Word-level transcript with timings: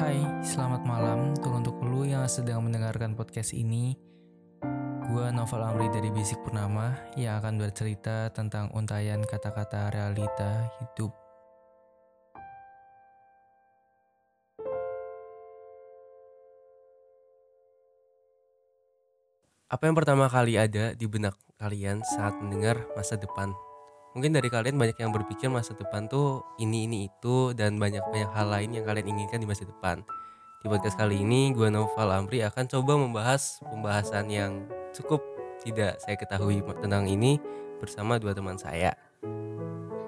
Hai, 0.00 0.16
selamat 0.40 0.88
malam 0.88 1.36
untuk 1.44 1.76
lu 1.84 2.08
yang 2.08 2.24
sedang 2.24 2.64
mendengarkan 2.64 3.12
podcast 3.12 3.52
ini. 3.52 3.92
Gua 5.12 5.28
Novel 5.28 5.60
Amri 5.60 5.92
dari 5.92 6.08
Basic 6.08 6.40
Purnama 6.40 6.96
yang 7.20 7.36
akan 7.36 7.60
bercerita 7.60 8.32
tentang 8.32 8.72
untayan 8.72 9.20
kata-kata 9.20 9.92
realita 9.92 10.72
hidup. 10.80 11.12
Apa 19.68 19.84
yang 19.84 20.00
pertama 20.00 20.32
kali 20.32 20.56
ada 20.56 20.96
di 20.96 21.04
benak 21.04 21.36
kalian 21.60 22.00
saat 22.08 22.40
mendengar 22.40 22.88
masa 22.96 23.20
depan? 23.20 23.52
Mungkin 24.10 24.34
dari 24.34 24.50
kalian 24.50 24.74
banyak 24.74 24.98
yang 24.98 25.14
berpikir 25.14 25.46
masa 25.46 25.70
depan 25.78 26.10
tuh 26.10 26.42
ini 26.58 26.90
ini 26.90 27.06
itu 27.06 27.54
dan 27.54 27.78
banyak 27.78 28.02
banyak 28.10 28.30
hal 28.34 28.50
lain 28.50 28.74
yang 28.74 28.82
kalian 28.82 29.06
inginkan 29.06 29.38
di 29.38 29.46
masa 29.46 29.62
depan. 29.62 30.02
Di 30.60 30.66
podcast 30.66 30.98
kali 30.98 31.22
ini 31.22 31.54
gue 31.54 31.70
Noval 31.70 32.10
Amri 32.10 32.42
akan 32.42 32.66
coba 32.66 32.98
membahas 32.98 33.62
pembahasan 33.62 34.26
yang 34.26 34.66
cukup 34.90 35.22
tidak 35.62 36.02
saya 36.02 36.18
ketahui 36.18 36.58
tentang 36.82 37.06
ini 37.06 37.38
bersama 37.78 38.18
dua 38.18 38.34
teman 38.34 38.58
saya. 38.58 38.98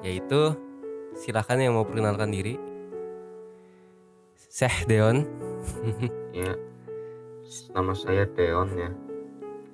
Yaitu 0.03 0.59
silakan 1.15 1.63
yang 1.63 1.79
mau 1.79 1.87
perkenalkan 1.87 2.35
diri. 2.35 2.59
Seh 4.35 4.83
Deon. 4.91 5.23
Ya, 6.33 6.57
nama 7.77 7.93
saya 7.93 8.25
Deon 8.25 8.73
ya. 8.73 8.91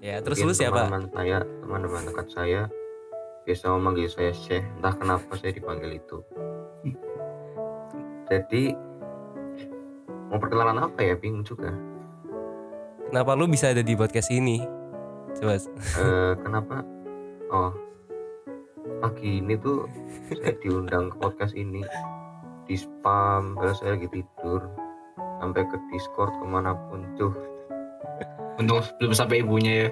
ya, 0.03 0.17
terus 0.19 0.43
Mungkin 0.43 0.51
lu 0.51 0.59
siapa? 0.59 0.91
Teman-teman 0.91 1.07
saya, 1.15 1.39
teman-teman 1.63 2.03
dekat 2.11 2.29
saya 2.35 2.63
biasa 3.49 3.73
memanggil 3.73 4.13
saya 4.13 4.37
Syekh. 4.37 4.61
Entah 4.77 4.93
kenapa 4.93 5.33
saya 5.41 5.57
dipanggil 5.57 5.97
itu. 5.97 6.21
Jadi 8.29 8.77
mau 10.29 10.37
perkenalan 10.37 10.85
apa 10.85 11.01
ya? 11.01 11.17
Bingung 11.17 11.49
juga. 11.49 11.73
Kenapa 13.09 13.33
lu 13.33 13.49
bisa 13.49 13.73
ada 13.73 13.81
di 13.81 13.97
podcast 13.97 14.29
ini? 14.29 14.61
Coba 15.33 15.57
Eh, 15.57 16.33
kenapa? 16.45 16.85
Oh, 17.49 17.73
pagi 19.01 19.41
ini 19.41 19.57
tuh 19.57 19.89
saya 20.29 20.53
diundang 20.61 21.09
ke 21.09 21.17
podcast 21.17 21.57
ini 21.57 21.81
di 22.69 22.77
spam. 22.77 23.57
Kalau 23.57 23.73
saya 23.73 23.97
lagi 23.97 24.13
tidur 24.13 24.61
sampai 25.41 25.65
ke 25.65 25.77
Discord 25.89 26.37
ke 26.37 26.45
mana 26.45 26.77
pun 26.93 27.01
tuh 27.17 27.33
Untung 28.59 28.83
belum 28.99 29.15
sampai 29.15 29.41
ibunya 29.41 29.73
ya. 29.73 29.89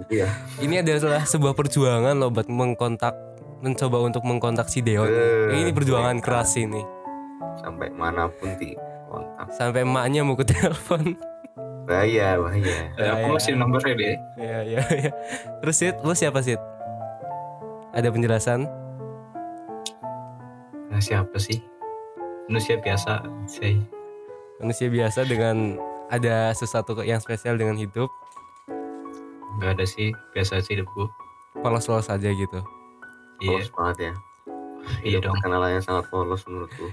gitu 0.00 0.14
ya. 0.24 0.28
Ini 0.58 0.80
adalah 0.80 1.28
sebuah 1.28 1.52
perjuangan 1.52 2.16
loh 2.16 2.32
buat 2.32 2.48
mengkontak 2.48 3.12
mencoba 3.60 4.00
untuk 4.02 4.24
mengkontak 4.24 4.66
si 4.66 4.80
Deon. 4.80 5.06
Eh, 5.06 5.60
ini 5.60 5.70
perjuangan 5.70 6.18
keras 6.18 6.56
ini. 6.56 6.80
sampai 7.60 7.92
mana 7.92 8.32
pun 8.32 8.48
di 8.56 8.72
kontak. 9.06 9.46
Sampai 9.52 9.84
emaknya 9.84 10.24
mau 10.24 10.34
ke 10.34 10.42
telepon. 10.42 11.14
Bahaya, 11.86 12.38
bahaya. 12.38 12.94
Eh, 12.94 13.08
aku 13.10 13.26
ya. 13.28 13.32
masih 13.34 13.52
nomornya 13.58 13.92
deh. 13.92 14.16
Iya 14.38 14.58
iya 14.62 14.80
iya. 14.94 15.10
Terus 15.60 15.76
Sid, 15.76 15.94
lu 16.00 16.14
siapa 16.14 16.38
Sid? 16.38 16.56
Ada 17.92 18.08
penjelasan? 18.08 18.70
Nah, 20.88 21.02
siapa 21.02 21.36
sih? 21.36 21.58
Manusia 22.46 22.78
biasa 22.78 23.26
sih. 23.44 23.82
Manusia 24.62 24.88
biasa 24.88 25.26
dengan 25.26 25.74
ada 26.12 26.52
sesuatu 26.52 26.92
yang 27.00 27.18
spesial 27.18 27.56
dengan 27.56 27.74
hidup, 27.74 28.12
Gak 29.58 29.76
ada 29.76 29.84
sih, 29.84 30.12
biasa 30.32 30.58
aja 30.58 30.70
hidupku. 30.70 31.08
polos-polos 31.60 32.08
saja 32.08 32.28
gitu. 32.28 32.60
Iya, 33.38 33.48
Polos 33.52 33.68
banget 33.70 33.96
ya. 33.98 34.12
iya 35.02 35.18
dong. 35.18 35.36
Perkenalannya 35.36 35.80
sangat 35.80 36.08
polos 36.08 36.42
menurutku. 36.44 36.88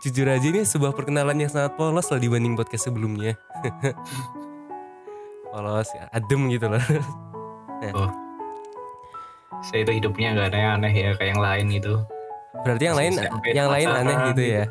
Jujur 0.00 0.26
aja 0.26 0.42
ini 0.44 0.62
sebuah 0.62 0.94
perkenalan 0.94 1.34
yang 1.38 1.50
sangat 1.50 1.74
polos 1.74 2.06
loh 2.06 2.18
dibanding 2.18 2.54
podcast 2.54 2.86
sebelumnya. 2.86 3.34
polos, 5.50 5.88
adem 6.10 6.50
gitu 6.50 6.66
loh. 6.68 6.82
Saya 9.64 9.80
itu 9.86 9.92
hidupnya 9.96 10.36
gak 10.36 10.52
aneh-aneh 10.52 10.92
ya 10.92 11.10
kayak 11.16 11.30
yang 11.34 11.42
lain 11.42 11.64
gitu. 11.72 11.94
Berarti 12.66 12.84
yang 12.84 12.96
lain 12.98 13.12
Sampai 13.16 13.50
yang 13.56 13.68
lain 13.70 13.88
aneh 13.88 14.16
gitu 14.34 14.42
ya. 14.44 14.64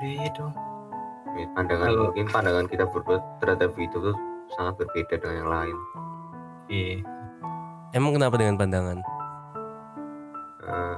Iya 0.00 0.28
dong. 0.36 0.52
Ini 1.30 1.44
Pandangan 1.54 1.86
Kalau- 1.86 2.04
mungkin 2.10 2.26
pandangan 2.26 2.66
kita 2.66 2.84
berdua 2.90 3.18
terhadap 3.38 3.70
hidup 3.78 4.02
itu 4.02 4.12
sangat 4.50 4.74
berbeda 4.82 5.14
dengan 5.16 5.36
yang 5.36 5.50
lain. 5.50 5.76
Iya. 6.66 6.96
Emang 7.90 8.12
kenapa 8.14 8.34
dengan 8.38 8.54
pandangan? 8.58 8.98
Eh, 10.60 10.96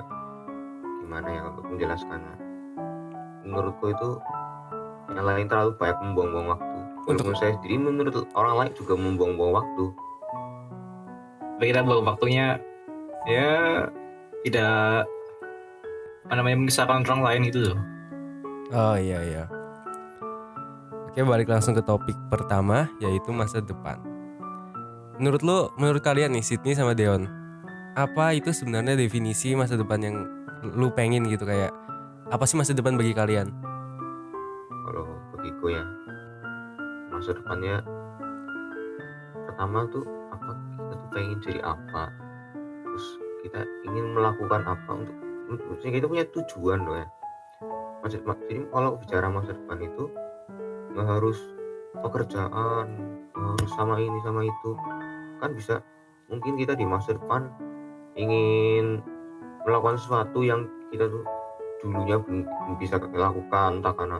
gimana 1.05 1.29
ya 1.29 1.43
untuk 1.49 1.65
menjelaskannya? 1.69 2.35
Menurutku 3.45 3.93
itu 3.93 4.11
yang 5.13 5.25
lain 5.25 5.49
terlalu 5.49 5.77
banyak 5.77 5.99
membuang-buang 6.01 6.49
waktu. 6.57 6.79
Untuk- 7.03 7.27
Walaupun 7.29 7.37
saya 7.37 7.53
sendiri 7.59 7.77
menurut 7.77 8.15
orang 8.33 8.55
lain 8.57 8.73
juga 8.73 8.95
membuang-buang 8.97 9.53
waktu. 9.53 9.85
Tapi 11.59 11.65
kita 11.69 11.81
bawa 11.85 12.01
waktunya 12.15 12.57
ya 13.29 13.49
tidak 14.43 15.07
apa 16.27 16.35
namanya 16.35 16.57
mengisahkan 16.59 17.05
orang 17.05 17.23
lain 17.23 17.41
gitu 17.53 17.59
loh. 17.71 17.79
Oh 18.73 18.97
iya 18.97 19.21
iya. 19.21 19.45
Oke 21.13 21.29
balik 21.29 21.53
langsung 21.53 21.77
ke 21.77 21.85
topik 21.85 22.17
pertama 22.33 22.89
yaitu 22.97 23.37
masa 23.37 23.61
depan. 23.61 24.01
Menurut 25.21 25.45
lu, 25.45 25.69
menurut 25.77 26.01
kalian 26.01 26.33
nih 26.33 26.41
Sydney 26.41 26.73
sama 26.73 26.97
Deon, 26.97 27.29
apa 27.93 28.33
itu 28.33 28.49
sebenarnya 28.49 28.97
definisi 28.97 29.53
masa 29.53 29.77
depan 29.77 30.01
yang 30.01 30.17
lu 30.73 30.89
pengen 30.89 31.29
gitu 31.29 31.45
kayak 31.45 31.69
apa 32.33 32.49
sih 32.49 32.57
masa 32.57 32.73
depan 32.73 32.97
bagi 32.97 33.13
kalian? 33.13 33.53
Kalau 34.89 35.05
bagiku 35.37 35.77
ya 35.77 35.85
masa 37.13 37.37
depannya 37.37 37.85
pertama 39.53 39.85
tuh 39.93 40.09
apa 40.33 40.57
kita 40.57 40.95
tuh 40.97 41.09
pengen 41.13 41.39
jadi 41.45 41.61
apa 41.61 42.09
terus 42.89 43.07
kita 43.45 43.61
ingin 43.85 44.17
melakukan 44.17 44.65
apa 44.65 44.91
untuk 44.97 45.17
maksudnya 45.77 45.93
kita 46.01 46.07
punya 46.09 46.25
tujuan 46.33 46.89
loh 46.89 46.97
ya 46.97 47.07
masa 48.01 48.17
ma- 48.25 48.41
jadi 48.49 48.65
kalau 48.73 48.97
bicara 48.97 49.29
masa 49.29 49.53
depan 49.53 49.77
itu 49.77 50.09
nggak 50.93 51.09
harus 51.09 51.39
pekerjaan 52.01 52.87
nggak 53.33 53.51
harus 53.59 53.71
sama 53.75 53.97
ini 53.99 54.19
sama 54.25 54.45
itu. 54.45 54.71
Kan 55.41 55.57
bisa 55.57 55.83
mungkin 56.31 56.57
kita 56.57 56.73
di 56.77 56.87
masa 56.87 57.17
depan 57.17 57.49
ingin 58.17 59.01
melakukan 59.65 59.97
sesuatu 59.99 60.45
yang 60.45 60.69
kita 60.93 61.09
tuh 61.09 61.25
dulunya 61.83 62.17
belum, 62.21 62.47
belum 62.47 62.75
bisa 62.79 63.01
lakukan 63.01 63.83
entah 63.83 63.95
karena 63.97 64.19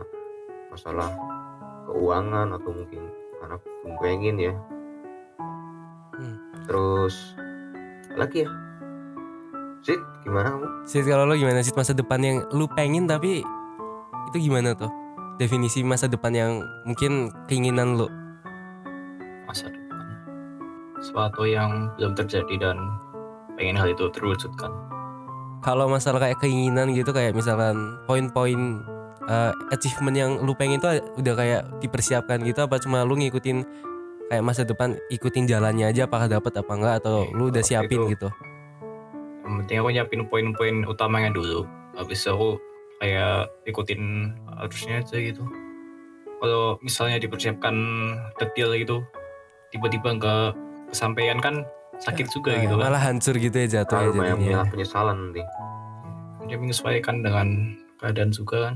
masalah 0.67 1.09
keuangan 1.87 2.57
atau 2.57 2.71
mungkin 2.73 3.01
karena 3.39 3.55
belum 3.61 3.93
pengen 4.01 4.37
ya. 4.39 4.53
Hmm. 6.13 6.37
terus 6.69 7.33
lagi 8.13 8.45
ya? 8.45 8.49
Sid 9.83 9.99
gimana 10.23 10.55
kamu? 10.55 10.67
Sid 10.87 11.05
kalau 11.09 11.27
lu 11.27 11.35
gimana? 11.35 11.59
Sih 11.65 11.75
masa 11.75 11.91
depan 11.91 12.21
yang 12.23 12.37
lu 12.55 12.69
pengen 12.71 13.09
tapi 13.09 13.43
itu 14.31 14.37
gimana 14.47 14.71
tuh? 14.77 15.02
Definisi 15.35 15.81
masa 15.81 16.05
depan 16.05 16.31
yang 16.31 16.51
mungkin 16.83 17.33
keinginan 17.45 17.97
lu. 17.97 18.07
Masa 19.45 19.67
depan. 19.67 20.03
Sesuatu 20.99 21.43
yang 21.43 21.89
belum 21.97 22.13
terjadi 22.13 22.55
dan 22.61 22.77
pengen 23.53 23.75
hal 23.75 23.91
itu 23.91 24.09
terwujudkan. 24.09 24.71
kalau 25.63 25.87
masalah 25.87 26.19
kayak 26.19 26.43
keinginan 26.43 26.91
gitu 26.91 27.15
kayak 27.15 27.31
misalkan 27.31 27.95
poin-poin 28.03 28.83
uh, 29.23 29.55
achievement 29.71 30.11
yang 30.11 30.31
lu 30.43 30.51
pengen 30.51 30.75
itu 30.75 30.89
udah 31.15 31.33
kayak 31.39 31.61
dipersiapkan 31.79 32.43
gitu 32.43 32.67
apa 32.67 32.83
cuma 32.83 33.07
lu 33.07 33.15
ngikutin 33.15 33.63
kayak 34.27 34.43
masa 34.43 34.67
depan 34.67 34.99
ikutin 35.07 35.47
jalannya 35.47 35.87
aja 35.87 36.03
apakah 36.03 36.27
dapat 36.27 36.59
apa 36.59 36.67
enggak 36.75 36.95
atau 36.99 37.31
lu 37.31 37.47
udah 37.47 37.63
siapin 37.63 37.95
itu- 37.95 38.11
gitu 38.11 38.27
Yang 39.39 39.53
penting 39.63 39.77
aku 39.79 39.89
nyiapin 39.95 40.21
poin-poin 40.27 40.75
utamanya 40.83 41.31
dulu. 41.31 41.63
Habis 41.95 42.27
aku 42.27 42.59
kayak 43.03 43.35
ikutin 43.65 44.31
arusnya 44.57 45.03
aja 45.03 45.17
gitu. 45.19 45.43
Kalau 46.39 46.79
misalnya 46.79 47.19
dipersiapkan 47.19 47.75
detail 48.37 48.71
gitu, 48.73 49.03
tiba-tiba 49.69 50.15
nggak 50.15 50.45
kesampaian 50.87 51.37
kan 51.37 51.67
sakit 51.95 52.27
juga 52.29 52.51
Nah, 52.51 52.61
gitu 52.61 52.75
kan. 52.75 52.83
malah 52.85 53.01
hancur 53.01 53.35
gitu 53.35 53.53
ya 53.53 53.67
jatuh 53.69 53.75
ya 53.75 53.85
terlalu 53.85 54.11
banyak 54.13 54.23
jadinya 54.33 54.43
punya 54.57 54.71
penyesalan 54.71 55.17
nanti 55.19 55.43
Dia 56.43 56.57
menyesuaikan 56.57 57.15
dengan 57.19 57.47
keadaan 57.95 58.29
juga 58.29 58.57
kan. 58.59 58.75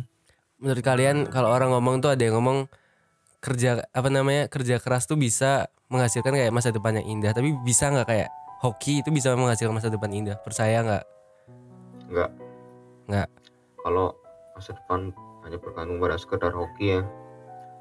menurut 0.57 0.81
kalian 0.81 1.17
kalau 1.27 1.49
orang 1.49 1.69
ngomong 1.69 1.99
tuh 1.99 2.09
ada 2.09 2.19
yang 2.19 2.35
ngomong 2.35 2.65
kerja 3.37 3.85
apa 3.87 4.07
namanya 4.07 4.47
kerja 4.47 4.77
keras 4.77 5.05
tuh 5.05 5.13
bisa 5.13 5.65
menghasilkan 5.87 6.29
kayak 6.31 6.49
masa 6.49 6.69
depan 6.69 6.97
yang 6.97 7.07
indah 7.11 7.31
tapi 7.31 7.53
bisa 7.57 7.87
nggak 7.87 8.05
kayak 8.05 8.29
hoki 8.59 9.01
itu 9.01 9.09
bisa 9.09 9.33
menghasilkan 9.33 9.73
masa 9.73 9.87
depan 9.87 10.09
indah 10.09 10.37
percaya 10.37 10.77
nggak 10.79 11.03
enggak 12.07 12.29
Nggak. 13.07 13.29
Kalau 13.87 14.11
masa 14.51 14.75
depan 14.75 15.15
hanya 15.47 15.55
bergantung 15.63 16.03
pada 16.03 16.19
sekedar 16.19 16.51
hoki 16.51 16.99
ya. 16.99 17.07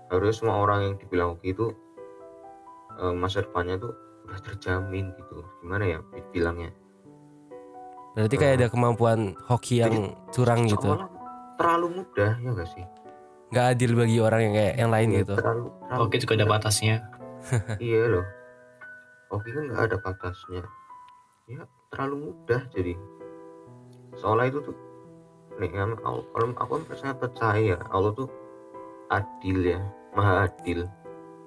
Harusnya 0.07 0.35
semua 0.39 0.63
orang 0.63 0.81
yang 0.87 0.95
dibilang 1.03 1.35
hoki 1.35 1.51
itu 1.51 1.75
eh, 3.03 3.11
masa 3.11 3.43
depannya 3.43 3.75
tuh 3.83 3.91
udah 4.31 4.39
terjamin 4.39 5.11
gitu. 5.19 5.43
Gimana 5.67 5.83
ya 5.83 5.99
bilangnya? 6.31 6.71
Berarti 8.15 8.39
kayak 8.39 8.55
ada 8.63 8.67
kemampuan 8.71 9.35
hoki 9.51 9.83
yang 9.83 10.15
curang 10.31 10.71
gitu? 10.71 10.95
Seolah 10.95 11.11
terlalu 11.59 11.87
mudah 12.01 12.33
ya 12.39 12.51
gak 12.55 12.71
sih? 12.71 12.85
Nggak 13.51 13.67
adil 13.75 13.91
bagi 13.99 14.19
orang 14.23 14.41
yang 14.47 14.55
kayak 14.55 14.75
yang 14.79 14.91
lain 14.95 15.09
Iya, 15.11 15.19
gitu? 15.27 15.35
terlalu, 15.43 15.65
terlalu 15.91 16.03
Oke 16.07 16.17
juga 16.23 16.33
ada 16.39 16.47
batasnya. 16.47 16.97
iya 17.83 18.03
loh. 18.07 18.27
Oke 19.35 19.49
kan 19.51 19.63
nggak 19.67 19.83
ada 19.91 19.97
batasnya. 19.99 20.63
Ya 21.51 21.67
terlalu 21.91 22.31
mudah 22.31 22.63
jadi. 22.71 22.95
Soalnya 24.15 24.55
itu 24.55 24.59
tuh 24.71 24.86
nih 25.57 25.71
kan 25.73 25.97
kalau 26.01 26.23
aku 26.61 26.71
kan 26.81 26.85
percaya 26.85 27.15
percaya 27.17 27.77
Allah 27.89 28.13
tuh 28.13 28.29
adil 29.09 29.77
ya 29.77 29.81
maha 30.13 30.49
adil. 30.49 30.85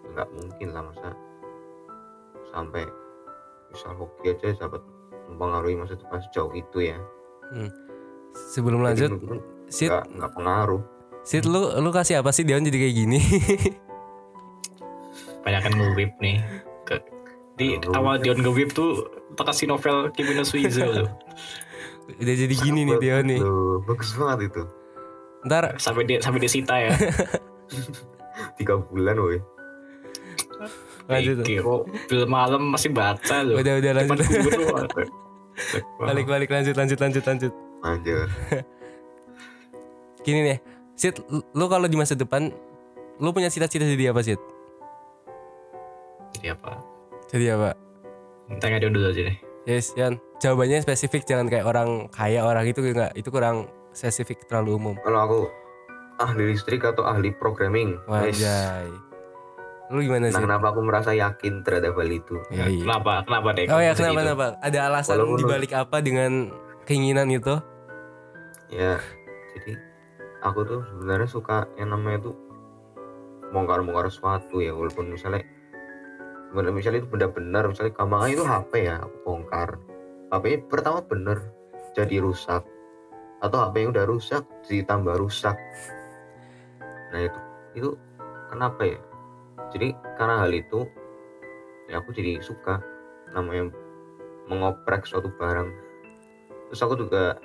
Nggak 0.10 0.28
mungkin 0.34 0.68
lah 0.74 0.84
masa 0.90 1.10
sampai 2.50 2.84
misal 3.70 3.94
hoki 3.94 4.34
aja 4.34 4.58
dapat 4.58 4.82
mempengaruhi 5.30 5.78
masa 5.78 5.94
depan 5.94 6.18
sejauh 6.30 6.54
itu 6.58 6.90
ya. 6.90 6.98
Sebelum 8.54 8.82
Jadi 8.82 8.86
lanjut 8.86 9.10
mungkin 9.22 9.40
Sid 9.70 9.94
nggak 9.94 10.34
pengaruh. 10.34 10.82
Sid 11.22 11.46
lu 11.46 11.78
lu 11.78 11.90
kasih 11.94 12.26
apa 12.26 12.34
sih 12.34 12.42
Dion 12.42 12.66
jadi 12.66 12.90
kayak 12.90 12.96
gini? 12.98 13.20
Banyak 15.46 15.62
kan 15.62 15.74
nge-whip 15.78 16.12
nih. 16.18 16.42
Ke, 16.90 17.06
di 17.54 17.78
awal 17.94 18.18
Dion 18.18 18.42
nge-whip 18.42 18.74
tuh 18.74 19.06
kita 19.38 19.46
kasih 19.46 19.66
novel 19.70 20.10
Kimi 20.18 20.34
no 20.34 20.42
Suizo. 20.42 20.90
udah 22.18 22.36
jadi 22.36 22.56
gini 22.56 22.82
nih 22.84 22.98
Dion 22.98 23.26
nih. 23.28 23.40
Loh, 23.40 23.86
bagus 23.86 24.10
banget 24.14 24.50
itu. 24.50 24.64
Ntar 25.46 25.78
Sampai 25.78 26.04
dia 26.04 26.18
sampai 26.20 26.42
disita 26.42 26.76
ya. 26.76 26.92
tiga 28.58 28.82
bulan 28.82 29.20
woi. 29.20 29.40
Lanjut 31.10 31.42
Iki, 31.42 31.56
kok 31.60 31.82
film 32.06 32.30
malam 32.30 32.62
masih 32.70 32.90
baca 32.92 33.42
loh. 33.42 33.58
udah 33.58 33.74
udah 33.78 33.92
lanjut. 33.96 34.20
balik 36.00 36.26
balik 36.26 36.50
lanjut 36.50 36.76
lanjut 36.76 36.98
lanjut 36.98 37.24
lanjut. 37.26 37.54
Anjir 37.80 38.28
gini 40.26 40.40
nih 40.44 40.58
Sid 40.94 41.16
lu- 41.32 41.48
lu 41.56 41.66
kalau 41.66 41.88
di 41.88 41.96
masa 41.96 42.12
depan 42.12 42.52
lu 43.18 43.30
punya 43.32 43.48
cita-cita 43.48 43.84
jadi 43.84 44.12
apa 44.12 44.20
Sid? 44.20 44.40
Jadi 46.36 46.48
apa? 46.52 46.72
jadi 47.28 47.56
apa? 47.56 47.70
Tanya 48.60 48.80
dia 48.80 48.90
dulu 48.90 49.08
aja 49.08 49.22
deh. 49.26 49.38
Yes 49.70 49.94
Yan 49.94 50.18
jawabannya 50.42 50.82
spesifik 50.82 51.30
jangan 51.30 51.46
kayak 51.46 51.70
orang 51.70 52.10
kaya 52.10 52.42
orang 52.42 52.66
itu 52.66 52.82
enggak 52.82 53.14
itu 53.14 53.30
kurang 53.30 53.70
spesifik 53.94 54.42
terlalu 54.50 54.82
umum 54.82 54.96
kalau 55.06 55.20
aku 55.22 55.40
ahli 56.18 56.52
listrik 56.52 56.82
atau 56.82 57.06
ahli 57.06 57.30
programming 57.38 58.02
wajay 58.10 58.90
lu 59.90 60.02
gimana 60.06 60.30
nah 60.30 60.38
sih 60.38 60.46
kenapa 60.46 60.66
aku 60.70 60.82
merasa 60.86 61.14
yakin 61.14 61.62
terhadap 61.66 61.98
hal 61.98 62.10
itu 62.10 62.38
Ya, 62.54 62.70
iya. 62.70 62.86
Kenapa? 62.86 63.26
Kenapa 63.26 63.48
deh? 63.58 63.66
Oh 63.74 63.82
ya 63.82 63.98
kenapa 63.98 64.22
itu? 64.22 64.26
kenapa? 64.26 64.46
Ada 64.62 64.80
alasan 64.86 65.14
Walaupun 65.18 65.38
dibalik 65.42 65.72
apa 65.74 65.98
dengan 66.02 66.32
keinginan 66.86 67.30
itu? 67.30 67.58
ya 68.70 69.02
jadi 69.58 69.74
aku 70.46 70.60
tuh 70.62 70.82
sebenarnya 70.94 71.26
suka 71.26 71.66
yang 71.82 71.90
namanya 71.90 72.30
tuh 72.30 72.38
bongkar-bongkar 73.50 74.14
sesuatu 74.14 74.62
ya 74.62 74.78
walaupun 74.78 75.10
misalnya 75.10 75.42
misalnya 76.50 77.06
itu 77.06 77.10
benda 77.10 77.28
benar 77.30 77.70
misalnya 77.70 77.94
gampangnya 77.94 78.30
itu 78.34 78.44
HP 78.46 78.72
ya 78.90 78.96
aku 79.06 79.16
bongkar 79.22 79.78
HP 80.30 80.70
pertama 80.70 81.02
bener 81.02 81.42
jadi 81.98 82.22
rusak. 82.22 82.62
Atau 83.42 83.58
HP 83.58 83.88
yang 83.88 83.92
udah 83.96 84.06
rusak 84.06 84.44
jadi 84.68 84.86
tambah 84.86 85.18
rusak. 85.18 85.58
Nah 87.10 87.22
itu 87.26 87.40
itu 87.74 87.90
kenapa 88.54 88.82
ya? 88.86 89.02
Jadi 89.74 89.98
karena 90.18 90.46
hal 90.46 90.52
itu 90.54 90.86
ya 91.90 91.98
aku 91.98 92.14
jadi 92.14 92.38
suka 92.46 92.78
namanya 93.34 93.74
mengoprek 94.46 95.10
suatu 95.10 95.34
barang. 95.34 95.70
Terus 96.70 96.82
aku 96.86 96.94
juga 97.02 97.42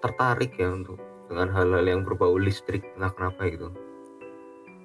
tertarik 0.00 0.56
ya 0.56 0.72
untuk 0.72 0.96
dengan 1.28 1.52
hal-hal 1.52 1.84
yang 1.84 2.00
berbau 2.00 2.40
listrik. 2.40 2.80
Entah 2.96 3.12
kenapa 3.12 3.44
gitu. 3.52 3.68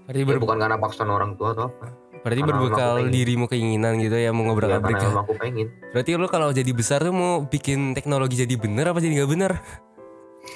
Berarti, 0.06 0.20
ya, 0.22 0.28
ber- 0.28 0.44
bukan 0.44 0.58
karena 0.60 0.78
paksaan 0.78 1.10
orang 1.10 1.40
tua 1.40 1.56
atau 1.56 1.72
apa 1.72 1.88
berarti 2.26 2.42
karena 2.42 2.50
berbekal 2.58 2.94
dirimu 3.08 3.46
keinginan 3.46 4.02
gitu 4.02 4.18
ya 4.18 4.34
mau 4.34 4.42
ya, 4.42 4.48
ngobrak-abrik 4.50 4.98
karena 4.98 5.06
ya. 5.06 5.12
emang 5.14 5.24
aku 5.24 5.34
pengen 5.38 5.68
Berarti 5.94 6.10
lu 6.18 6.26
kalau 6.26 6.50
jadi 6.50 6.72
besar 6.74 7.00
tuh 7.00 7.14
mau 7.14 7.46
bikin 7.46 7.94
teknologi 7.94 8.36
jadi 8.36 8.58
bener 8.58 8.90
apa 8.90 8.98
jadi 8.98 9.22
nggak 9.22 9.30
bener? 9.30 9.52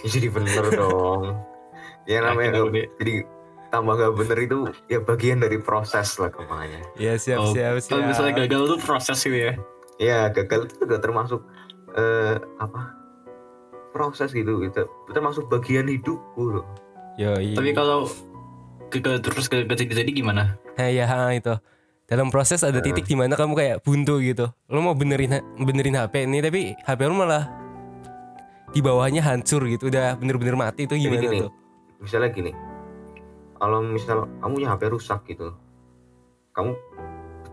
ya, 0.01 0.07
jadi 0.17 0.27
bener 0.27 0.63
dong 0.73 1.21
ya 2.03 2.19
namanya 2.19 2.65
deh. 2.65 2.89
jadi 2.97 3.13
tambah 3.69 3.93
gak 3.95 4.13
bener 4.17 4.37
itu 4.41 4.59
ya 4.89 4.97
bagian 4.97 5.37
dari 5.37 5.61
proses 5.61 6.17
lah 6.17 6.33
ke 6.33 6.41
mana 6.41 6.81
Ya 6.97 7.13
siap 7.15 7.45
Oh, 7.45 7.53
siap 7.53 7.77
Kalau 7.85 8.01
misalnya 8.01 8.33
siap. 8.33 8.41
gagal 8.49 8.61
tuh 8.65 8.79
proses 8.81 9.17
gitu 9.21 9.37
ya. 9.37 9.53
ya 10.01 10.19
gagal 10.27 10.65
itu 10.65 10.89
juga 10.89 10.97
termasuk 10.97 11.45
eh, 11.93 12.41
apa 12.57 12.97
proses 13.89 14.33
gitu 14.33 14.65
itu 14.65 14.81
termasuk 15.07 15.45
bagian 15.47 15.85
hidupku 15.85 16.49
loh 16.49 16.65
Yoi. 17.15 17.51
Tapi 17.53 17.75
kalau 17.75 18.07
gagal 18.89 19.21
terus 19.21 19.45
gagal 19.47 19.65
jadi 19.69 20.03
jadi 20.05 20.11
gimana? 20.11 20.57
Nah, 20.77 20.89
ya 20.89 21.05
ha, 21.05 21.33
itu. 21.33 21.53
Dalam 22.09 22.33
proses 22.33 22.65
ada 22.65 22.81
titik 22.81 23.05
di 23.05 23.13
mana 23.13 23.37
kamu 23.37 23.53
kayak 23.53 23.77
buntu 23.85 24.17
gitu. 24.25 24.49
Lu 24.65 24.81
mau 24.81 24.97
benerin 24.97 25.45
benerin 25.61 25.93
HP 25.93 26.25
ini 26.25 26.41
tapi 26.41 26.73
HP 26.81 26.99
lu 27.05 27.13
malah 27.13 27.45
di 28.73 28.81
bawahnya 28.81 29.21
hancur 29.21 29.69
gitu. 29.69 29.93
Udah 29.93 30.17
bener-bener 30.17 30.57
mati 30.57 30.89
itu 30.89 30.97
Jadi 30.97 31.05
gimana 31.05 31.21
gini, 31.21 31.39
tuh? 31.45 31.53
misalnya 31.99 32.31
gini 32.31 32.51
kalau 33.59 33.83
misal 33.83 34.25
kamu 34.39 34.51
punya 34.55 34.69
HP 34.71 34.83
rusak 34.87 35.19
gitu 35.27 35.51
kamu 36.55 36.71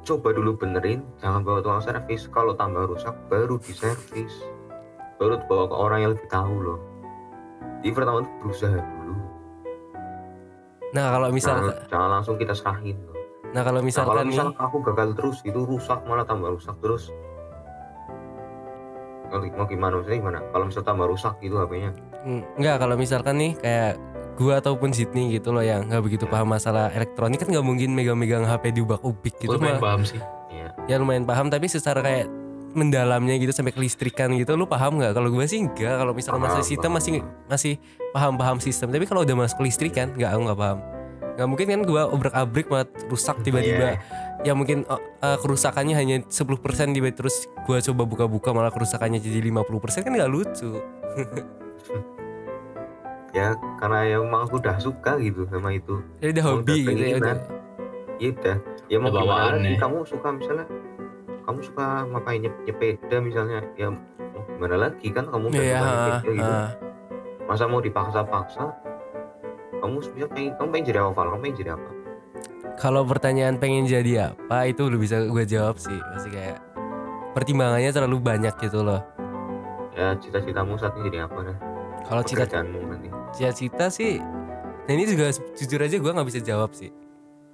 coba 0.06 0.28
dulu 0.30 0.54
benerin 0.54 1.02
jangan 1.18 1.42
bawa 1.42 1.58
tukang 1.58 1.82
servis 1.82 2.30
kalau 2.30 2.54
tambah 2.54 2.86
rusak 2.86 3.14
baru 3.26 3.58
diservis 3.58 4.30
baru 5.18 5.42
bawa 5.50 5.66
ke 5.66 5.74
orang 5.74 5.98
yang 5.98 6.10
lebih 6.14 6.30
tahu 6.30 6.54
loh 6.62 6.78
jadi 7.82 7.90
pertama 7.90 8.22
itu 8.22 8.30
berusaha 8.38 8.78
Nah, 10.90 11.06
kalau 11.10 11.28
misal 11.30 11.56
jangan, 11.56 11.74
jangan 11.88 12.10
langsung 12.12 12.34
kita 12.36 12.52
serahin 12.52 12.96
loh 13.00 13.14
nah 13.46 13.62
kalau 13.62 13.78
nah, 13.78 13.82
kalau 13.82 13.82
misalkan 13.82 14.24
nih 14.26 14.36
misal 14.36 14.48
aku 14.58 14.76
gagal 14.84 15.08
terus 15.14 15.36
itu 15.42 15.60
rusak 15.62 15.98
malah 16.04 16.22
tambah 16.22 16.50
rusak 16.50 16.76
terus. 16.78 17.08
Nanti 19.26 19.48
mau 19.52 19.66
gimana 19.66 19.92
maksudnya 19.96 20.18
gimana? 20.18 20.38
Kalau 20.46 20.64
misal 20.66 20.82
tambah 20.82 21.06
rusak 21.06 21.34
gitu 21.40 21.56
HP-nya 21.56 21.90
Hmm, 22.20 22.42
Enggak 22.58 22.76
kalau 22.78 22.94
misalkan 22.94 23.34
nih 23.38 23.52
kayak 23.54 23.92
gua 24.34 24.58
ataupun 24.58 24.90
Sydney 24.90 25.30
gitu 25.32 25.50
loh 25.50 25.62
yang 25.62 25.86
nggak 25.86 26.02
begitu 26.02 26.26
paham 26.26 26.50
masalah 26.50 26.90
elektronik 26.90 27.38
kan 27.38 27.48
nggak 27.48 27.62
mungkin 27.62 27.94
megang-megang 27.94 28.44
HP 28.44 28.74
diubak-ubik 28.74 29.34
gitu 29.38 29.54
lumayan 29.54 29.78
mah. 29.78 29.82
paham 29.82 30.02
sih. 30.02 30.20
ya 30.50 30.68
Ya 30.84 30.96
lumayan 30.98 31.22
paham 31.22 31.46
tapi 31.48 31.66
secara 31.66 32.02
kayak 32.02 32.26
mendalamnya 32.76 33.34
gitu 33.40 33.50
sampai 33.50 33.72
kelistrikan 33.72 34.30
gitu 34.36 34.52
lu 34.54 34.68
paham 34.68 35.00
nggak? 35.00 35.16
Kalau 35.16 35.32
gua 35.32 35.48
sih 35.48 35.64
enggak. 35.64 35.96
Kalau 35.96 36.12
misalkan 36.12 36.44
Paham, 36.44 36.52
masalah 36.52 36.66
sistem 36.68 36.90
paham, 36.92 37.00
masih 37.00 37.14
masih 37.48 37.74
paham-paham 38.12 38.56
sistem. 38.60 38.88
Tapi 38.92 39.04
kalau 39.08 39.24
udah 39.24 39.34
masuk 39.34 39.56
kelistrikan 39.58 40.12
nggak 40.12 40.30
aku 40.30 40.40
nggak 40.46 40.58
paham. 40.60 40.78
Nggak 41.36 41.48
mungkin 41.48 41.66
kan 41.72 41.80
gua 41.82 42.02
obrak-abrik 42.06 42.66
malah 42.68 42.86
rusak 43.08 43.36
tiba-tiba. 43.40 43.96
Ya 44.44 44.52
mungkin 44.52 44.84
eh, 44.86 45.38
kerusakannya 45.40 45.96
hanya 45.96 46.16
10% 46.28 46.92
tiba 46.92 47.08
terus 47.10 47.48
gua 47.64 47.80
coba 47.80 48.02
buka-buka 48.04 48.52
malah 48.52 48.70
kerusakannya 48.70 49.18
jadi 49.18 49.40
50% 49.40 50.04
kan 50.04 50.12
nggak 50.12 50.30
lucu. 50.30 50.70
ya 53.36 53.52
karena 53.76 54.00
ya 54.08 54.16
emang 54.16 54.48
aku 54.48 54.56
udah 54.56 54.80
suka 54.80 55.20
gitu 55.20 55.44
sama 55.52 55.76
itu 55.76 56.00
Jadi 56.24 56.40
udah 56.40 56.44
Emang 56.44 56.56
hobi 56.56 56.72
udah 56.72 56.88
gitu 56.88 57.04
ya 57.04 57.16
udah. 57.20 57.36
ya 58.16 58.28
udah 58.32 58.56
ya 58.88 58.96
mau 58.96 59.10
Udah 59.12 59.20
gimana 59.20 59.44
lagi 59.52 59.68
ya. 59.68 59.76
kamu 59.76 59.96
suka 60.08 60.28
misalnya 60.32 60.66
kamu 61.46 61.58
suka 61.62 61.86
nyep 62.34 62.54
nyepeda 62.66 63.16
misalnya? 63.18 63.58
Ya 63.74 63.88
mau 63.90 64.42
gimana 64.48 64.76
lagi? 64.76 65.06
Kan 65.08 65.24
kamu 65.26 65.44
udah 65.48 65.56
Iya, 65.56 65.72
suka 65.72 65.86
nyepeda 65.86 66.30
gitu. 66.34 66.42
ah. 66.44 66.70
masa 67.46 67.64
mau 67.64 67.78
dipaksa-paksa? 67.78 68.64
Kamu 69.76 69.96
sebenarnya 70.02 70.28
pengen 70.34 70.52
kamu 70.56 70.68
pengen 70.68 70.84
jadi 70.84 70.98
apa? 71.00 71.20
Kamu 71.22 71.38
pengen 71.40 71.56
jadi 71.56 71.70
apa? 71.72 71.90
Kalau 72.76 73.02
pertanyaan 73.06 73.56
pengen 73.56 73.84
jadi 73.86 74.12
apa 74.28 74.66
itu 74.66 74.82
udah 74.84 74.98
bisa 74.98 75.16
gue 75.22 75.44
jawab 75.46 75.78
sih. 75.78 75.96
Masih 76.10 76.30
kayak 76.30 76.58
pertimbangannya 77.32 77.88
terlalu 77.88 78.18
banyak 78.18 78.54
gitu 78.58 78.82
loh. 78.82 79.00
Ya 79.94 80.12
cita-citamu 80.12 80.76
saat 80.76 80.92
ini 80.98 81.08
jadi 81.08 81.24
apa 81.24 81.38
dah? 81.40 81.56
Kalau 82.04 82.22
cita- 82.22 82.44
pekerjaanmu 82.44 82.80
nanti. 82.84 83.08
cita-cita 83.32 83.86
sih 83.88 84.22
Nah 84.86 84.94
ini 84.94 85.02
juga 85.02 85.26
jujur 85.34 85.80
aja 85.82 85.96
gue 85.98 86.12
nggak 86.14 86.28
bisa 86.30 86.38
jawab 86.38 86.70
sih. 86.70 86.94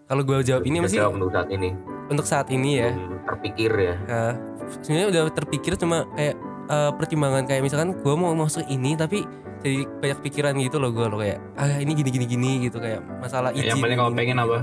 Kalau 0.04 0.20
gue 0.20 0.36
jawab 0.44 0.62
ini 0.64 0.84
masih 0.84 1.00
jawab 1.00 1.16
untuk 1.16 1.32
saat 1.32 1.48
ini 1.48 1.72
untuk 2.12 2.24
saat 2.24 2.46
ini 2.48 2.78
ya 2.78 2.90
Belum 2.90 3.18
terpikir 3.24 3.70
ya 3.72 3.94
Nah, 4.02 4.32
Sebenarnya 4.78 5.08
udah 5.08 5.22
terpikir 5.30 5.72
cuma 5.74 6.04
kayak 6.12 6.36
eh, 6.64 6.90
pertimbangan 6.92 7.44
kayak 7.44 7.62
misalkan 7.62 7.92
gue 7.94 8.14
mau 8.14 8.32
masuk 8.32 8.64
ini 8.66 8.94
tapi 8.94 9.24
jadi 9.60 9.86
banyak 9.86 10.18
pikiran 10.22 10.54
gitu 10.56 10.76
loh 10.76 10.90
gue 10.90 11.04
loh 11.04 11.16
kayak 11.16 11.38
ah 11.54 11.76
ini 11.76 11.92
gini 11.92 12.10
gini 12.10 12.26
gini 12.26 12.50
gitu 12.62 12.78
kayak 12.78 12.98
masalah 13.18 13.50
izin 13.50 13.68
Yang 13.68 13.78
paling 13.80 13.96
kamu 13.96 14.08
gini, 14.08 14.18
pengen 14.18 14.38
apa? 14.38 14.58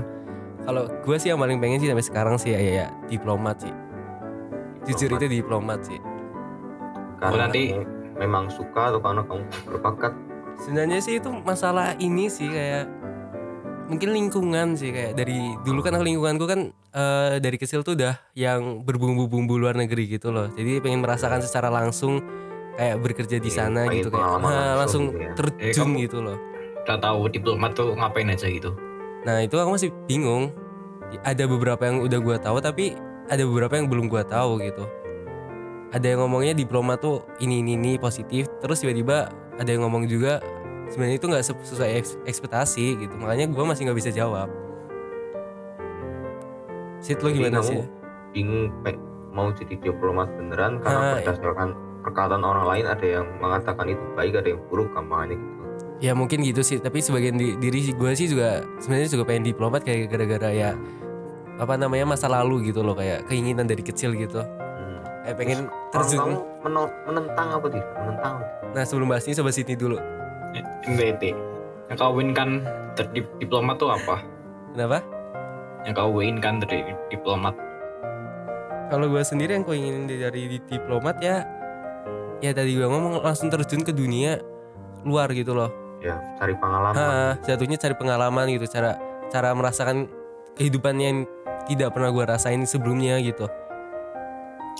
Kalau 0.60 0.82
gue 0.88 1.16
sih 1.16 1.28
yang 1.28 1.38
paling 1.38 1.56
pengen 1.56 1.78
sih 1.78 1.88
sampai 1.88 2.04
sekarang 2.04 2.36
sih 2.36 2.50
ya, 2.50 2.58
ya, 2.58 2.72
ya 2.74 2.86
diplomat 3.06 3.56
sih. 3.60 3.72
Jujur 4.82 5.08
Diplomat. 5.08 5.20
itu 5.20 5.36
diplomat 5.36 5.80
sih. 5.82 6.00
karena 7.16 7.46
nanti- 7.46 7.76
memang 8.16 8.48
suka 8.48 8.88
atau 8.88 9.00
karena 9.00 9.22
kamu 9.22 9.42
berbakat 9.66 10.12
Sebenarnya 10.58 11.00
sih 11.00 11.16
itu 11.16 11.28
masalah 11.40 11.96
ini 11.96 12.28
sih 12.28 12.48
kayak 12.48 12.84
mungkin 13.86 14.08
lingkungan 14.10 14.72
sih 14.72 14.88
kayak 14.88 15.12
dari 15.14 15.36
dulu 15.60 15.80
kan 15.80 15.96
aku 15.96 16.04
lingkunganku 16.04 16.44
kan 16.44 16.60
eh, 16.90 17.38
dari 17.38 17.56
kecil 17.56 17.80
tuh 17.80 17.94
udah 17.94 18.18
yang 18.32 18.82
berbumbu-bumbu 18.82 19.56
luar 19.56 19.74
negeri 19.74 20.06
gitu 20.08 20.30
loh. 20.30 20.50
Jadi 20.50 20.78
pengen 20.78 21.00
merasakan 21.00 21.40
secara 21.40 21.68
langsung 21.68 22.18
kayak 22.72 22.96
bekerja 22.98 23.36
di 23.36 23.46
Iya, 23.46 23.56
sana 23.60 23.82
gitu 23.88 24.08
kayak 24.08 24.40
nah, 24.40 24.74
langsung 24.76 25.10
gitu 25.10 25.20
ya. 25.20 25.32
terjun 25.34 25.90
Eh, 25.92 25.98
gitu 26.04 26.18
loh. 26.20 26.38
udah 26.80 26.96
tahu 26.96 27.28
diplomat 27.28 27.70
tuh 27.72 27.92
ngapain 27.92 28.26
aja 28.26 28.46
gitu 28.46 28.72
Nah 29.20 29.44
itu 29.44 29.52
aku 29.54 29.70
masih 29.70 29.92
bingung. 30.04 30.48
Ada 31.20 31.44
beberapa 31.44 31.82
yang 31.82 32.00
udah 32.00 32.18
gua 32.18 32.36
tahu 32.36 32.56
tapi 32.58 32.96
ada 33.26 33.42
beberapa 33.42 33.76
yang 33.76 33.86
belum 33.86 34.06
gua 34.06 34.22
tahu 34.22 34.58
gitu. 34.58 34.88
Ada 35.90 36.06
yang 36.08 36.24
ngomongnya 36.24 36.54
diplomat 36.54 36.98
tuh 36.98 37.20
ini 37.36 37.60
ini 37.60 37.74
ini 37.74 37.92
positif, 37.96 38.46
terus 38.58 38.78
tiba-tiba 38.78 39.28
ada 39.54 39.66
yang 39.66 39.82
ngomong 39.82 40.06
juga 40.06 40.38
sebenarnya 40.88 41.18
itu 41.18 41.26
nggak 41.26 41.44
se- 41.44 41.66
sesuai 41.66 41.90
eks- 41.92 42.18
ekspektasi 42.24 42.86
gitu. 42.96 43.14
Makanya 43.14 43.44
gua 43.46 43.68
masih 43.68 43.84
nggak 43.84 43.98
bisa 43.98 44.10
jawab. 44.10 44.48
Sit 47.00 47.20
lo 47.20 47.28
Jadi 47.28 47.36
gimana 47.38 47.58
kamu 47.58 47.66
sih? 47.66 47.80
bingung 48.30 48.70
mau 49.30 49.50
jadi 49.50 49.74
diplomat 49.76 50.28
beneran 50.34 50.78
karena 50.78 51.00
Ah, 51.00 51.12
berdasarkan 51.16 51.68
perkataan 52.00 52.42
orang 52.42 52.66
lain 52.66 52.84
ada 52.84 53.06
yang 53.06 53.26
mengatakan 53.38 53.86
itu 53.86 54.02
baik 54.14 54.34
ada 54.34 54.48
yang 54.50 54.60
buruk 54.66 54.90
gampangnya 54.92 55.34
gitu 55.34 55.58
Ya 56.00 56.16
mungkin 56.16 56.40
gitu 56.40 56.64
sih, 56.64 56.80
tapi 56.80 57.04
sebagian 57.04 57.36
di, 57.36 57.60
diri 57.60 57.92
gue 57.92 58.10
sih 58.16 58.24
juga 58.24 58.64
sebenarnya 58.80 59.12
juga 59.12 59.24
pengen 59.28 59.52
diplomat 59.52 59.84
kayak 59.84 60.08
gara-gara 60.08 60.48
ya 60.48 60.70
apa 61.60 61.76
namanya 61.76 62.08
masa 62.08 62.24
lalu 62.24 62.72
gitu 62.72 62.80
loh 62.80 62.96
kayak 62.96 63.28
keinginan 63.28 63.68
dari 63.68 63.84
kecil 63.84 64.16
gitu. 64.16 64.40
hmm. 64.40 64.98
Kayak 65.22 65.36
pengen 65.36 65.58
Kalau 65.92 66.04
terjun. 66.08 66.18
kamu 66.18 66.36
menentang 67.04 67.48
apa 67.52 67.66
tidak 67.68 67.90
menentang 68.00 68.34
Nah 68.72 68.82
sebelum 68.82 69.12
bahas 69.12 69.28
ini 69.28 69.36
coba 69.36 69.50
sini 69.52 69.74
dulu. 69.76 70.00
MBT 70.88 71.22
yang 71.92 71.96
kau 72.00 72.16
dip- 72.16 73.34
diplomat 73.36 73.76
tuh 73.76 73.92
apa 73.92 74.24
Kenapa? 74.72 75.04
Yang 75.82 75.92
kau 75.92 76.12
inginkan 76.14 76.58
dari 76.58 76.80
diplomat 77.08 77.56
Kalau 78.86 79.06
gue 79.06 79.22
sendiri 79.22 79.54
yang 79.54 79.62
gue 79.62 79.72
ingin 79.72 79.96
dari 80.04 80.50
di- 80.50 80.66
diplomat 80.68 81.16
ya 81.18 81.46
ya 82.38 82.50
tadi 82.50 82.72
gue 82.72 82.82
ngomong 82.82 83.20
langsung 83.20 83.46
terjun 83.46 83.80
ke 83.80 83.90
dunia 83.90 84.40
luar 85.02 85.30
gitu 85.30 85.52
loh. 85.52 85.70
ya 86.00 86.16
cari 86.34 86.52
pengalaman 86.54 86.96
Ah, 86.96 87.32
jatuhnya 87.40 87.76
cari 87.76 87.92
pengalaman 87.92 88.48
gitu, 88.48 88.64
cara 88.66 88.96
cara 89.28 89.52
merasakan 89.52 90.08
kehidupan 90.54 90.96
yang 90.96 91.16
tidak 91.64 91.92
pernah 91.92 92.08
gue 92.08 92.24
rasain 92.26 92.64
sebelumnya 92.64 93.20
gitu. 93.20 93.44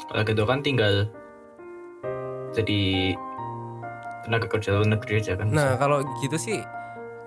kalau 0.06 0.22
gitu 0.22 0.42
kan 0.42 0.58
tinggal 0.58 1.06
jadi 2.50 3.14
tenaga 4.20 4.46
kerja 4.48 4.74
luar 4.74 4.88
negeri 4.90 5.12
aja 5.18 5.36
kan 5.36 5.48
Nah 5.48 5.76
kalau 5.76 6.00
gitu 6.18 6.34
sih 6.34 6.58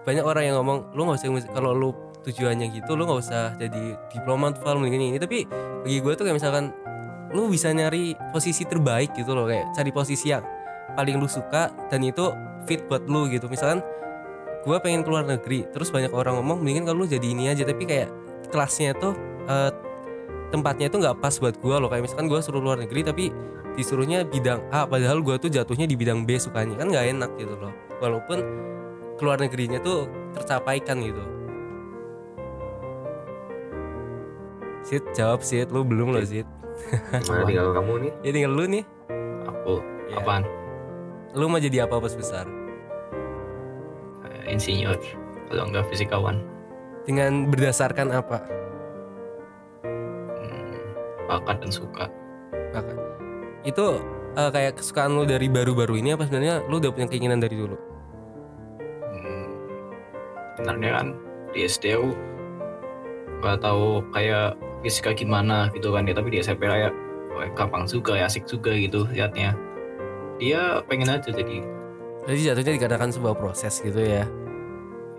banyak 0.03 0.21
orang 0.21 0.43
yang 0.43 0.55
ngomong 0.57 0.91
lu 0.91 1.05
nggak 1.05 1.17
usah 1.17 1.29
kalau 1.49 1.71
lu 1.71 1.89
tujuannya 2.23 2.71
gitu 2.71 2.95
lu 2.95 3.03
nggak 3.05 3.19
usah 3.19 3.53
jadi 3.59 3.99
diplomat 4.09 4.63
fal 4.63 4.79
mending 4.79 5.13
ini. 5.13 5.19
Tapi 5.19 5.45
bagi 5.83 5.99
gue 5.99 6.13
tuh 6.15 6.23
kayak 6.25 6.37
misalkan 6.39 6.71
lu 7.35 7.49
bisa 7.51 7.69
nyari 7.75 8.15
posisi 8.31 8.63
terbaik 8.63 9.11
gitu 9.17 9.35
loh 9.35 9.49
kayak 9.49 9.73
cari 9.75 9.91
posisi 9.91 10.31
yang 10.31 10.45
paling 10.93 11.17
lu 11.17 11.27
suka 11.27 11.73
dan 11.91 12.01
itu 12.05 12.31
fit 12.65 12.81
buat 12.87 13.03
lu 13.05 13.27
gitu. 13.29 13.51
Misalkan 13.51 13.83
gue 14.63 14.77
pengen 14.79 15.03
keluar 15.03 15.27
negeri 15.27 15.67
terus 15.69 15.91
banyak 15.91 16.15
orang 16.15 16.39
ngomong 16.39 16.63
mendingan 16.63 16.87
kalau 16.87 17.03
lu 17.03 17.07
jadi 17.09 17.27
ini 17.27 17.51
aja. 17.51 17.67
Tapi 17.67 17.83
kayak 17.83 18.09
kelasnya 18.49 18.95
tuh 18.95 19.13
eh, 19.51 19.71
tempatnya 20.55 20.87
itu 20.87 20.97
nggak 21.03 21.19
pas 21.19 21.35
buat 21.35 21.59
gue 21.59 21.75
loh. 21.75 21.89
Kayak 21.91 22.07
misalkan 22.07 22.31
gue 22.31 22.39
suruh 22.39 22.63
luar 22.63 22.79
negeri 22.79 23.03
tapi 23.03 23.29
disuruhnya 23.73 24.21
bidang 24.21 24.69
A 24.69 24.85
padahal 24.85 25.25
gue 25.25 25.35
tuh 25.41 25.49
jatuhnya 25.49 25.89
di 25.89 25.99
bidang 25.99 26.23
B 26.23 26.39
sukanya. 26.39 26.79
Kan 26.79 26.93
nggak 26.93 27.05
enak 27.17 27.31
gitu 27.35 27.57
loh. 27.59 27.73
Walaupun 27.99 28.39
keluar 29.17 29.37
negerinya 29.37 29.77
tuh 29.81 30.09
tercapaikan 30.33 30.99
gitu 31.01 31.42
Sid 34.83 35.03
jawab 35.11 35.41
Sid. 35.41 35.71
Lu 35.71 35.81
belum 35.81 36.11
loh 36.11 36.21
Sid. 36.21 36.45
Gimana 37.23 37.45
tinggal 37.45 37.71
kamu 37.71 37.93
nih? 38.01 38.11
Ya 38.21 38.31
tinggal 38.31 38.53
lu 38.53 38.65
nih. 38.67 38.83
Aku 39.45 39.79
Ya. 40.09 40.19
apaan? 40.19 40.43
Lu 41.33 41.47
mau 41.47 41.57
jadi 41.57 41.85
apa 41.85 41.97
pas 41.97 42.13
besar? 42.13 42.45
Eh, 44.23 44.51
insinyur. 44.51 44.97
Kalau 45.47 45.63
enggak 45.65 45.85
fisikawan. 45.87 46.37
Dengan 47.03 47.47
berdasarkan 47.47 48.11
apa? 48.11 48.37
Hmm, 49.83 50.75
bakat 51.27 51.57
dan 51.61 51.71
suka. 51.71 52.05
Kakak? 52.71 52.97
itu 53.63 53.85
eh, 54.35 54.49
kayak 54.51 54.75
kesukaan 54.75 55.15
lu 55.15 55.23
dari 55.23 55.47
baru-baru 55.47 55.95
ini 55.95 56.11
apa 56.11 56.27
sebenarnya? 56.27 56.67
Lu 56.67 56.81
udah 56.81 56.91
punya 56.91 57.07
keinginan 57.07 57.39
dari 57.39 57.55
dulu? 57.55 57.77
Hmm, 59.07 59.47
sebenarnya 60.57 60.91
kan 60.91 61.07
di 61.53 61.59
SD 61.63 61.95
aku 61.95 62.11
nggak 63.39 63.59
tahu 63.61 64.03
kayak 64.11 64.57
fisika 64.83 65.15
gimana 65.15 65.71
gitu 65.71 65.95
kan 65.95 66.03
ya 66.03 66.13
tapi 66.13 66.29
di 66.35 66.37
SMP 66.43 66.67
kayak 66.67 66.91
wah, 67.33 67.47
gampang 67.55 67.87
juga 67.87 68.19
ya 68.19 68.27
asik 68.27 68.45
juga 68.45 68.75
gitu 68.75 69.07
liatnya. 69.09 69.55
Dia 70.37 70.83
pengen 70.85 71.09
aja 71.09 71.29
jadi. 71.31 71.63
Berarti 72.27 72.41
jatuhnya 72.43 72.73
dikarenakan 72.77 73.09
sebuah 73.15 73.35
proses 73.39 73.79
gitu 73.79 73.99
ya. 73.99 74.27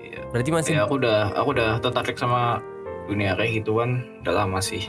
ya, 0.01 0.21
Berarti 0.33 0.51
masih 0.53 0.73
ya 0.79 0.85
aku 0.85 1.01
udah 1.01 1.33
aku 1.37 1.49
udah 1.57 1.71
tertarik 1.81 2.17
sama 2.17 2.61
dunia 3.09 3.37
kayak 3.37 3.65
gituan 3.65 4.05
udah 4.25 4.45
lama 4.45 4.61
sih. 4.61 4.85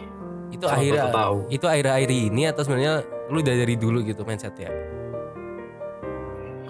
Itu 0.51 0.67
Sama 0.67 0.79
akhirnya 0.79 1.11
tahu. 1.11 1.37
itu 1.51 1.65
akhir-akhir 1.67 2.09
ini 2.11 2.47
atau 2.47 2.61
sebenarnya 2.63 3.03
lu 3.31 3.41
udah 3.41 3.55
dari 3.57 3.75
dulu 3.75 3.99
gitu 4.03 4.21
mindsetnya? 4.23 4.71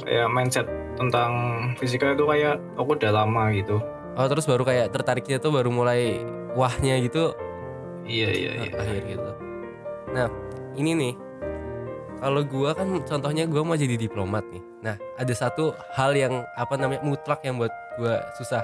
kayak 0.06 0.28
mindset 0.30 0.68
tentang 0.96 1.32
fisika 1.82 2.14
itu 2.14 2.24
kayak 2.28 2.62
aku 2.78 2.96
udah 2.96 3.12
lama 3.12 3.50
gitu. 3.56 3.82
Oh 4.16 4.28
terus 4.32 4.48
baru 4.48 4.64
kayak 4.64 4.94
tertariknya 4.94 5.42
tuh 5.42 5.52
baru 5.52 5.74
mulai 5.74 6.22
wahnya 6.56 6.96
gitu 7.04 7.36
iya 8.06 8.30
iya 8.32 8.52
iya 8.64 8.72
akhir 8.72 9.04
gitu. 9.06 9.32
Nah 10.14 10.28
ini 10.78 10.92
nih 10.94 11.14
kalau 12.22 12.42
gua 12.48 12.72
kan 12.78 12.88
contohnya 13.04 13.44
gua 13.50 13.62
mau 13.66 13.78
jadi 13.78 13.98
diplomat 13.98 14.46
nih. 14.50 14.64
Nah 14.86 14.96
ada 15.18 15.34
satu 15.34 15.74
hal 15.94 16.16
yang 16.16 16.46
apa 16.56 16.74
namanya 16.80 17.02
mutlak 17.04 17.42
yang 17.44 17.60
buat 17.60 17.74
gua 18.00 18.24
susah 18.38 18.64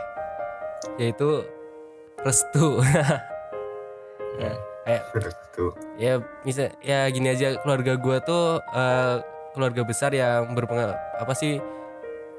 yaitu 0.97 1.45
restu. 2.21 2.81
Nah, 4.37 4.55
kayak 4.85 5.03
tuh 5.53 5.71
ya 6.01 6.17
bisa 6.41 6.73
ya 6.81 7.05
gini 7.13 7.37
aja 7.37 7.59
keluarga 7.61 7.93
gua 8.01 8.17
tuh 8.23 8.57
eh, 8.73 9.21
keluarga 9.53 9.81
besar 9.83 10.15
yang 10.15 10.55
berpengal 10.55 10.95
apa 11.19 11.33
sih 11.35 11.59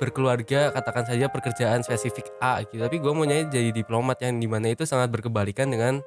berkeluarga 0.02 0.74
katakan 0.74 1.06
saja 1.06 1.30
pekerjaan 1.30 1.86
spesifik 1.86 2.34
A 2.42 2.58
gitu 2.66 2.82
tapi 2.82 2.98
gue 2.98 3.12
maunya 3.14 3.46
jadi 3.46 3.70
diplomat 3.70 4.18
yang 4.18 4.42
di 4.42 4.50
mana 4.50 4.74
itu 4.74 4.82
sangat 4.82 5.14
berkebalikan 5.14 5.70
dengan 5.70 6.02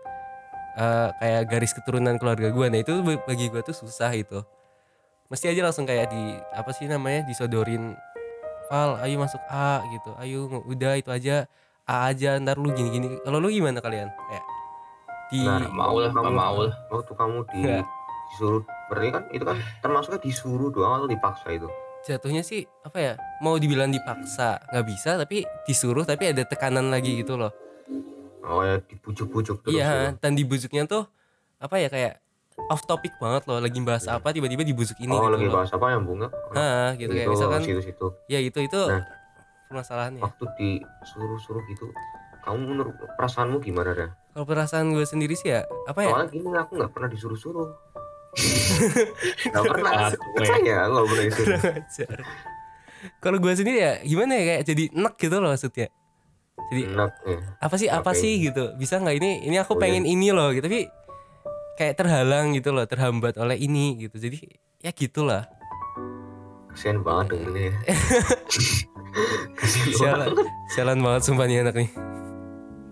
eh, 0.75 1.09
kayak 1.15 1.41
garis 1.47 1.71
keturunan 1.71 2.15
keluarga 2.15 2.47
gue 2.47 2.65
nah 2.67 2.79
itu 2.79 2.93
ba- 2.99 3.23
bagi 3.23 3.47
gue 3.47 3.61
tuh 3.61 3.73
susah 3.73 4.11
itu 4.11 4.39
mesti 5.25 5.47
aja 5.47 5.61
langsung 5.61 5.83
kayak 5.83 6.07
di 6.07 6.23
apa 6.51 6.69
sih 6.69 6.85
namanya 6.85 7.23
disodorin 7.23 7.95
Val 8.65 8.97
ayo 8.99 9.21
masuk 9.21 9.37
A 9.45 9.77
gitu. 9.87 10.17
Ayo 10.17 10.49
udah 10.65 10.97
itu 10.97 11.13
aja 11.13 11.45
A 11.85 12.09
aja 12.09 12.33
ntar 12.35 12.57
lu 12.57 12.73
gini 12.73 12.89
gini 12.89 13.07
kalau 13.21 13.37
lu 13.37 13.49
gimana 13.49 13.77
kalian? 13.77 14.09
Kayak 14.09 14.45
di 15.29 15.45
Nah, 15.45 15.69
mau 15.69 15.93
lah 15.95 16.09
kamu- 16.09 16.33
mau 16.33 16.57
lah 16.59 16.73
waktu 16.89 17.13
kamu 17.13 17.37
di 17.53 17.61
Ya. 17.61 17.85
disuruh 18.25 18.65
berarti 18.89 19.09
kan 19.11 19.23
itu 19.29 19.45
kan 19.45 19.57
termasuknya 19.79 20.17
disuruh 20.17 20.73
doang 20.73 20.97
atau 20.97 21.05
dipaksa 21.05 21.45
itu? 21.51 21.69
Jatuhnya 22.01 22.41
sih 22.41 22.65
apa 22.81 22.97
ya 22.97 23.13
mau 23.37 23.53
dibilang 23.55 23.89
dipaksa 23.89 24.57
nggak 24.65 24.85
bisa 24.85 25.13
tapi 25.15 25.45
disuruh 25.63 26.01
tapi 26.01 26.33
ada 26.33 26.41
tekanan 26.41 26.89
lagi 26.89 27.21
gitu 27.21 27.37
loh 27.37 27.53
oh 28.45 28.61
ya 28.61 28.77
dibujuk-bujuk 28.79 29.57
terus 29.61 29.73
iya 29.73 30.13
gitu. 30.13 30.21
dan 30.21 30.31
dibujuknya 30.33 30.83
tuh 30.85 31.03
apa 31.57 31.75
ya 31.77 31.89
kayak 31.89 32.13
off 32.69 32.85
topic 32.85 33.11
banget 33.19 33.43
loh 33.49 33.59
lagi 33.59 33.77
bahas 33.81 34.05
apa 34.07 34.31
tiba-tiba 34.31 34.63
dibujuk 34.63 34.95
ini 35.01 35.11
oh 35.11 35.25
gitu 35.25 35.33
lagi 35.33 35.45
loh 35.49 35.53
bahas 35.59 35.71
apa 35.73 35.85
yang 35.91 36.03
bunga 36.05 36.27
nah 36.53 36.93
gitu 36.95 37.11
kayak 37.11 37.27
misalkan 37.27 37.61
situ-situ 37.61 38.07
ya 38.29 38.39
itu 38.39 38.59
itu 38.61 38.81
Nah. 38.85 39.03
permasalahannya 39.67 40.21
waktu 40.21 40.45
disuruh-suruh 40.55 41.65
gitu 41.67 41.89
kamu 42.45 42.61
menurut 42.61 42.93
perasaanmu 43.17 43.57
gimana 43.57 43.91
dah? 43.97 44.09
kalau 44.31 44.45
perasaan 44.45 44.93
gue 44.93 45.01
sendiri 45.01 45.33
sih 45.33 45.49
ya 45.49 45.65
apa 45.89 46.05
ya 46.05 46.13
Soalnya 46.13 46.29
gini 46.29 46.47
aku 46.53 46.71
nggak 46.77 46.91
pernah 46.93 47.09
disuruh-suruh. 47.09 47.69
Nggak 49.47 49.63
pernah. 49.63 49.91
Aku 50.11 50.19
nggak 50.19 51.07
pernah 51.07 51.23
disuruh. 51.87 52.27
Kalau 53.23 53.37
gue 53.39 53.53
sendiri 53.55 53.77
ya 53.79 53.93
gimana 54.03 54.35
ya 54.35 54.43
kayak 54.43 54.63
jadi 54.67 54.83
enak 54.91 55.13
gitu 55.15 55.35
loh 55.39 55.49
maksudnya 55.55 55.87
jadi 56.67 56.81
Enak 56.89 57.11
ya. 57.21 57.37
apa 57.59 57.75
sih 57.75 57.87
apa 57.87 58.09
Oke. 58.09 58.19
sih 58.19 58.33
gitu? 58.41 58.73
Bisa 58.75 58.97
nggak 58.97 59.15
ini 59.15 59.29
ini 59.43 59.55
aku 59.55 59.73
Oh, 59.73 59.79
pengen 59.79 60.03
ini 60.03 60.29
loh 60.29 60.49
gitu. 60.49 60.63
Tapi 60.63 60.89
kayak 61.75 61.95
terhalang 61.95 62.51
gitu 62.51 62.71
loh 62.71 62.83
terhambat 62.83 63.35
oleh 63.35 63.55
ini 63.55 63.99
gitu. 63.99 64.17
Jadi 64.17 64.39
ya 64.79 64.89
gitulah. 64.89 65.45
Kasian 66.67 66.99
banget 67.01 67.39
ya. 67.53 67.71
Kasian 69.57 69.85
sialan 69.93 70.27
banget. 70.27 70.47
sialan 70.69 70.99
banget 70.99 71.21
sumpah 71.23 71.45
nih 71.45 71.57
anak 71.61 71.75
nih 71.77 71.89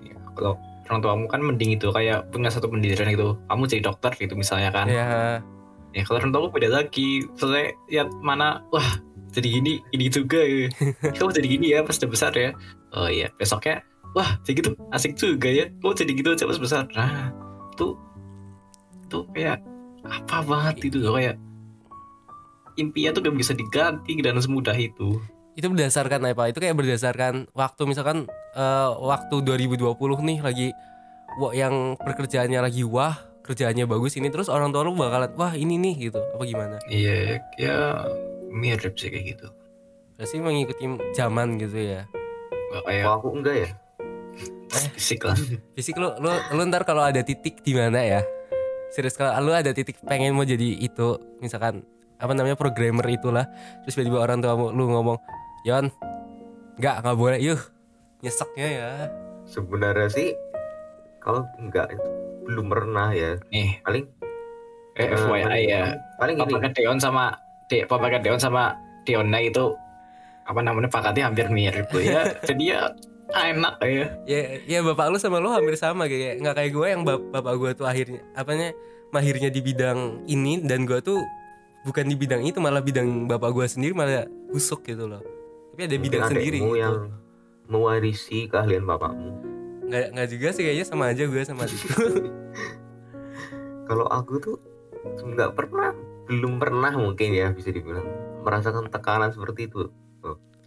Ya, 0.02 0.16
kalau 0.34 0.54
orang 0.86 1.00
tuamu 1.00 1.26
kan 1.28 1.42
mending 1.42 1.72
itu 1.74 1.88
kayak 1.90 2.30
punya 2.30 2.48
satu 2.48 2.68
pendidikan 2.68 3.08
gitu. 3.08 3.36
Kamu 3.44 3.64
jadi 3.66 3.82
dokter 3.84 4.12
gitu 4.14 4.34
misalnya 4.34 4.70
kan. 4.70 4.88
Ya 4.88 5.40
ya 5.92 6.02
kalau 6.04 6.18
orang 6.18 6.32
tuaku 6.32 6.48
beda 6.54 6.70
lagi. 6.72 7.24
Soalnya 7.36 7.72
lihat 7.88 8.10
mana 8.20 8.64
wah 8.70 8.88
jadi 9.34 9.48
gini 9.60 9.74
ini 9.92 10.06
juga. 10.08 10.40
Ya. 10.40 10.70
kamu 11.18 11.32
jadi 11.34 11.48
gini 11.50 11.66
ya 11.74 11.80
pas 11.82 11.98
udah 11.98 12.10
besar 12.10 12.32
ya. 12.38 12.54
Oh 12.94 13.10
iya 13.10 13.34
besoknya 13.36 13.82
wah 14.14 14.38
jadi 14.46 14.62
gitu 14.62 14.70
asik 14.94 15.18
juga 15.18 15.50
ya. 15.50 15.66
Kamu 15.82 15.94
jadi 15.98 16.12
gitu 16.14 16.30
aja 16.38 16.46
pas 16.46 16.60
besar. 16.62 16.84
Nah 16.94 17.34
itu 17.74 17.98
itu 19.10 19.20
kayak 19.34 19.60
apa 20.06 20.38
banget 20.46 20.94
itu 20.94 20.98
loh 21.02 21.18
kayak 21.18 21.36
impian 22.78 23.14
tuh 23.14 23.22
gak 23.22 23.38
bisa 23.38 23.54
diganti 23.54 24.14
dan 24.22 24.38
semudah 24.38 24.78
itu. 24.78 25.18
Itu 25.54 25.70
berdasarkan 25.70 26.26
apa 26.26 26.50
itu 26.50 26.58
kayak 26.62 26.78
berdasarkan 26.78 27.50
waktu 27.54 27.82
misalkan 27.86 28.26
eh, 28.58 28.90
waktu 29.02 29.36
2020 29.46 29.86
nih 30.02 30.40
lagi 30.42 30.68
wah 31.38 31.54
yang 31.54 31.98
pekerjaannya 32.02 32.60
lagi 32.62 32.82
wah 32.86 33.18
kerjaannya 33.44 33.86
bagus 33.86 34.16
ini 34.16 34.32
terus 34.32 34.48
orang 34.48 34.72
tua 34.72 34.88
lu 34.88 34.96
bakalan 34.98 35.30
wah 35.38 35.54
ini 35.54 35.78
nih 35.78 36.10
gitu. 36.10 36.22
Apa 36.34 36.44
gimana? 36.46 36.78
Iya, 36.90 37.44
ya 37.60 37.78
mirip 38.54 38.94
sih 38.96 39.10
kayak 39.10 39.26
gitu. 39.36 39.48
pasti 40.14 40.38
mengikuti 40.38 40.86
zaman 41.12 41.58
gitu 41.58 41.74
ya 41.76 42.06
Gak 42.70 42.84
kayak 42.86 43.02
Kalau 43.04 43.18
aku 43.18 43.28
enggak 43.34 43.56
ya. 43.56 43.70
fisik 44.94 45.22
lah. 45.22 45.38
fisik 45.74 45.94
lu 45.98 46.10
lu, 46.18 46.30
lu 46.30 46.62
ntar 46.66 46.82
kalau 46.82 47.02
ada 47.02 47.22
titik 47.22 47.62
di 47.62 47.74
mana 47.74 48.02
ya 48.02 48.22
serius 48.90 49.14
kalau 49.14 49.34
lu 49.42 49.54
ada 49.54 49.70
titik 49.70 49.98
pengen 50.02 50.34
mau 50.34 50.42
jadi 50.42 50.78
itu 50.78 51.18
misalkan 51.38 51.82
apa 52.18 52.32
namanya 52.32 52.54
programmer 52.54 53.06
itulah 53.06 53.46
terus 53.82 53.94
tiba-tiba 53.94 54.22
orang 54.22 54.40
tua 54.40 54.54
lu 54.56 54.86
ngomong 54.88 55.18
Yon 55.66 55.90
nggak 56.78 57.06
nggak 57.06 57.18
boleh 57.18 57.38
yuh 57.38 57.62
nyeseknya 58.22 58.68
ya 58.70 58.90
Sebenarnya 59.44 60.08
sih 60.08 60.30
kalau 61.20 61.44
enggak 61.60 61.92
itu 61.92 62.10
belum 62.44 62.68
pernah 62.68 63.12
ya. 63.12 63.36
Nih, 63.52 63.80
Paling 63.84 64.08
eh, 64.96 65.04
eh, 65.04 65.20
FYI 65.20 65.62
ya. 65.68 65.84
Paling 66.16 66.36
gini. 66.40 66.54
Papa 66.56 66.70
Deon 66.72 67.00
sama 67.00 67.36
De, 67.72 67.88
Papa 67.88 68.12
Deon 68.20 68.40
sama 68.40 68.76
Deona 69.08 69.40
itu 69.40 69.76
apa 70.44 70.60
namanya 70.60 70.92
pakatnya 70.92 71.32
hampir 71.32 71.48
mirip 71.48 71.88
tuh 71.88 72.04
ya. 72.04 72.28
Jadi 72.50 72.64
ya 72.76 72.92
enak 73.34 73.80
ya. 73.82 74.08
ya 74.28 74.42
ya 74.68 74.80
bapak 74.84 75.10
lu 75.10 75.18
sama 75.18 75.40
lu 75.40 75.50
hampir 75.50 75.74
sama 75.80 76.06
kayak 76.06 76.44
nggak 76.44 76.54
kayak 76.54 76.72
gue 76.76 76.88
yang 76.92 77.02
bap- 77.02 77.28
bapak 77.34 77.54
gue 77.58 77.72
tuh 77.74 77.88
akhirnya 77.90 78.22
apanya 78.38 78.76
mahirnya 79.10 79.50
di 79.50 79.64
bidang 79.64 80.28
ini 80.30 80.62
dan 80.62 80.86
gue 80.86 81.02
tuh 81.02 81.18
bukan 81.88 82.06
di 82.06 82.16
bidang 82.20 82.46
itu 82.46 82.62
malah 82.62 82.84
bidang 82.84 83.26
bapak 83.26 83.50
gue 83.56 83.66
sendiri 83.66 83.96
malah 83.96 84.30
busuk 84.54 84.86
gitu 84.86 85.10
loh 85.10 85.24
tapi 85.74 85.90
ada 85.90 85.98
mungkin 85.98 86.06
bidang 86.06 86.24
sendiri 86.30 86.58
gitu. 86.62 86.78
yang 86.78 86.98
mewarisi 87.66 88.46
keahlian 88.46 88.86
bapakmu. 88.86 89.34
nggak 89.90 90.06
nggak 90.14 90.28
juga 90.30 90.48
sih 90.54 90.62
kayaknya 90.68 90.86
sama 90.86 91.10
aja 91.10 91.24
gue 91.26 91.42
sama 91.42 91.66
itu 91.66 91.88
Kalau 93.84 94.08
aku 94.08 94.40
tuh 94.40 94.58
nggak 95.04 95.60
pernah, 95.60 95.92
belum 96.24 96.56
pernah 96.56 96.94
mungkin 96.94 97.30
ya 97.32 97.52
bisa 97.52 97.70
dibilang 97.70 98.08
merasakan 98.42 98.88
tekanan 98.88 99.30
seperti 99.30 99.68
itu. 99.68 99.92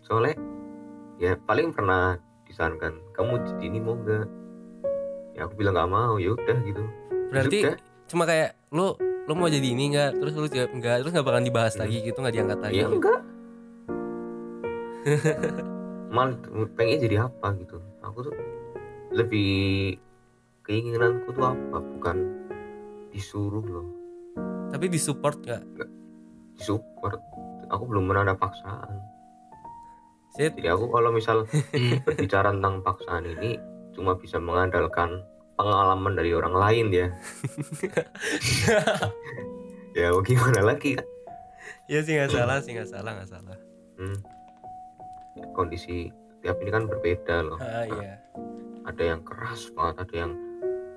Soalnya 0.00 0.36
ya 1.16 1.34
paling 1.38 1.72
pernah 1.72 2.16
disarankan 2.44 3.00
kamu 3.10 3.32
jadi 3.46 3.64
ini 3.66 3.78
mau 3.80 3.94
nggak? 3.94 4.26
Ya 5.32 5.44
aku 5.44 5.54
bilang 5.54 5.74
nggak 5.74 5.90
mau, 5.90 6.16
ya 6.16 6.32
udah 6.32 6.56
gitu. 6.62 6.82
berarti 7.26 7.58
Sudah. 7.60 7.76
cuma 8.06 8.22
kayak 8.22 8.54
lu 8.70 8.94
lu 9.26 9.34
mau 9.34 9.50
jadi 9.50 9.66
ini 9.66 9.90
nggak 9.90 10.10
terus 10.16 10.32
lu 10.32 10.46
jawab 10.46 10.70
enggak 10.70 11.02
terus 11.02 11.10
nggak 11.10 11.26
bakalan 11.26 11.42
dibahas 11.44 11.74
Hmm. 11.74 11.82
lagi 11.82 11.96
gitu 12.00 12.16
nggak 12.16 12.34
diangkat 12.34 12.58
lagi 12.62 12.76
Ya 12.76 12.86
enggak. 12.86 13.20
Mal 16.14 16.28
pengen 16.74 16.98
jadi 17.00 17.16
apa 17.26 17.48
gitu. 17.56 17.76
Aku 18.00 18.18
tuh 18.22 18.34
lebih 19.10 19.98
keinginanku 20.62 21.30
tuh 21.30 21.46
apa 21.46 21.78
bukan 21.78 22.16
disuruh 23.10 23.62
loh 23.62 23.86
tapi 24.76 24.92
disupport 24.92 25.40
nggak? 25.40 25.64
Disupport. 26.60 27.20
Aku 27.72 27.88
belum 27.88 28.12
pernah 28.12 28.28
ada 28.28 28.36
paksaan. 28.36 29.00
Sip. 30.36 30.52
jadi 30.60 30.76
aku 30.76 30.92
kalau 30.92 31.16
misal 31.16 31.48
berbicara 32.04 32.52
tentang 32.52 32.84
paksaan 32.84 33.24
ini 33.24 33.56
cuma 33.96 34.20
bisa 34.20 34.36
mengandalkan 34.36 35.24
pengalaman 35.56 36.12
dari 36.12 36.36
orang 36.36 36.52
lain 36.52 36.86
ya. 36.92 37.08
Ya 39.96 40.12
gimana 40.12 40.60
lagi? 40.60 40.92
Kan 40.92 41.08
ya 41.88 42.04
sih 42.04 42.20
nggak 42.20 42.28
salah 42.28 42.60
sih 42.60 42.76
nggak 42.76 42.84
salah 42.92 43.16
nggak 43.16 43.32
salah. 43.32 43.56
Hmm. 43.96 44.20
kondisi 45.56 46.12
tiap 46.44 46.60
ini 46.60 46.68
kan 46.68 46.84
berbeda 46.84 47.40
loh. 47.40 47.56
Ah 47.56 47.88
iya. 47.88 48.20
Ada 48.84 49.16
yang 49.16 49.24
keras 49.24 49.72
banget 49.72 50.04
ada 50.04 50.14
yang 50.28 50.32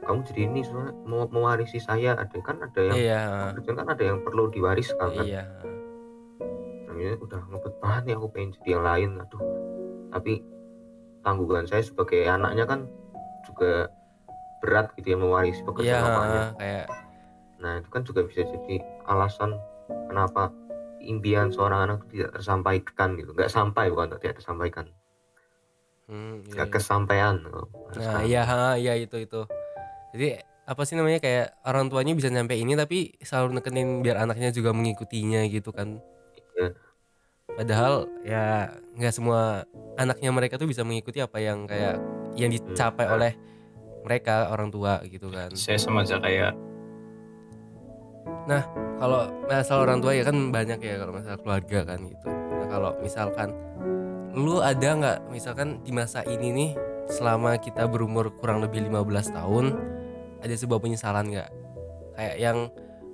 kamu 0.10 0.26
jadi 0.26 0.42
ini 0.50 0.60
soalnya 0.66 0.94
mau 1.06 1.30
mewarisi 1.30 1.78
saya. 1.78 2.18
Ada 2.18 2.42
kan 2.42 2.58
ada 2.66 2.82
yang 2.82 2.98
iya. 2.98 3.54
kan 3.54 3.86
ada 3.86 4.02
yang 4.02 4.26
perlu 4.26 4.50
diwariskan 4.50 5.14
kan? 5.14 5.26
Iya. 5.26 5.46
Namanya 6.90 7.14
udah 7.22 7.42
ngebet 7.46 7.76
banget 7.78 8.02
nih 8.10 8.16
aku 8.18 8.28
pengen 8.34 8.50
jadi 8.58 8.70
yang 8.74 8.84
lain. 8.90 9.10
Aduh. 9.22 9.42
Tapi 10.10 10.34
tanggungan 11.22 11.70
saya 11.70 11.86
sebagai 11.86 12.26
anaknya 12.26 12.66
kan 12.66 12.90
juga 13.46 13.94
berat 14.60 14.92
gitu 14.98 15.16
ya 15.16 15.18
mewarisi 15.20 15.62
iya 15.62 15.68
pekerjaan 15.72 16.04
bapaknya 16.04 16.44
kayak 16.60 16.88
nah 17.60 17.76
itu 17.76 17.90
kan 17.92 18.02
juga 18.08 18.24
bisa 18.24 18.44
jadi 18.48 18.76
alasan 19.08 19.52
kenapa 20.08 20.52
impian 21.04 21.52
seorang 21.52 21.88
anak 21.88 21.98
itu 22.08 22.20
tidak 22.20 22.40
tersampaikan 22.40 23.10
gitu. 23.16 23.32
Nggak 23.32 23.52
sampai 23.52 23.88
bukan 23.92 24.16
tidak 24.20 24.36
tersampaikan. 24.40 24.86
Hmm, 26.10 26.42
iya, 26.44 26.52
nggak 26.56 26.68
iya. 26.68 26.74
kesampaian 26.74 27.36
Nah, 27.96 28.22
iya, 28.26 28.44
iya 28.76 28.94
itu 28.98 29.18
itu. 29.22 29.42
Jadi 30.14 30.42
apa 30.70 30.82
sih 30.86 30.94
namanya 30.94 31.18
kayak 31.18 31.58
orang 31.66 31.90
tuanya 31.90 32.14
bisa 32.14 32.30
nyampe 32.30 32.54
ini 32.54 32.78
tapi 32.78 33.18
selalu 33.26 33.58
nekenin 33.58 34.06
biar 34.06 34.22
anaknya 34.22 34.54
juga 34.54 34.70
mengikutinya 34.74 35.46
gitu 35.50 35.74
kan. 35.74 35.98
Iya. 36.58 36.74
Padahal 37.50 37.94
ya 38.22 38.70
nggak 38.94 39.14
semua 39.14 39.66
anaknya 39.98 40.30
mereka 40.30 40.62
tuh 40.62 40.70
bisa 40.70 40.86
mengikuti 40.86 41.20
apa 41.20 41.42
yang 41.42 41.66
kayak 41.66 41.98
yang 42.38 42.54
dicapai 42.54 43.10
Hmm. 43.10 43.16
oleh 43.18 43.32
mereka 44.06 44.54
orang 44.54 44.70
tua 44.70 45.02
gitu 45.10 45.34
kan. 45.34 45.50
Saya 45.58 45.82
sama 45.82 46.06
aja 46.06 46.22
kayak 46.22 46.54
Kalau 49.00 49.32
masalah 49.48 49.82
orang 49.88 50.00
tua 50.04 50.12
ya 50.12 50.28
kan 50.28 50.52
banyak 50.52 50.80
ya 50.84 50.96
kalau 51.00 51.14
masalah 51.16 51.40
keluarga 51.40 51.80
kan 51.88 52.00
gitu. 52.04 52.28
Nah 52.28 52.68
kalau 52.68 52.92
misalkan 53.00 53.56
lu 54.36 54.60
ada 54.60 54.90
nggak 54.92 55.18
misalkan 55.32 55.80
di 55.88 55.96
masa 55.96 56.22
ini 56.28 56.52
nih 56.52 56.72
selama 57.08 57.56
kita 57.58 57.88
berumur 57.88 58.30
kurang 58.38 58.60
lebih 58.60 58.86
15 58.92 59.32
tahun 59.34 59.66
ada 60.40 60.56
sebuah 60.56 60.80
penyesalan 60.80 61.26
nggak? 61.28 61.50
Kayak 62.16 62.36
yang 62.38 62.58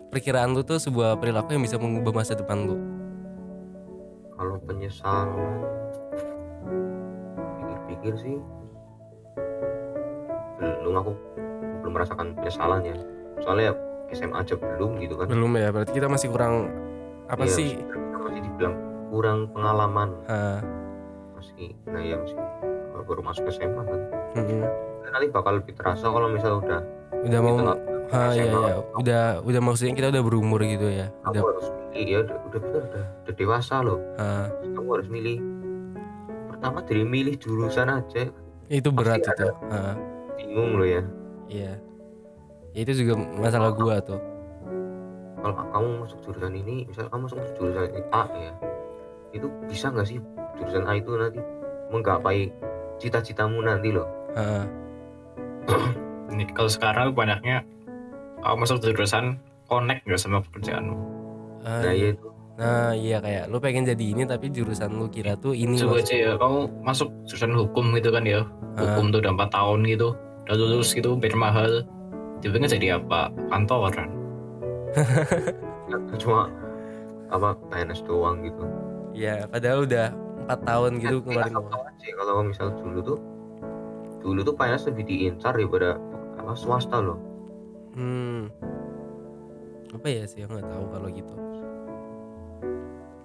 perkiraan 0.09 0.53
lu 0.53 0.61
tuh 0.61 0.77
sebuah 0.77 1.17
perilaku 1.17 1.53
yang 1.53 1.63
bisa 1.63 1.77
mengubah 1.77 2.13
masa 2.15 2.33
depan 2.33 2.65
lu. 2.65 2.77
Kalau 4.31 4.55
penyesalan 4.61 5.29
pikir-pikir 7.57 8.13
sih 8.19 8.35
belum 10.59 10.95
aku 10.95 11.11
belum 11.81 11.93
merasakan 11.93 12.27
penyesalan 12.35 12.81
ya. 12.83 12.95
Soalnya 13.41 13.71
SMA 14.11 14.37
aja 14.37 14.55
belum 14.55 15.01
gitu 15.01 15.17
kan. 15.17 15.25
Belum 15.27 15.51
ya 15.55 15.69
berarti 15.69 15.91
kita 15.91 16.07
masih 16.07 16.29
kurang 16.29 16.69
apa 17.25 17.41
Iya, 17.43 17.51
sih? 17.51 17.69
masih, 17.73 18.21
masih 18.21 18.41
dibilang 18.45 18.75
kurang 19.09 19.39
pengalaman. 19.49 20.09
Ah, 20.29 20.61
masih 21.35 21.73
nah 21.89 22.01
ya 22.01 22.15
masih 22.17 22.37
kalau 22.93 23.03
baru 23.03 23.21
masuk 23.21 23.43
SMA 23.49 23.81
kan. 23.81 23.99
Mm-mm. 24.35 24.61
nanti 25.05 25.31
bakal 25.31 25.63
lebih 25.63 25.71
terasa 25.73 26.11
kalau 26.11 26.27
misal 26.27 26.59
udah 26.59 26.83
udah 27.25 27.39
mau 27.41 27.57
Gitu. 28.05 28.21
ah, 28.21 28.31
iya 28.37 28.45
iya. 28.45 28.75
udah 29.01 29.23
udah 29.41 29.61
maksudnya 29.65 29.97
kita 29.97 30.07
udah 30.13 30.23
berumur 30.23 30.61
gitu 30.61 30.87
ya. 30.93 31.09
Kamu 31.25 31.33
udah 31.33 31.41
harus 31.41 31.67
milih 31.91 32.05
ya. 32.05 32.17
Udah 32.21 32.37
udah 32.37 32.59
udah, 32.61 32.83
udah, 32.85 33.05
udah 33.25 33.33
dewasa 33.33 33.75
loh. 33.81 33.99
Ah, 34.21 34.47
kamu 34.61 34.89
harus 34.93 35.09
milih. 35.09 35.37
Pertama 36.53 36.77
dari 36.85 37.03
milih 37.03 37.35
jurusan 37.41 37.89
aja. 37.89 38.29
Itu 38.69 38.89
berat 38.93 39.25
Pasti 39.25 39.41
itu. 39.41 39.47
Ah, 39.73 39.97
bingung 40.37 40.77
loh 40.77 40.87
ya. 40.87 41.01
Iya. 41.49 41.73
Ya, 42.77 42.79
itu 42.85 42.93
juga 43.03 43.17
masalah 43.41 43.73
gua 43.73 43.97
tuh. 44.05 44.21
Kalau 45.41 45.65
kamu 45.73 45.87
masuk 46.05 46.19
jurusan 46.29 46.53
ini 46.53 46.85
misal 46.85 47.09
kamu 47.09 47.25
masuk 47.25 47.37
jurusan 47.57 47.89
ini 47.89 48.01
A 48.13 48.23
ya 48.37 48.53
itu 49.35 49.51
bisa 49.67 49.91
nggak 49.91 50.07
sih 50.07 50.17
jurusan 50.55 50.87
A 50.87 50.95
itu 50.95 51.11
nanti 51.19 51.43
menggapai 51.91 52.49
cita-citamu 52.97 53.59
nanti 53.59 53.91
loh 53.91 54.07
Ini 56.35 56.51
kalau 56.51 56.67
sekarang 56.67 57.15
banyaknya 57.15 57.63
kamu 58.43 58.55
masuk 58.61 58.83
jurusan 58.83 59.39
connect 59.65 60.03
nggak 60.05 60.19
sama 60.19 60.43
pekerjaanmu. 60.43 60.95
ah, 61.65 61.81
nah 61.81 61.93
iya. 61.95 62.11
ya 62.11 62.13
itu 62.13 62.27
Nah 62.55 62.95
iya 62.95 63.17
kayak 63.19 63.51
lu 63.51 63.59
pengen 63.59 63.83
jadi 63.83 64.05
ini 64.15 64.23
tapi 64.23 64.47
jurusan 64.47 64.95
lu 64.95 65.11
kira 65.11 65.35
tuh 65.35 65.51
ini 65.51 65.75
Coba 65.75 65.99
aja 65.99 66.15
ya, 66.15 66.31
kamu 66.39 66.71
masuk 66.87 67.11
jurusan 67.27 67.51
hukum 67.51 67.91
gitu 67.99 68.15
kan 68.15 68.23
ya. 68.23 68.47
Ah, 68.79 68.95
Hukum 68.95 69.11
tuh 69.11 69.19
udah 69.19 69.31
4 69.35 69.51
tahun 69.51 69.79
gitu, 69.91 70.07
udah 70.47 70.55
lulus 70.55 70.95
gitu, 70.95 71.19
bayar 71.19 71.35
mahal. 71.35 71.83
Tiba-tiba 72.39 72.67
jadi 72.79 72.87
apa? 72.95 73.27
Kantoran. 73.51 74.07
ya, 75.91 75.97
cuma 76.23 76.47
apa 77.31 77.57
PNS 77.71 78.05
doang 78.05 78.39
gitu 78.45 78.63
Iya 79.15 79.47
padahal 79.49 79.87
udah 79.87 80.07
empat 80.45 80.59
tahun 80.67 80.91
gitu 81.01 81.17
kemarin 81.25 81.53
kalau 82.15 82.43
misal 82.45 82.67
dulu 82.75 82.99
tuh 83.01 83.19
dulu 84.21 84.39
tuh 84.45 84.55
PNS 84.57 84.83
lebih 84.93 85.03
diincar 85.09 85.53
daripada 85.55 85.97
apa 86.45 86.53
swasta 86.53 87.01
loh. 87.01 87.17
Hmm. 87.97 88.53
Apa 89.97 90.05
ya 90.05 90.23
sih 90.29 90.45
nggak 90.45 90.61
tahu 90.61 90.85
kalau 90.93 91.07
gitu? 91.09 91.33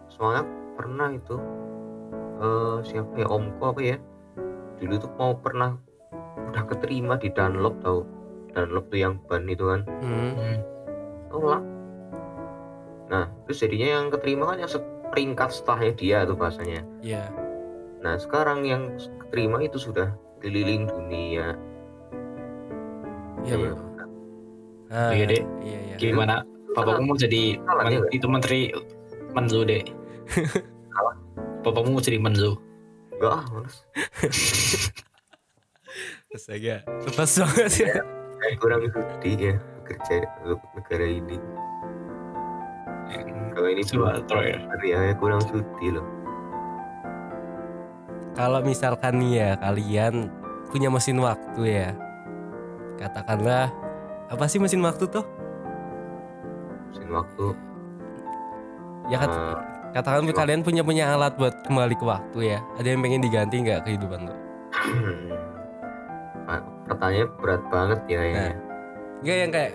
Soalnya 0.09 0.45
pernah 0.75 1.13
itu 1.13 1.37
eh 2.41 2.77
siapa 2.89 3.13
ya 3.21 3.29
omko 3.29 3.77
apa 3.77 3.81
ya 3.85 3.97
dulu 4.81 4.97
tuh 4.97 5.13
mau 5.21 5.37
pernah 5.37 5.77
udah 6.49 6.65
keterima 6.65 7.21
di 7.21 7.29
Dunlop 7.29 7.85
tau. 7.85 8.09
Dunlop 8.57 8.89
tuh 8.89 8.99
yang 8.99 9.21
ban 9.29 9.45
itu 9.45 9.69
kan. 9.69 9.85
Hmm. 10.01 10.33
Hmm. 10.35 10.59
tolak 11.31 11.63
nah 13.11 13.27
terus 13.47 13.59
jadinya 13.63 13.99
yang 13.99 14.07
keterima 14.11 14.55
kan 14.55 14.59
yang 14.63 14.71
se- 14.71 14.87
peringkat 15.11 15.51
setelahnya 15.51 15.93
dia 15.99 16.19
tuh 16.23 16.39
bahasanya. 16.39 16.83
Iya. 17.03 17.27
nah 18.01 18.15
sekarang 18.17 18.63
yang 18.65 18.95
terima 19.29 19.61
itu 19.61 19.77
sudah 19.77 20.15
keliling 20.41 20.87
dunia 20.87 21.55
Iya, 23.43 23.55
Bro. 23.57 23.75
Ah, 24.91 25.11
Iya, 25.11 25.25
Dek. 25.27 25.43
Iya, 25.63 25.79
iya. 25.85 25.97
Gimana? 25.97 26.43
Bapakmu 26.71 27.03
mau 27.05 27.19
jadi 27.19 27.59
men- 27.59 28.07
itu 28.11 28.27
menteri 28.27 28.71
Menlu 29.31 29.63
deh. 29.63 29.83
Bapakmu 31.63 31.95
mau 31.95 32.03
jadi 32.03 32.19
Menlu. 32.19 32.59
enggak 33.15 33.33
ah 33.37 33.45
males 33.53 33.77
Astaga. 36.31 36.77
Lepas 37.05 37.31
banget 37.37 37.73
ya. 37.77 37.95
Kayak 38.41 38.57
kurang 38.59 38.83
sudi 38.89 39.33
ya 39.37 39.55
untuk 40.41 40.63
negara 40.73 41.05
ini 41.05 41.37
kalau 43.51 43.69
ini 43.69 43.83
cuma 43.83 44.23
Coba 44.23 44.41
Troy. 44.41 44.55
ya 44.87 45.13
kurang 45.19 45.43
sudi 45.43 45.91
loh 45.91 46.07
Kalau 48.33 48.63
misalkan 48.63 49.19
nih 49.19 49.33
ya 49.37 49.51
kalian 49.59 50.31
punya 50.71 50.87
mesin 50.89 51.19
waktu 51.19 51.61
ya. 51.67 51.89
Katakanlah 53.01 53.73
apa 54.29 54.45
sih 54.47 54.61
mesin 54.61 54.85
waktu 54.85 55.09
tuh? 55.09 55.25
mesin 56.91 57.09
waktu 57.11 57.47
Ya 59.09 59.17
kat- 59.19 59.33
eh, 59.33 59.57
katakan 59.91 60.23
mesin 60.23 60.37
kalian 60.37 60.61
punya 60.61 60.83
punya 60.85 61.11
alat 61.11 61.35
buat 61.35 61.65
kembali 61.65 61.97
ke 61.97 62.05
waktu 62.05 62.39
ya. 62.47 62.59
Ada 62.77 62.93
yang 62.93 63.01
pengen 63.01 63.25
diganti 63.25 63.57
nggak 63.59 63.81
kehidupan 63.83 64.29
lo? 64.29 64.35
Pak, 66.45 66.61
pertanyaannya 66.87 67.27
berat 67.39 67.63
banget 67.69 68.01
ya 68.07 68.19
kayaknya 68.19 68.53
Enggak 69.21 69.37
yang 69.37 69.51
kayak 69.51 69.73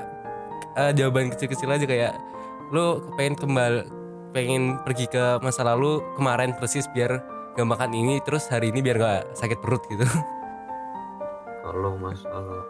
eh, 0.75 0.91
jawaban 0.93 1.25
kecil-kecil 1.31 1.69
aja 1.71 1.85
kayak 1.85 2.13
lu 2.69 2.85
pengen 3.15 3.35
kembali 3.35 3.81
pengen 4.33 4.63
pergi 4.83 5.07
ke 5.07 5.39
masa 5.39 5.63
lalu 5.63 6.03
kemarin 6.13 6.51
persis 6.57 6.89
biar 6.91 7.23
gak 7.55 7.63
makan 7.63 7.95
ini 7.95 8.19
terus 8.19 8.51
hari 8.51 8.67
ini 8.67 8.83
biar 8.83 8.99
gak 8.99 9.21
sakit 9.31 9.63
perut 9.63 9.79
gitu. 9.87 10.03
kalau 11.63 11.95
masalah 11.95 12.65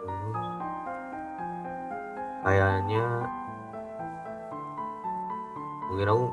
kayaknya 2.46 3.04
mungkin 5.90 6.06
aku 6.06 6.24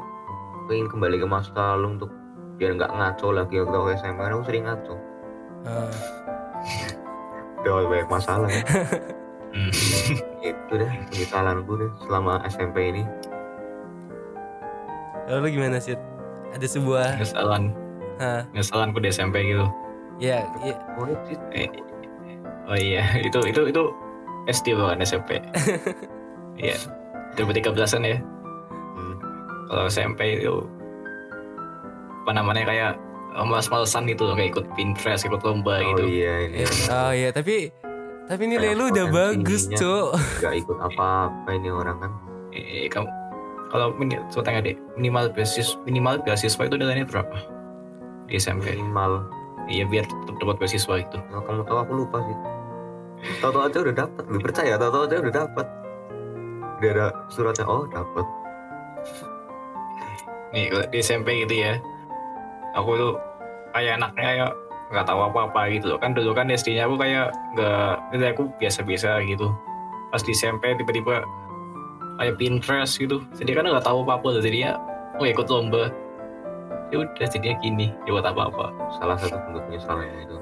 pengen 0.65 0.87
kembali 0.87 1.17
ke 1.17 1.25
masa 1.25 1.73
lalu 1.73 1.97
untuk 1.97 2.11
biar 2.55 2.77
nggak 2.77 2.93
ngaco 2.93 3.27
lagi 3.33 3.55
waktu 3.57 3.73
aku 3.73 3.89
SMP 3.97 4.19
kan 4.19 4.31
aku 4.31 4.45
sering 4.45 4.65
ngaco 4.65 4.95
Eh, 5.63 5.91
udah 7.63 7.87
banyak 7.87 8.09
masalah 8.11 8.49
ya. 8.51 8.63
Hmm. 9.53 9.69
itu 10.41 10.73
deh 10.73 10.89
penyesalanku 11.13 11.77
deh 11.77 11.91
selama 12.01 12.41
SMP 12.49 12.89
ini 12.89 13.05
lalu 15.29 15.53
gimana 15.53 15.77
sih? 15.77 15.93
Ada 16.57 16.65
sebuah 16.67 17.21
Penyesalan, 17.21 17.63
Hah, 18.17 18.41
penyesalanku 18.49 18.97
di 18.97 19.13
SMP 19.13 19.45
gitu. 19.45 19.69
ya, 20.17 20.41
ya 20.59 20.73
oh 20.97 21.05
Eh, 21.53 21.69
oh 22.65 22.73
iya, 22.73 23.05
itu 23.29 23.37
itu 23.45 23.61
itu 23.69 23.83
SD 24.45 24.75
bukan 24.75 24.99
SMP. 24.99 25.39
Iya. 26.53 26.77
Itu 27.33 27.49
berarti 27.49 27.65
kebelasan 27.65 28.05
ya. 28.05 28.21
hmm, 28.93 29.15
Kalau 29.65 29.89
SMP 29.89 30.37
itu 30.37 30.61
apa 32.23 32.31
namanya 32.31 32.63
kayak 32.63 32.91
eh, 33.33 33.41
males-malesan 33.41 34.05
gitu 34.05 34.29
loh, 34.29 34.37
kayak 34.37 34.53
ikut 34.53 34.65
Pinterest, 34.77 35.25
ikut 35.25 35.41
lomba 35.41 35.81
oh 35.81 35.97
gitu. 35.97 36.03
iya 36.07 36.45
ini 36.45 36.61
ya, 36.61 36.69
oh 36.93 37.11
ya 37.11 37.29
tapi 37.33 37.73
tapi 38.23 38.43
nilai 38.45 38.69
Kayak 38.69 38.77
lu 38.77 38.85
udah 38.87 39.05
bagus. 39.09 39.65
Cok. 39.67 40.09
nggak 40.39 40.55
ikut 40.61 40.77
apa-apa 40.79 41.49
ini 41.51 41.69
orang 41.73 41.97
kan 41.99 42.11
Eh, 42.53 42.85
kamu 42.85 43.09
kalau 43.73 43.89
coba 44.29 44.41
tanya 44.45 44.61
deh, 44.61 44.77
minimal 44.93 45.33
beasiswa 45.33 45.73
minimal 45.81 46.21
beasiswa 46.21 46.61
itu 46.61 46.75
nilainya 46.77 47.09
berapa 47.09 47.33
di 48.29 48.37
SMP? 48.37 48.77
minimal 48.77 49.25
Iya 49.65 49.89
biar 49.89 50.05
tetap 50.05 50.35
dapat 50.37 50.61
beasiswa 50.61 51.01
itu. 51.01 51.17
Kalau 51.17 51.41
kamu 51.41 51.61
tahu 51.65 51.77
aku 51.81 51.93
lupa 51.97 52.21
sih 52.21 52.37
tahu-tahu 53.41 53.63
aja 53.67 53.77
udah 53.83 53.95
dapat 54.05 54.23
lebih 54.29 54.43
percaya 54.51 54.73
tahu-tahu 54.75 55.03
aja 55.07 55.15
udah 55.23 55.33
dapat 55.33 55.67
udah 56.79 56.89
ada 56.91 57.07
suratnya 57.31 57.65
oh 57.67 57.87
dapat 57.87 58.25
Nih 60.53 60.69
kalau 60.69 60.85
di 60.93 60.97
SMP 61.01 61.43
gitu 61.43 61.65
ya, 61.65 61.81
aku 62.77 62.93
tuh 62.93 63.13
kayak 63.73 63.97
anaknya 63.97 64.21
kayak 64.21 64.51
nggak 64.93 65.05
tahu 65.09 65.19
apa-apa 65.25 65.61
gitu 65.73 65.85
loh. 65.89 65.97
Kan 65.97 66.13
dulu 66.13 66.37
kan 66.37 66.53
SD-nya 66.53 66.85
aku 66.85 66.95
kayak 67.01 67.33
nggak, 67.57 67.93
nilai 68.13 68.29
aku 68.37 68.53
biasa-biasa 68.61 69.25
gitu. 69.25 69.49
Pas 70.13 70.21
di 70.21 70.29
SMP 70.37 70.77
tiba-tiba 70.77 71.25
kayak 72.21 72.37
Pinterest 72.37 73.01
gitu. 73.01 73.25
Jadi 73.33 73.51
kan 73.57 73.65
nggak 73.65 73.81
tahu 73.81 74.05
apa-apa. 74.05 74.37
Jadi 74.45 74.61
ya, 74.61 74.77
aku 75.17 75.25
ikut 75.25 75.49
lomba. 75.49 75.89
Ya 76.93 77.01
udah 77.01 77.25
jadinya 77.25 77.57
gini, 77.57 77.89
ya 78.05 78.13
buat 78.13 78.21
apa-apa. 78.21 78.69
salah 79.01 79.17
satu 79.17 79.33
bentuk 79.49 79.65
penyesalan 79.65 80.05
itu 80.21 80.37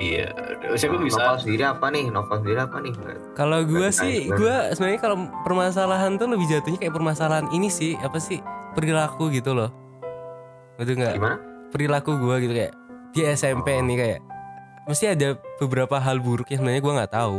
Iya, 0.00 0.32
Nah, 0.32 1.02
bisa. 1.04 1.20
novel 1.20 1.36
sendiri 1.36 1.64
apa 1.66 1.86
nih 1.92 2.04
novel 2.08 2.36
sendiri 2.40 2.60
apa 2.60 2.76
nih 2.80 2.92
Kalau 3.36 3.58
gua 3.68 3.88
Nggak 3.88 3.92
sih, 3.92 4.16
gua 4.32 4.56
sebenarnya 4.72 5.00
kalau 5.00 5.16
permasalahan 5.44 6.16
tuh 6.16 6.28
lebih 6.28 6.48
jatuhnya 6.48 6.78
kayak 6.80 6.94
permasalahan 6.94 7.46
ini 7.52 7.68
sih, 7.68 8.00
apa 8.00 8.16
sih 8.16 8.40
perilaku 8.72 9.28
gitu 9.28 9.52
loh. 9.52 9.68
Betul 10.80 10.96
nggak? 10.96 11.14
gimana 11.20 11.36
perilaku 11.70 12.18
gue 12.18 12.36
gitu 12.42 12.52
kayak 12.52 12.72
di 13.14 13.20
SMP 13.24 13.78
Oh. 13.78 13.82
nih 13.86 13.96
kayak 13.96 14.20
mesti 14.86 15.04
ada 15.06 15.38
beberapa 15.62 16.02
hal 16.02 16.18
buruk 16.18 16.50
yang 16.50 16.60
sebenarnya 16.62 16.82
gue 16.82 16.94
nggak 16.98 17.12
tahu 17.14 17.38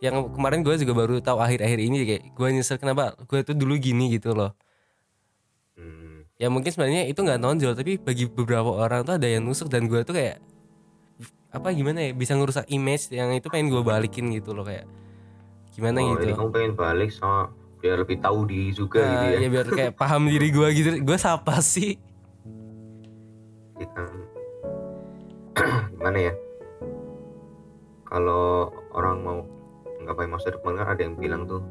yang 0.00 0.14
kemarin 0.32 0.60
gue 0.62 0.74
juga 0.78 0.92
baru 0.94 1.14
tahu 1.18 1.38
akhir-akhir 1.42 1.78
ini 1.82 1.96
kayak 2.06 2.22
gue 2.30 2.46
nyesel 2.52 2.78
kenapa 2.78 3.18
gue 3.26 3.40
tuh 3.42 3.58
dulu 3.58 3.74
gini 3.76 4.14
gitu 4.14 4.32
loh 4.32 4.54
hmm, 5.74 6.30
ya 6.38 6.46
mungkin 6.46 6.70
sebenarnya 6.70 7.10
itu 7.10 7.18
nggak 7.18 7.40
nonjol 7.42 7.74
tapi 7.74 7.98
bagi 7.98 8.30
beberapa 8.30 8.70
orang 8.70 9.02
tuh 9.02 9.18
ada 9.18 9.26
yang 9.26 9.42
nusuk 9.42 9.66
dan 9.66 9.90
gue 9.90 10.00
tuh 10.06 10.14
kayak 10.14 10.38
apa 11.50 11.74
gimana 11.74 11.98
ya 12.06 12.10
bisa 12.14 12.38
ngerusak 12.38 12.66
image 12.70 13.10
yang 13.10 13.34
itu 13.34 13.50
pengen 13.50 13.74
gue 13.74 13.82
balikin 13.82 14.30
gitu 14.30 14.54
loh 14.54 14.62
kayak 14.62 14.86
gimana 15.74 15.98
oh, 16.02 16.14
gitu. 16.14 16.34
kamu 16.34 16.50
pengen 16.54 16.72
balik 16.78 17.10
sama 17.10 17.50
biar 17.80 17.96
lebih 18.04 18.20
tahu 18.20 18.44
diri 18.44 18.70
juga 18.76 19.00
Nah, 19.00 19.10
gitu 19.10 19.24
ya, 19.32 19.38
ya 19.40 19.48
biar 19.48 19.66
kayak 19.72 19.92
paham 19.96 20.28
diri 20.28 20.48
gue 20.52 20.68
gitu. 20.76 20.88
Gue 21.00 21.16
siapa 21.16 21.64
sih? 21.64 21.96
Jadi 23.74 23.86
kan? 23.96 24.12
Gimana 25.96 26.18
ya? 26.20 26.32
Kalau 28.04 28.68
orang 28.92 29.16
mau 29.24 29.38
ngapain 30.04 30.28
masa 30.28 30.52
depan 30.52 30.76
kan 30.76 30.92
ada 30.92 31.00
yang 31.00 31.16
bilang 31.16 31.48
tuh 31.48 31.64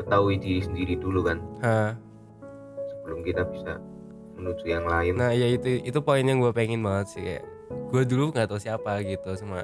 ketahui 0.00 0.40
diri 0.40 0.64
sendiri 0.64 0.96
dulu 0.96 1.28
kan? 1.28 1.38
Hah. 1.60 1.92
sebelum 2.88 3.20
kita 3.26 3.42
bisa 3.48 3.76
menuju 4.38 4.64
yang 4.64 4.86
lain. 4.88 5.18
Nah 5.18 5.34
ya 5.34 5.50
itu 5.50 5.82
itu 5.82 5.98
poin 6.00 6.24
yang 6.24 6.40
gue 6.40 6.52
pengen 6.56 6.80
banget 6.80 7.06
sih 7.12 7.20
kayak 7.20 7.44
gue 7.70 8.02
dulu 8.04 8.30
nggak 8.30 8.46
tahu 8.46 8.58
siapa 8.58 9.02
gitu 9.02 9.34
cuma 9.36 9.62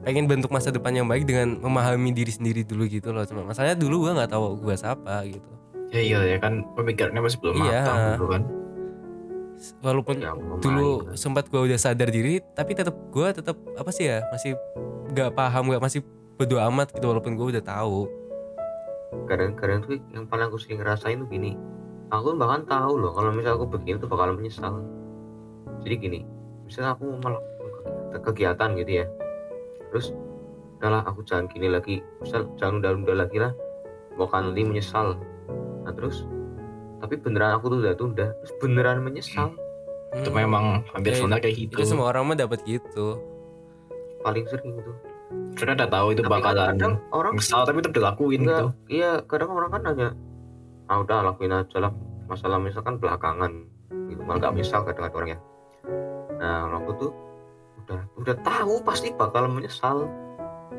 pengen 0.00 0.24
bentuk 0.24 0.48
masa 0.48 0.68
depan 0.68 0.92
yang 0.92 1.04
baik 1.04 1.24
dengan 1.24 1.58
memahami 1.58 2.10
diri 2.10 2.28
sendiri 2.28 2.62
dulu 2.62 2.86
gitu 2.86 3.10
loh 3.10 3.22
cuma 3.22 3.44
masalahnya 3.44 3.76
dulu 3.76 4.04
gue 4.04 4.12
nggak 4.12 4.30
tahu 4.30 4.58
gue 4.58 4.74
siapa 4.74 5.24
gitu 5.24 5.50
Ya 5.90 5.98
iya 5.98 6.18
ya 6.24 6.38
kan 6.38 6.62
pemikirannya 6.72 7.18
masih 7.18 7.38
belum 7.40 7.54
Iya. 7.58 7.82
matang 7.82 7.98
kan. 8.30 8.42
walaupun 9.80 10.16
Ya, 10.16 10.32
dulu 10.56 10.88
main. 11.04 11.18
sempat 11.18 11.44
gue 11.46 11.60
udah 11.60 11.76
sadar 11.76 12.08
diri 12.08 12.40
tapi 12.50 12.72
tetap 12.72 12.94
gue 13.10 13.28
tetap 13.28 13.58
apa 13.74 13.90
sih 13.90 14.06
ya 14.06 14.22
masih 14.30 14.54
nggak 15.10 15.34
paham 15.34 15.66
nggak 15.66 15.82
masih 15.82 16.00
bodo 16.34 16.56
amat 16.64 16.94
gitu 16.94 17.04
walaupun 17.04 17.34
gue 17.34 17.46
udah 17.50 17.60
tahu 17.60 18.06
kadang-kadang 19.26 19.82
tuh 19.82 19.98
yang 20.08 20.24
paling 20.24 20.46
aku 20.46 20.56
sering 20.56 20.78
ngerasain 20.78 21.18
tuh 21.18 21.28
gini 21.28 21.58
aku 22.08 22.32
bahkan 22.34 22.62
tahu 22.64 22.96
loh 22.96 23.10
kalau 23.10 23.30
misal 23.30 23.58
aku 23.58 23.66
begini 23.68 23.98
tuh 23.98 24.06
bakal 24.06 24.32
menyesal 24.32 24.80
jadi 25.82 25.94
gini 25.98 26.20
misal 26.70 26.94
aku 26.94 27.02
mau 27.02 27.34
melakukan 27.34 28.22
kegiatan 28.22 28.68
gitu 28.78 28.92
ya. 29.02 29.06
Terus 29.90 30.14
udahlah 30.78 31.02
aku 31.02 31.26
jangan 31.26 31.50
gini 31.50 31.66
lagi. 31.66 31.98
Misal 32.22 32.46
jangan 32.54 32.78
udah-udah 32.78 33.16
lagi 33.18 33.36
lah 33.36 33.50
bakal 34.14 34.46
nanti 34.46 34.62
menyesal. 34.62 35.18
Nah 35.82 35.90
terus 35.90 36.22
tapi 37.02 37.18
beneran 37.18 37.58
aku 37.58 37.74
tuh 37.74 37.78
udah 37.82 37.98
tunda. 37.98 38.30
Terus 38.38 38.52
beneran 38.62 39.02
menyesal. 39.02 39.50
Itu 40.10 40.26
Hmm, 40.26 40.42
memang 40.42 40.64
hampir 40.90 41.10
Ya, 41.10 41.18
semuanya 41.18 41.38
kayak 41.38 41.56
gitu. 41.56 41.74
itu 41.74 41.84
semua 41.84 42.06
orang 42.08 42.22
mah 42.24 42.34
dapat 42.34 42.62
gitu. 42.62 43.18
Paling 44.20 44.46
sering 44.46 44.78
itu. 44.78 44.92
Mereka 45.52 45.74
udah 45.76 45.90
tahu 45.90 46.06
itu 46.08 46.20
Tapi 46.20 46.30
kan 46.30 46.38
bakalan 46.38 46.66
kadang 46.72 46.94
orang 47.10 47.32
nyesal 47.34 47.62
tapi 47.62 47.78
tetap 47.78 47.94
dilakuin 47.94 48.40
enggak 48.40 48.58
gitu. 48.58 48.66
iya 48.88 49.10
kadang 49.22 49.50
orang 49.50 49.70
kan 49.70 49.82
nanya 49.82 50.08
ah 50.86 50.98
udah 50.98 51.18
lakuin 51.24 51.50
aja 51.52 51.78
lah. 51.78 51.92
Masalah 52.26 52.58
misalkan 52.58 52.98
belakangan. 52.98 53.66
Gitu 54.06 54.22
malah 54.22 54.38
nggak 54.40 54.54
misal 54.56 54.82
kadang 54.82 55.06
ada 55.06 55.14
orang 55.14 55.30
ya 55.34 55.40
nah 56.40 56.72
aku 56.72 56.90
tuh 56.96 57.12
udah 57.84 58.00
udah 58.16 58.36
tahu 58.40 58.74
pasti 58.80 59.12
bakal 59.12 59.46
menyesal. 59.46 60.08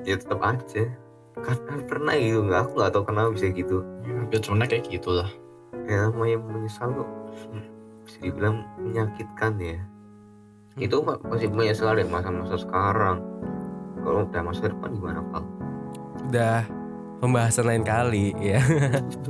Ya 0.02 0.17
tetap 0.17 0.41
aja. 0.41 0.89
Karena 1.38 1.74
pernah 1.86 2.13
gitu 2.17 2.41
nggak 2.41 2.60
aku 2.65 2.71
nggak 2.82 2.91
tahu 2.91 3.04
kenapa 3.06 3.30
bisa 3.32 3.54
gitu. 3.54 3.86
Ya, 4.34 4.38
semuanya 4.41 4.67
kayak 4.67 4.86
gitu 4.89 5.12
lah. 5.13 5.30
ya 5.88 6.08
namanya 6.08 6.38
menyesal 6.39 6.93
tuh 6.93 7.08
hmm, 7.52 7.63
bisa 8.06 8.17
dibilang 8.21 8.63
menyakitkan 8.80 9.54
ya. 9.60 9.80
Itu 10.78 11.04
ma- 11.04 11.19
masih 11.30 11.52
menyesal 11.52 11.93
dari 11.93 12.08
masa-masa 12.08 12.58
sekarang. 12.58 13.21
Kalau 14.02 14.26
udah 14.26 14.41
masa 14.41 14.71
depan 14.71 14.89
gimana 14.97 15.21
Pak? 15.30 15.43
udah 16.32 16.63
pembahasan 17.19 17.67
lain 17.67 17.84
kali 17.84 18.32
ya. 18.39 18.63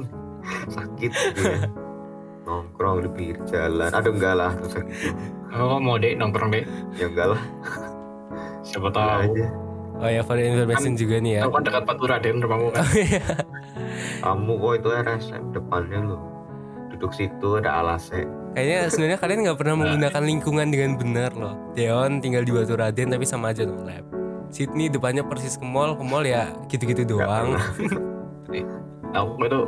Sakit 0.76 1.12
gitu 1.12 1.42
ya 1.42 1.81
nongkrong 2.52 2.98
di 3.00 3.10
pinggir 3.10 3.38
jalan 3.48 3.88
aduh 3.90 4.12
enggak 4.12 4.36
lah 4.36 4.52
terus 4.54 4.76
gitu 4.76 5.16
Oh 5.52 5.76
mau 5.78 5.96
deh 5.96 6.12
nongkrong 6.14 6.48
deh. 6.50 6.64
ya 6.96 7.08
enggak 7.08 7.28
lah 7.32 7.42
Siapa 8.62 8.88
tahu. 8.88 9.32
aja 9.32 9.48
Oh 9.98 10.10
ya 10.10 10.22
for 10.22 10.34
information 10.36 10.96
juga 10.96 11.20
nih 11.20 11.38
ya. 11.38 11.42
Aku 11.44 11.54
kan 11.54 11.62
dekat 11.62 11.84
Pantura 11.84 12.18
Raden 12.18 12.42
rumahmu 12.42 12.74
kan. 12.74 12.82
kamu 14.22 14.52
kok 14.56 14.74
itu 14.76 14.90
RSM 14.92 15.44
depannya 15.52 16.00
lo 16.04 16.18
duduk 16.90 17.12
situ 17.12 17.48
ada 17.56 17.80
alasnya 17.80 18.26
Kayaknya 18.52 18.80
sebenarnya 18.88 19.18
kalian 19.18 19.40
nggak 19.44 19.58
pernah 19.58 19.76
menggunakan 19.78 20.22
lingkungan 20.26 20.68
dengan 20.68 20.92
benar 20.96 21.32
loh. 21.32 21.56
Deon 21.72 22.20
tinggal 22.20 22.44
di 22.44 22.52
Batu 22.52 22.76
Raden 22.76 23.08
tapi 23.10 23.24
sama 23.24 23.52
aja 23.52 23.64
no 23.64 23.80
lab. 23.82 24.04
Sydney 24.50 24.88
depannya 24.88 25.24
persis 25.24 25.56
ke 25.56 25.64
mall, 25.64 25.96
ke 25.96 26.04
mall 26.04 26.20
ya 26.22 26.52
gitu-gitu 26.68 27.08
doang. 27.08 27.56
Aku 29.14 29.32
itu 29.40 29.60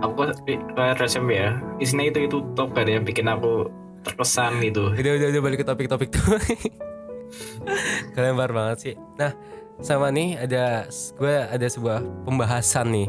aku 0.00 0.28
RSM 0.76 1.26
ya. 1.32 1.56
Isinya 1.80 2.04
itu 2.08 2.28
itu 2.28 2.36
top 2.56 2.76
ada 2.76 3.00
yang 3.00 3.04
bikin 3.04 3.28
aku 3.28 3.68
terkesan 4.06 4.62
gitu. 4.62 4.94
udah 4.94 5.12
udah 5.18 5.28
udah 5.34 5.42
balik 5.42 5.58
ke 5.62 5.66
topik-topik 5.66 6.08
tuh. 6.14 6.38
bar 8.38 8.50
banget 8.54 8.76
sih. 8.78 8.94
Nah, 9.18 9.34
sama 9.82 10.08
nih 10.14 10.40
ada 10.40 10.86
gue 10.90 11.34
ada 11.36 11.66
sebuah 11.66 12.00
pembahasan 12.24 12.88
nih 12.92 13.08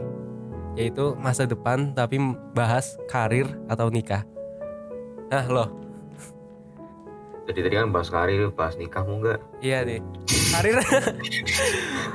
yaitu 0.78 1.18
masa 1.18 1.50
depan 1.50 1.90
tapi 1.98 2.22
bahas 2.54 3.00
karir 3.10 3.50
atau 3.66 3.90
nikah. 3.90 4.22
Nah 5.34 5.46
loh, 5.50 5.74
jadi 7.48 7.60
tadi 7.64 7.76
kan 7.80 7.88
bahas 7.96 8.12
karir 8.12 8.52
bahas 8.52 8.76
nikahmu 8.76 9.24
enggak 9.24 9.40
iya 9.64 9.88
nih. 9.88 10.04
Karir. 10.52 10.76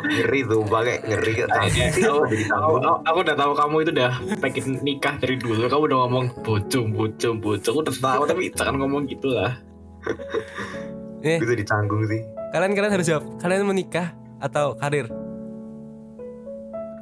Ngeri 0.02 0.40
tuh 0.44 0.60
pakai 0.68 0.96
ngeri 1.08 1.32
jadi 1.40 2.04
aku, 2.52 2.76
aku, 3.00 3.18
udah 3.24 3.36
tahu 3.36 3.52
kamu 3.56 3.76
itu 3.80 3.90
udah 3.96 4.12
pengen 4.44 4.64
nikah 4.84 5.14
dari 5.16 5.36
dulu. 5.40 5.64
Kamu 5.68 5.82
udah 5.88 5.98
ngomong 6.04 6.26
bocong, 6.44 6.86
bocong. 6.92 7.36
Aku 7.40 7.80
udah 7.80 7.96
tahu 7.96 8.22
tapi 8.28 8.52
jangan 8.52 8.76
ngomong 8.76 9.08
gitu 9.08 9.32
lah. 9.32 9.56
nih 11.24 11.38
bisa 11.40 11.54
ditanggung 11.54 12.04
sih. 12.10 12.20
Kalian 12.52 12.76
kalian 12.76 12.92
harus 12.92 13.06
jawab. 13.08 13.24
Kalian 13.40 13.64
mau 13.64 13.72
nikah 13.72 14.12
atau 14.42 14.76
karir? 14.76 15.08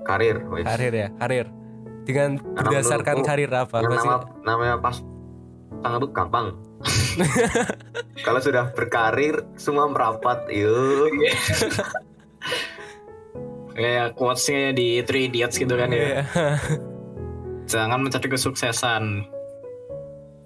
Karir 0.07 0.37
wes. 0.55 0.67
karir 0.67 0.93
ya 0.95 1.09
karir. 1.19 1.47
Dengan 2.07 2.39
Karena 2.39 2.59
berdasarkan 2.63 3.17
karir 3.23 3.51
apa 3.55 3.77
nama 3.85 4.25
namanya 4.43 4.77
pas 4.83 4.99
tangan 5.83 5.99
tuh 6.03 6.11
gampang 6.11 6.47
kalau 8.27 8.41
sudah 8.41 8.73
berkarir 8.73 9.45
semua 9.61 9.85
merapat 9.89 10.49
yuk 10.49 11.13
Kayak 13.71 14.13
quotesnya 14.13 14.77
di 14.77 15.01
Three 15.09 15.33
Idiots 15.33 15.57
gitu 15.57 15.73
kan 15.73 15.89
ya. 15.89 16.21
Iya. 16.21 16.23
Jangan 17.73 18.03
mencari 18.03 18.29
kesuksesan. 18.29 19.25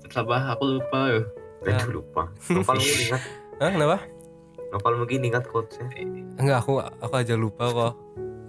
Terus 0.06 0.16
apa? 0.22 0.54
Aku 0.54 0.78
lupa 0.78 1.10
ya. 1.10 1.24
Aduh 1.64 2.00
lupa 2.00 2.28
Novel 2.52 2.76
mungkin 2.76 3.00
ingat 3.08 3.22
Hah, 3.60 3.70
kenapa 3.72 3.98
Novel 4.72 4.94
mungkin 5.00 5.20
ingat 5.24 5.44
quotesnya 5.48 5.86
enggak 6.36 6.58
aku 6.60 6.72
aku 6.82 7.14
aja 7.16 7.34
lupa 7.38 7.64
kok 7.72 7.92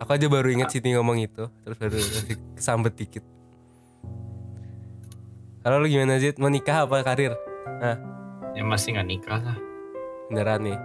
aku 0.04 0.10
aja 0.12 0.28
baru 0.28 0.48
inget 0.52 0.68
Siti 0.74 0.92
ngomong 0.92 1.24
itu 1.24 1.48
terus 1.64 1.78
baru 1.80 1.98
kesambet 2.60 2.94
dikit 3.00 3.24
kalau 5.64 5.82
lu 5.82 5.88
gimana 5.88 6.20
sih 6.20 6.36
mau 6.38 6.52
nikah 6.52 6.86
apa 6.86 7.02
karir 7.08 7.34
Ya 8.56 8.64
masih 8.64 8.96
nggak 8.96 9.08
nikah 9.08 9.40
lah. 9.42 9.58
beneran 10.26 10.62
nih 10.64 10.80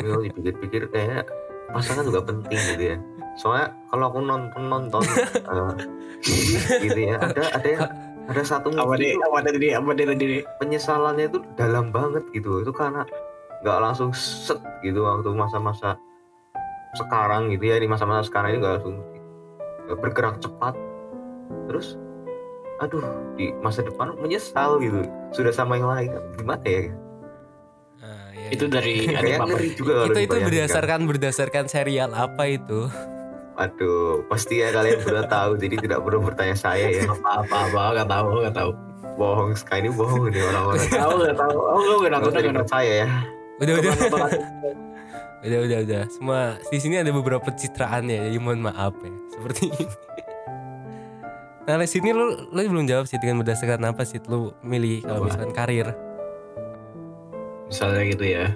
Kalau 0.00 0.20
dipikir-pikir 0.24 0.82
kayak 0.90 1.28
pasangan 1.70 2.08
juga 2.08 2.24
penting 2.24 2.56
gitu 2.74 2.84
ya 2.94 2.98
soalnya 3.38 3.70
kalau 3.86 4.10
aku 4.10 4.18
nonton 4.24 4.62
nonton 4.66 5.02
eh, 5.54 5.74
gitu 6.82 7.00
ya 7.06 7.20
ada 7.22 7.42
ada 7.54 7.68
yang 7.68 7.86
ada 8.26 8.42
satu 8.42 8.74
Apa 8.74 8.98
movie 8.98 8.98
deh? 8.98 9.12
tuh 9.14 9.22
Apa 9.30 9.36
deh 9.38 9.52
tadi? 9.54 9.68
Apa 9.70 9.90
deh 9.94 10.06
tadi? 10.10 10.26
penyesalannya 10.58 11.24
itu 11.30 11.38
dalam 11.54 11.94
banget 11.94 12.24
gitu 12.34 12.60
itu 12.60 12.72
karena 12.74 13.06
nggak 13.62 13.78
langsung 13.78 14.10
set 14.10 14.58
gitu 14.82 15.06
waktu 15.06 15.30
masa-masa 15.30 15.94
sekarang 16.96 17.52
gitu 17.54 17.70
ya 17.70 17.78
di 17.78 17.86
masa-masa 17.86 18.26
sekarang 18.26 18.56
ini 18.56 18.58
nggak 18.58 18.74
langsung 18.80 18.96
nggak 19.86 19.98
bergerak 20.02 20.36
cepat 20.42 20.74
terus 21.70 21.94
aduh 22.78 23.02
di 23.34 23.50
masa 23.58 23.82
depan 23.82 24.14
menyesal 24.16 24.78
gitu 24.78 25.02
sudah 25.30 25.50
sama 25.50 25.76
yang 25.76 25.88
lain 25.88 26.10
gimana 26.36 26.62
ya 26.64 26.82
Ah, 27.98 28.30
iya, 28.30 28.54
Itu 28.54 28.70
iya. 28.70 28.74
dari 28.78 28.94
kayak 29.10 29.38
apa? 29.38 29.46
ngeri 29.50 29.68
juga 29.74 29.92
itu 30.06 30.20
itu 30.22 30.36
berdasarkan 30.38 31.00
berdasarkan 31.04 31.64
serial 31.66 32.10
apa 32.12 32.46
itu 32.46 32.86
Aduh, 33.58 34.22
pasti 34.30 34.62
ya 34.62 34.70
kalian 34.70 35.02
sudah 35.02 35.26
tahu, 35.26 35.58
jadi 35.58 35.82
tidak 35.82 36.06
perlu 36.06 36.22
bertanya 36.22 36.54
saya 36.54 36.94
ya. 36.94 37.02
Apa 37.10 37.42
apa 37.42 37.56
apa? 37.66 37.82
Gak 37.90 38.06
tahu, 38.06 38.26
gak 38.38 38.54
tahu. 38.54 38.70
Bohong 39.18 39.50
sekali 39.58 39.82
ini 39.82 39.90
bohong 39.90 40.30
nih 40.30 40.46
orang-orang. 40.46 40.86
Tahu 40.86 41.14
gak 41.26 41.36
tahu? 41.36 41.56
Oh, 41.58 41.98
nonton, 42.06 42.30
Nggak 42.30 42.44
dipercaya 42.46 42.92
ya. 43.02 43.08
udah 43.58 43.74
udah 43.74 43.92
udah 45.42 45.58
udah 45.66 45.78
udah 45.82 46.02
semua 46.06 46.40
di 46.66 46.78
sini 46.78 46.94
ada 46.98 47.10
beberapa 47.10 47.42
pencitraan 47.42 48.06
ya 48.06 48.30
jadi 48.30 48.38
mohon 48.38 48.62
maaf 48.62 48.94
ya 49.02 49.10
seperti 49.30 49.66
ini 49.66 49.84
nah 51.68 51.76
di 51.76 51.84
sini 51.84 52.16
lu 52.16 52.48
lu 52.48 52.60
belum 52.64 52.88
jawab 52.88 53.04
sih 53.04 53.20
dengan 53.20 53.44
berdasarkan 53.44 53.92
apa 53.92 54.00
sih 54.08 54.16
lu 54.24 54.56
milih 54.64 55.04
kalau 55.04 55.28
misalkan 55.28 55.52
karir 55.52 55.92
Misalnya 57.68 58.02
gitu 58.08 58.24
ya. 58.24 58.46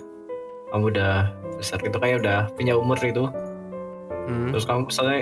Kamu 0.73 0.89
udah 0.89 1.29
besar 1.61 1.79
gitu 1.85 2.01
kayak 2.01 2.25
udah 2.25 2.49
punya 2.57 2.75
umur 2.75 2.97
gitu. 2.97 3.29
hmm. 4.27 4.57
Terus 4.57 4.65
kamu 4.65 4.89
misalnya 4.89 5.21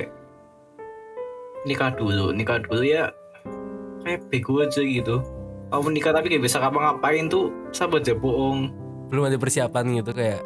nikah 1.67 1.91
dulu, 1.99 2.31
nikah 2.31 2.63
dulu 2.63 2.87
ya 2.87 3.11
kayak 4.07 4.31
bego 4.31 4.63
aja 4.63 4.81
gitu. 4.81 5.21
Kamu 5.75 5.91
nikah 5.91 6.15
tapi 6.15 6.31
gak 6.31 6.43
bisa 6.43 6.63
ngapa-ngapain 6.63 7.27
tuh 7.31 7.51
sahabat 7.75 8.07
aja 8.07 8.15
bohong. 8.15 8.71
belum 9.11 9.27
ada 9.27 9.43
persiapan 9.43 9.99
gitu 9.99 10.15
kayak 10.15 10.39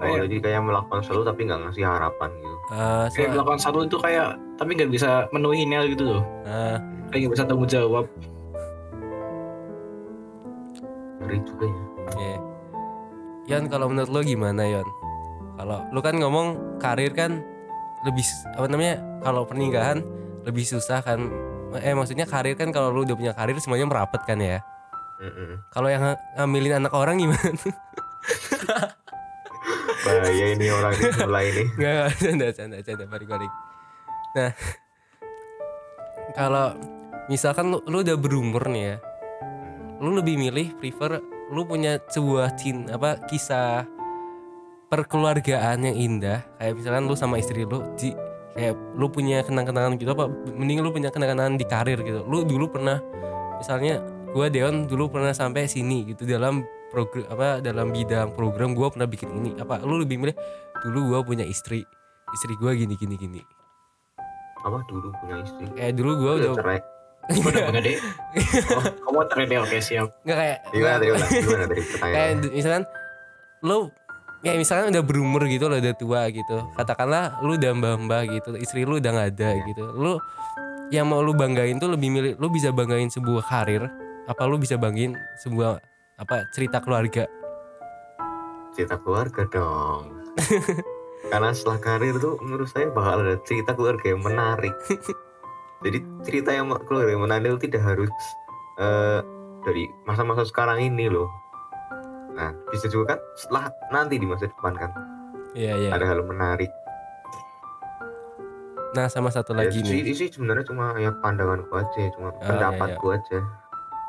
Oh, 0.00 0.16
jadi 0.16 0.36
kayak 0.38 0.60
melakukan 0.62 0.98
sesuatu 1.00 1.22
tapi 1.22 1.44
nggak 1.44 1.60
ngasih 1.60 1.84
harapan 1.84 2.30
gitu. 2.34 2.56
uh, 2.70 3.04
Kayak 3.10 3.30
melakukan 3.30 3.60
satu 3.60 3.78
itu 3.82 3.96
kayak 3.96 4.28
tapi 4.56 4.70
gak 4.72 4.88
bisa 4.88 5.28
menuhinya 5.28 5.84
gitu 5.84 6.02
loh. 6.06 6.22
uh, 6.42 6.80
Kayak 7.08 7.20
gak 7.26 7.32
bisa 7.34 7.44
tanggung 7.44 7.68
jawab. 7.68 8.04
Ngeri 11.20 11.38
juga 11.44 11.64
ya. 11.66 11.82
yeah. 12.16 12.38
Yon 13.46 13.66
kalau 13.66 13.90
menurut 13.90 14.08
lu 14.08 14.20
gimana 14.22 14.62
Yon 14.62 14.86
kalau 15.54 15.84
lu 15.90 16.00
kan 16.00 16.14
ngomong 16.14 16.46
karir 16.78 17.12
kan 17.12 17.42
lebih 18.00 18.24
apa 18.48 18.64
namanya 18.64 18.94
kalau 19.20 19.44
pernikahan 19.44 20.00
lebih 20.40 20.64
susah 20.64 21.04
kan 21.04 21.28
eh 21.76 21.92
maksudnya 21.92 22.24
karir 22.24 22.54
kan 22.54 22.70
kalau 22.70 22.88
lu 22.88 23.04
udah 23.04 23.12
punya 23.12 23.32
karir 23.32 23.58
semuanya 23.58 23.84
merapat 23.84 24.24
kan 24.24 24.40
ya 24.40 24.64
Mm-mm. 25.20 25.60
kalau 25.68 25.86
yang 25.86 26.00
ng- 26.00 26.20
ngambilin 26.34 26.80
anak 26.80 26.92
orang 26.94 27.20
gimana 27.20 27.52
Bahaya 30.00 30.46
ini 30.56 30.66
orang 30.72 30.92
ini 30.96 31.10
mulai 31.28 31.44
ini. 31.52 31.64
Nggak, 31.76 32.06
canda, 32.16 32.46
canda, 32.56 32.76
canda, 32.80 33.04
balik, 33.04 33.28
balik. 33.28 33.52
Nah, 34.30 34.50
kalau 36.32 36.66
misalkan 37.28 37.68
lu, 37.68 37.78
lu 37.84 38.00
udah 38.00 38.16
berumur 38.16 38.64
nih 38.70 38.84
ya, 38.94 38.96
lu 40.00 40.16
lebih 40.16 40.40
milih 40.40 40.78
prefer 40.80 41.20
lu 41.50 41.66
punya 41.66 41.98
sebuah 41.98 42.54
cin 42.54 42.86
apa 42.88 43.26
kisah 43.26 43.84
perkeluargaan 44.90 45.86
yang 45.86 45.96
indah, 45.98 46.46
kayak 46.58 46.74
misalkan 46.78 47.04
lu 47.06 47.14
sama 47.14 47.38
istri 47.38 47.62
lu, 47.66 47.82
di, 47.94 48.14
kayak 48.54 48.74
lu 48.98 49.06
punya 49.10 49.42
kenang-kenangan 49.42 49.98
gitu 49.98 50.10
apa, 50.14 50.26
mending 50.54 50.82
lu 50.82 50.90
punya 50.90 51.10
kenang-kenangan 51.14 51.54
di 51.58 51.66
karir 51.66 51.98
gitu. 52.02 52.26
Lu 52.26 52.42
dulu 52.42 52.70
pernah, 52.70 52.98
misalnya 53.58 54.02
gua 54.30 54.50
Deon 54.50 54.86
dulu 54.86 55.10
pernah 55.10 55.34
sampai 55.34 55.66
sini 55.66 56.06
gitu 56.10 56.26
dalam 56.26 56.62
program 56.90 57.24
apa 57.28 57.48
dalam 57.60 57.88
bidang 57.88 58.28
program 58.30 58.70
gua 58.72 58.90
pernah 58.90 59.06
bikin 59.06 59.30
ini 59.32 59.50
apa 59.56 59.78
lu 59.78 59.96
lebih 59.96 60.18
milih 60.18 60.34
dulu 60.80 61.10
gua 61.10 61.20
punya 61.22 61.42
istri 61.42 61.86
istri 62.30 62.54
gua 62.56 62.70
gini 62.72 62.94
gini 62.94 63.14
gini 63.14 63.40
Apa 64.60 64.84
dulu 64.84 65.08
punya 65.16 65.40
istri? 65.40 65.64
kayak 65.72 65.94
dulu 65.94 66.12
gua 66.18 66.32
Udah 66.34 66.42
udah 66.44 66.56
cerai. 66.56 66.80
Udah 67.30 67.62
punya 67.64 67.80
deh. 67.80 67.96
Oh, 68.76 68.82
kamu 69.08 69.20
cerai 69.26 69.44
deh, 69.46 69.58
oke 69.58 69.78
siap. 69.78 70.08
nggak 70.20 70.36
kayak 70.36 70.58
Gimana 70.68 70.94
tadi 70.94 71.06
ulang? 71.08 71.30
Gimana 71.30 71.64
tadi 71.64 71.80
kayak 71.80 71.90
pertanyaannya? 71.90 72.36
d- 72.36 72.52
misalkan 72.52 72.82
lu 73.60 73.78
ya 74.40 74.52
misalkan 74.54 74.86
udah 74.88 75.02
berumur 75.02 75.42
gitu 75.46 75.64
lo 75.64 75.76
udah 75.76 75.94
tua 75.94 76.20
gitu 76.28 76.56
katakanlah 76.74 77.24
lu 77.40 77.54
udah 77.54 77.70
mbah 77.72 77.94
mbah 77.98 78.22
gitu 78.26 78.56
istri 78.56 78.82
lu 78.82 78.96
udah 78.96 79.10
nggak 79.10 79.28
ada 79.32 79.50
gitu 79.64 79.84
lu 79.92 80.16
yang 80.88 81.04
mau 81.04 81.20
lu 81.20 81.32
banggain 81.32 81.76
tuh 81.76 81.88
lebih 81.88 82.08
milih 82.08 82.32
lu 82.36 82.48
bisa 82.48 82.68
banggain 82.70 83.06
sebuah 83.06 83.44
karir 83.44 83.84
apa 84.24 84.42
lu 84.44 84.56
bisa 84.56 84.74
banggain 84.74 85.12
sebuah 85.38 85.76
apa 86.20 86.44
cerita 86.52 86.78
keluarga 86.78 87.24
Cerita 88.70 89.02
keluarga 89.02 89.42
dong. 89.50 90.22
Karena 91.32 91.50
setelah 91.50 91.78
karir 91.82 92.14
tuh 92.16 92.38
menurut 92.38 92.70
saya 92.70 92.86
bakal 92.88 93.26
ada 93.26 93.34
cerita 93.42 93.74
keluarga 93.74 94.14
yang 94.14 94.22
menarik. 94.22 94.72
Jadi 95.84 95.98
cerita 96.22 96.54
yang 96.54 96.70
keluarga 96.86 97.10
yang 97.10 97.24
menarik 97.26 97.50
itu 97.50 97.66
tidak 97.66 97.82
harus 97.82 98.12
eh, 98.78 99.20
dari 99.66 99.90
masa-masa 100.06 100.46
sekarang 100.46 100.80
ini 100.80 101.10
loh. 101.10 101.26
Nah, 102.30 102.54
bisa 102.70 102.86
juga 102.86 103.16
kan 103.16 103.20
setelah 103.34 103.64
nanti 103.90 104.16
di 104.16 104.24
masa 104.24 104.46
depan 104.46 104.72
kan 104.78 104.90
iya 105.52 105.74
iya 105.76 105.90
ada 105.90 106.06
hal 106.06 106.22
menarik. 106.22 106.70
nah 108.90 109.06
sama 109.06 109.30
satu 109.30 109.54
Ya, 109.54 109.66
lagi 109.66 109.82
nih 109.82 110.14
sih 110.14 110.30
sebenarnya 110.30 110.66
cuma 110.66 110.94
ya 110.98 111.10
pandanganku 111.22 111.74
aja, 111.74 112.10
cuma 112.14 112.30
iya, 112.34 112.42
pendapatku 112.42 113.06
aja. 113.10 113.38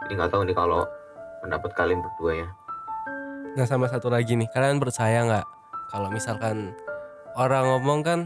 Ini 0.09 0.13
nggak 0.17 0.31
tahu 0.33 0.41
nih 0.49 0.57
kalau 0.57 0.85
pendapat 1.41 1.71
kalian 1.73 1.99
berdua 2.05 2.45
ya. 2.45 2.47
Nah 3.57 3.65
sama 3.67 3.91
satu 3.91 4.07
lagi 4.07 4.37
nih, 4.39 4.47
kalian 4.53 4.79
percaya 4.79 5.25
nggak 5.27 5.45
kalau 5.91 6.07
misalkan 6.07 6.71
orang 7.35 7.67
ngomong 7.67 7.99
kan, 7.99 8.19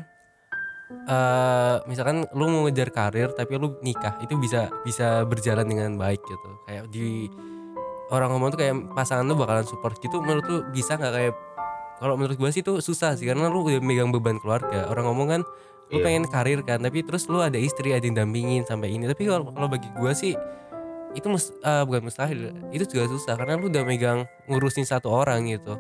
eh 1.10 1.76
misalkan 1.90 2.30
lu 2.38 2.46
mau 2.46 2.70
ngejar 2.70 2.94
karir 2.94 3.34
tapi 3.34 3.58
lu 3.58 3.74
nikah 3.82 4.22
itu 4.22 4.38
bisa 4.38 4.70
bisa 4.86 5.26
berjalan 5.26 5.66
dengan 5.66 5.98
baik 5.98 6.22
gitu. 6.22 6.50
Kayak 6.70 6.86
di 6.94 7.26
orang 8.14 8.38
ngomong 8.38 8.54
tuh 8.54 8.60
kayak 8.62 8.76
pasangan 8.94 9.26
lu 9.26 9.34
bakalan 9.34 9.66
support 9.66 9.98
gitu. 9.98 10.22
Menurut 10.22 10.46
lu 10.46 10.58
bisa 10.70 10.94
nggak 10.94 11.14
kayak 11.14 11.34
kalau 11.98 12.20
menurut 12.20 12.38
gua 12.38 12.52
sih 12.54 12.62
itu 12.62 12.78
susah 12.84 13.18
sih 13.18 13.26
karena 13.26 13.50
lu 13.50 13.66
udah 13.66 13.82
megang 13.82 14.14
beban 14.14 14.38
keluarga. 14.38 14.86
Orang 14.92 15.10
ngomong 15.10 15.28
kan 15.32 15.42
lu 15.94 16.02
Iya. 16.02 16.06
pengen 16.06 16.26
karir 16.26 16.66
kan, 16.66 16.82
tapi 16.82 17.06
terus 17.06 17.30
lu 17.30 17.46
ada 17.46 17.62
istri 17.62 17.94
ada 17.94 18.02
yang 18.02 18.18
dampingin 18.18 18.66
sampai 18.66 18.90
ini. 18.94 19.06
Tapi 19.06 19.30
kalau 19.30 19.70
bagi 19.70 19.90
gua 19.98 20.18
sih 20.18 20.34
itu 21.16 21.26
mus, 21.26 21.50
eh, 21.56 21.84
bukan 21.88 22.06
mustahil, 22.06 22.52
itu 22.70 22.84
juga 22.86 23.08
susah 23.08 23.34
karena 23.34 23.56
lu 23.56 23.72
udah 23.72 23.84
megang 23.84 24.28
ngurusin 24.46 24.84
satu 24.84 25.08
orang 25.08 25.48
gitu. 25.48 25.80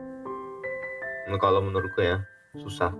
Nah, 1.27 1.37
kalau 1.37 1.59
menurutku 1.59 1.99
ya 1.99 2.23
susah 2.55 2.93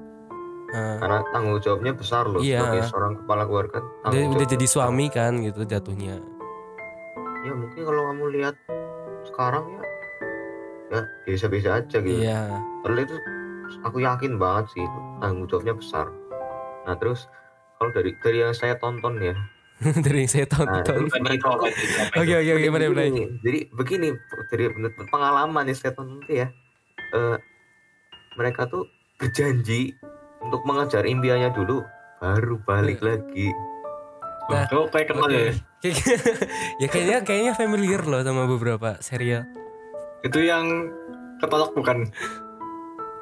Nah, 0.66 1.00
karena 1.00 1.20
tanggung 1.32 1.62
jawabnya 1.64 1.94
besar 1.96 2.28
loh 2.28 2.44
Iya. 2.44 2.60
sebagai 2.60 2.84
seorang 2.92 3.14
kepala 3.24 3.44
keluarga. 3.48 3.80
udah, 4.04 4.22
udah 4.36 4.48
jadi 4.50 4.66
besar. 4.68 4.76
suami 4.84 5.06
kan 5.08 5.40
gitu 5.40 5.62
jatuhnya. 5.64 6.20
Ya 7.46 7.54
mungkin 7.54 7.82
kalau 7.86 8.02
kamu 8.12 8.26
lihat 8.36 8.56
sekarang 9.24 9.66
ya 9.72 9.84
ya 10.92 11.02
biasa-biasa 11.24 11.70
aja 11.80 11.98
gitu. 12.02 12.20
Iya. 12.20 12.60
Padahal 12.84 13.02
itu 13.08 13.16
aku 13.86 13.98
yakin 14.04 14.36
banget 14.36 14.66
sih 14.76 14.84
itu 14.84 15.00
tanggung 15.22 15.48
jawabnya 15.48 15.74
besar. 15.78 16.08
Nah 16.84 16.96
terus 17.00 17.30
kalau 17.78 17.96
dari 17.96 18.12
dari 18.20 18.38
yang 18.44 18.52
saya 18.52 18.76
tonton 18.76 19.16
ya, 19.22 19.38
Dari 20.06 20.18
yang 20.24 20.32
saya 20.32 20.48
nah, 20.48 20.82
tonton. 20.82 21.12
Bukan 21.12 21.22
itu 21.36 21.48
apa 21.48 21.66
itu, 21.68 21.86
apa 22.00 22.16
Oke 22.16 22.32
itu. 22.32 22.40
oke 22.40 22.52
oke 22.56 22.68
boleh. 22.72 22.88
begini, 22.90 23.24
jadi 23.44 23.60
begini 23.76 24.08
dari 24.48 24.64
pengalaman 25.12 25.64
yang 25.68 25.78
saya 25.78 25.92
tonton 25.92 26.24
tuh 26.24 26.36
ya, 26.36 26.48
eh, 27.12 27.38
mereka 28.40 28.72
tuh 28.72 28.88
berjanji 29.20 29.92
untuk 30.40 30.64
mengejar 30.64 31.04
impiannya 31.04 31.52
dulu, 31.52 31.84
baru 32.24 32.56
balik 32.64 33.04
lagi. 33.04 33.52
Nah, 34.46 34.70
Kau 34.70 34.86
kayak 34.88 35.10
kenal 35.10 35.28
ya? 35.28 35.52
Kayak- 35.52 35.58
ya 36.82 36.88
kayaknya 36.88 37.18
kayaknya 37.26 37.54
familiar 37.58 38.02
loh 38.06 38.22
sama 38.22 38.46
beberapa 38.46 39.02
serial. 39.02 39.44
Itu 40.22 40.40
yang 40.40 40.90
ketolak 41.42 41.74
bukan? 41.74 42.08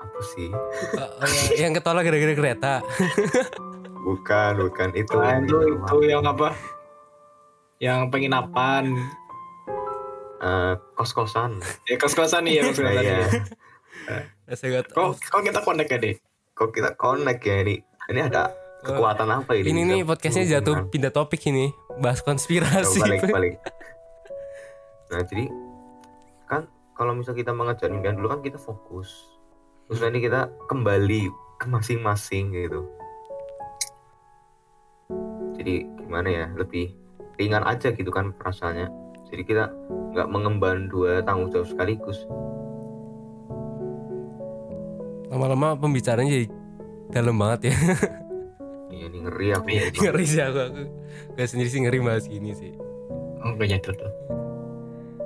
Apa 0.03 0.21
sih? 0.35 0.51
Oh, 0.99 1.09
oh, 1.23 1.27
ya, 1.27 1.67
yang 1.67 1.73
ketolak 1.73 2.03
gara-gara 2.05 2.33
kereta. 2.35 2.73
Bukan, 4.03 4.51
bukan 4.59 4.89
itu. 4.93 5.15
Nah, 5.15 5.39
yang 5.39 5.47
itu 5.47 5.55
itu 5.79 5.95
yang 6.05 6.23
apa? 6.23 6.51
Yang 7.79 7.99
penginapan. 8.11 8.83
eh, 10.43 10.73
kos-kosan. 10.93 11.63
Ya 11.87 11.95
kos-kosan 11.95 12.43
nih 12.43 12.59
ya 12.59 12.61
kos-kosan. 12.67 12.99
iya. 12.99 13.17
ya. 14.43 14.53
Saya 14.53 14.83
Kok 14.83 15.15
kok 15.15 15.41
kita 15.41 15.63
connect 15.63 15.89
ya 15.89 15.97
deh? 15.97 16.15
Kok 16.51 16.69
kita 16.69 16.89
connect 16.93 17.41
ya 17.41 17.63
ini? 17.63 17.79
Ini 18.11 18.27
ada 18.27 18.51
kekuatan 18.83 19.31
apa 19.31 19.55
ini? 19.55 19.71
ini 19.71 19.81
nih 19.87 19.99
podcastnya 20.03 20.59
jatuh 20.59 20.91
pindah 20.91 21.07
topik 21.07 21.39
ini 21.47 21.71
bahas 21.97 22.19
Coba 22.19 22.35
konspirasi. 22.35 22.99
balik 22.99 23.23
balik. 23.31 23.55
Nah 25.07 25.23
jadi 25.23 25.45
kan 26.43 26.67
kalau 26.93 27.15
misal 27.15 27.31
kita 27.31 27.55
mengejar 27.55 27.87
impian 27.87 28.19
dulu 28.19 28.27
kan 28.27 28.43
kita 28.43 28.59
fokus. 28.59 29.07
Terus 29.87 30.03
nanti 30.03 30.19
kita 30.19 30.51
kembali 30.67 31.31
ke 31.55 31.65
masing-masing 31.65 32.51
gitu. 32.51 32.83
Jadi 35.63 35.87
gimana 35.95 36.27
ya 36.27 36.45
lebih 36.59 36.91
ringan 37.39 37.63
aja 37.63 37.95
gitu 37.95 38.11
kan 38.11 38.35
perasaannya. 38.35 38.91
Jadi 39.31 39.47
kita 39.47 39.71
nggak 40.11 40.27
mengemban 40.27 40.91
dua 40.91 41.23
tanggung 41.23 41.47
jawab 41.55 41.71
sekaligus. 41.71 42.19
Lama-lama 45.31 45.79
pembicaranya 45.79 46.27
jadi 46.27 46.47
dalam 47.15 47.39
banget 47.39 47.71
ya. 47.71 47.75
Iya 48.91 49.05
ini 49.07 49.17
ngeri 49.23 49.47
aku. 49.55 49.65
Iya, 49.71 49.83
ngeri 49.89 50.25
sih 50.27 50.41
aku, 50.43 50.59
aku. 50.67 50.81
Gak 51.39 51.47
sendiri 51.47 51.69
sih 51.71 51.79
ngeri 51.81 51.97
bahas 52.03 52.27
gini 52.27 52.51
sih. 52.53 52.75
Oh 53.39 53.55
kayaknya 53.55 53.79
itu 53.87 53.91
tuh. 53.95 54.11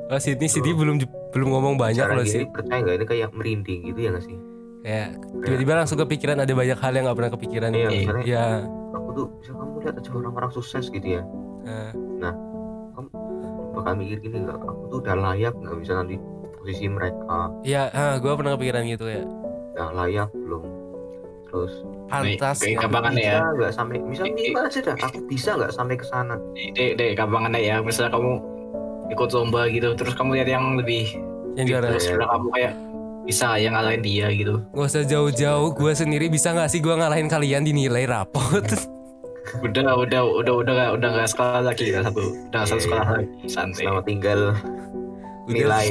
Oh 0.08 0.19
Sydney 0.21 0.47
Sydney 0.47 0.78
belum 0.78 1.02
belum 1.34 1.47
ngomong 1.50 1.76
banyak 1.82 2.06
loh 2.06 2.23
sih. 2.30 2.45
percaya 2.47 2.80
nggak 2.86 2.95
ini 3.02 3.06
kayak 3.10 3.30
merinding 3.34 3.80
gitu 3.89 4.00
ya 4.06 4.10
nggak 4.13 4.23
sih? 4.23 4.38
Kayak 4.86 5.10
tiba-tiba 5.43 5.73
langsung 5.82 5.97
kepikiran 6.00 6.45
ada 6.45 6.54
banyak 6.54 6.78
hal 6.78 6.93
yang 6.93 7.04
nggak 7.10 7.17
pernah 7.17 7.32
kepikiran. 7.34 7.69
Iya, 7.73 7.89
Iya. 7.89 8.06
Ya. 8.23 8.45
Tuh 9.17 9.27
bisa 9.36 9.51
kamu 9.51 9.73
lihat 9.82 9.95
aja 9.95 10.10
orang-orang 10.12 10.51
sukses 10.51 10.86
gitu 10.88 11.08
ya. 11.10 11.21
Nah, 12.17 12.34
bakal 13.73 13.93
mikir 13.93 14.17
gini 14.19 14.41
nggak 14.41 14.58
aku 14.58 14.84
tuh 14.88 14.97
udah 14.99 15.15
layak 15.15 15.53
nggak 15.53 15.77
bisa 15.77 15.93
nanti 15.95 16.15
posisi 16.56 16.86
mereka 16.86 17.53
Iya, 17.62 17.89
ah, 17.91 18.15
gue 18.15 18.32
pernah 18.32 18.53
kepikiran 18.53 18.84
gitu 18.88 19.06
ya. 19.06 19.21
udah 19.71 19.89
layak 19.95 20.30
belum 20.34 20.63
terus 21.45 21.73
Pantas. 22.08 22.58
Ya. 22.60 22.73
gampang. 22.73 22.82
Gampangan 22.82 23.13
bisa 23.13 23.30
ya. 23.30 23.39
nggak 23.53 23.71
sampai 23.71 23.95
misal 24.01 24.25
minimal 24.27 24.63
aja 24.65 24.80
dah 24.82 24.95
aku 24.97 25.17
bisa 25.25 25.49
nggak 25.53 25.71
sampai 25.71 25.95
ke 25.95 26.06
sana 26.06 26.36
Dek, 26.73 26.91
dek, 26.95 27.12
gampangannya 27.13 27.62
ya. 27.62 27.75
Misalnya 27.80 28.12
kamu 28.12 28.32
ikut 29.08 29.30
lomba 29.32 29.62
gitu, 29.67 29.93
terus 29.93 30.13
kamu 30.13 30.30
lihat 30.36 30.49
yang 30.49 30.75
lebih 30.75 31.06
Yang 31.53 31.65
juara. 31.69 31.86
terus 31.88 32.06
Iya. 32.08 32.25
kamu 32.25 32.47
kayak 32.49 32.73
bisa 33.23 33.47
yang 33.56 33.73
ngalahin 33.75 34.01
dia 34.01 34.27
gitu. 34.32 34.56
Gak 34.71 34.88
usah 34.88 35.03
jauh-jauh, 35.03 35.69
gue 35.71 35.91
sendiri 35.93 36.25
bisa 36.27 36.49
gak 36.49 36.67
sih 36.67 36.80
gue 36.80 36.91
ngalahin 36.91 37.27
kalian 37.27 37.62
dinilai 37.62 38.03
rapot? 38.03 38.65
Udah, 39.47 39.95
udah, 39.95 40.21
udah, 40.27 40.53
udah, 40.53 40.53
udah, 40.57 40.88
udah 40.93 41.10
gak 41.13 41.29
sekolah 41.29 41.62
lagi 41.63 41.83
kita 41.86 42.03
satu, 42.03 42.19
udah 42.47 42.62
satu 42.62 42.75
Iya. 42.75 42.83
sekolah 42.83 43.07
lagi, 43.10 43.27
santai. 43.47 43.79
selamat 43.79 44.03
tinggal 44.03 44.39
Udah. 45.41 45.55
nilai 45.55 45.88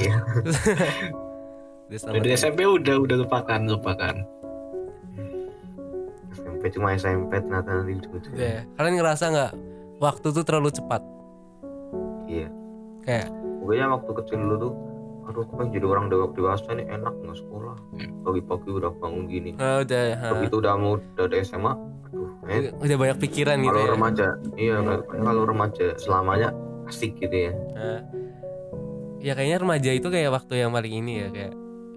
Udah 1.88 2.20
di 2.24 2.30
SMP 2.30 2.60
udah, 2.62 2.96
udah 2.98 3.16
lupakan, 3.18 3.60
lupakan. 3.64 4.14
SMP 6.34 6.62
cuma 6.70 6.92
SMP 6.92 7.32
ternyata 7.38 7.70
nanti 7.72 7.92
ujung-ujungnya 7.94 8.36
Udah. 8.36 8.58
Kalian 8.74 8.94
ngerasa 8.94 9.24
nggak 9.26 9.52
waktu 9.98 10.26
tuh 10.28 10.44
terlalu 10.44 10.70
cepat? 10.70 11.02
iya 12.26 12.50
Kayak 13.00 13.30
pokoknya 13.56 13.86
waktu 13.88 14.10
kecil 14.12 14.36
dulu 14.38 14.56
tuh 14.60 14.72
aduh 15.24 15.42
aku 15.42 15.52
pengen 15.56 15.70
jadi 15.72 15.86
orang 15.88 16.06
dewa- 16.06 16.30
dewasa 16.30 16.70
nih 16.70 16.86
enak 16.88 17.14
nggak 17.16 17.34
sekolah 17.36 17.74
Hmm. 17.92 18.10
pagi-pagi 18.20 18.68
udah 18.68 18.90
bangun 18.92 19.24
gini 19.24 19.50
ah, 19.56 19.78
udah, 19.80 20.02
ah. 20.20 20.30
begitu 20.34 20.54
udah 20.56 20.74
mau 20.74 20.98
udah 20.98 21.24
ada 21.24 21.36
SMA 21.40 21.72
aduh 22.42 22.72
udah 22.76 22.96
banyak 22.96 23.18
pikiran 23.20 23.56
gitu 23.58 23.72
kalau 23.72 23.82
ya. 23.82 23.92
remaja 23.92 24.26
iya 24.54 24.76
kalau 25.12 25.42
remaja 25.44 25.86
selamanya 25.96 26.48
asik 26.86 27.18
gitu 27.18 27.50
ya. 27.50 27.52
Ah. 27.74 28.00
ya 29.18 29.32
kayaknya 29.32 29.58
remaja 29.58 29.90
itu 29.90 30.06
kayak 30.06 30.30
waktu 30.30 30.60
yang 30.60 30.70
paling 30.70 30.94
ini 30.94 31.12
ya 31.18 31.28
kayak 31.28 31.54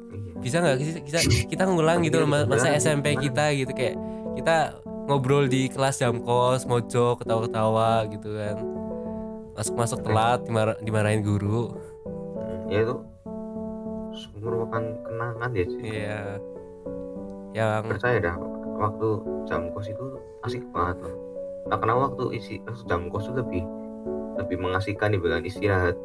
Iya. 0.10 0.34
bisa 0.42 0.56
nggak 0.60 0.76
sih 0.80 0.94
kita 1.04 1.20
kita 1.48 1.64
ngulang 1.64 2.02
gitu 2.02 2.18
loh 2.18 2.26
ma- 2.26 2.44
masa 2.44 2.72
Iya, 2.72 2.82
SMP 2.82 3.14
kita 3.16 3.54
gitu 3.54 3.70
kayak 3.70 3.96
kita 4.34 4.82
ngobrol 5.06 5.46
di 5.46 5.68
kelas 5.68 6.00
jam 6.00 6.18
kos 6.18 6.64
mojok 6.64 7.22
ketawa-ketawa 7.22 8.06
gitu 8.08 8.30
kan. 8.32 8.58
Masuk-masuk 9.52 10.02
telat 10.02 10.40
dimar- 10.44 10.78
dimarahin 10.80 11.20
guru. 11.20 11.74
Hmm, 12.36 12.70
ya 12.70 12.80
itu 12.82 12.96
merupakan 14.36 14.80
kenangan 15.04 15.50
ya 15.52 15.66
sih 15.68 15.82
iya. 15.84 16.20
Yang 17.52 17.82
percaya 17.90 18.18
dah 18.20 18.36
waktu 18.80 19.08
jam 19.44 19.70
kos 19.70 19.88
itu 19.88 20.06
asik 20.42 20.64
banget 20.72 21.04
loh 21.04 21.16
nah 21.68 21.76
kenapa 21.76 22.10
waktu 22.10 22.24
isi 22.34 22.64
waktu 22.64 22.84
jam 22.86 23.08
kos 23.08 23.28
itu 23.28 23.36
lebih 23.36 23.64
lebih 24.36 24.58
mengasihkan 24.58 25.12
dibanding 25.12 25.46
istirahat 25.46 25.96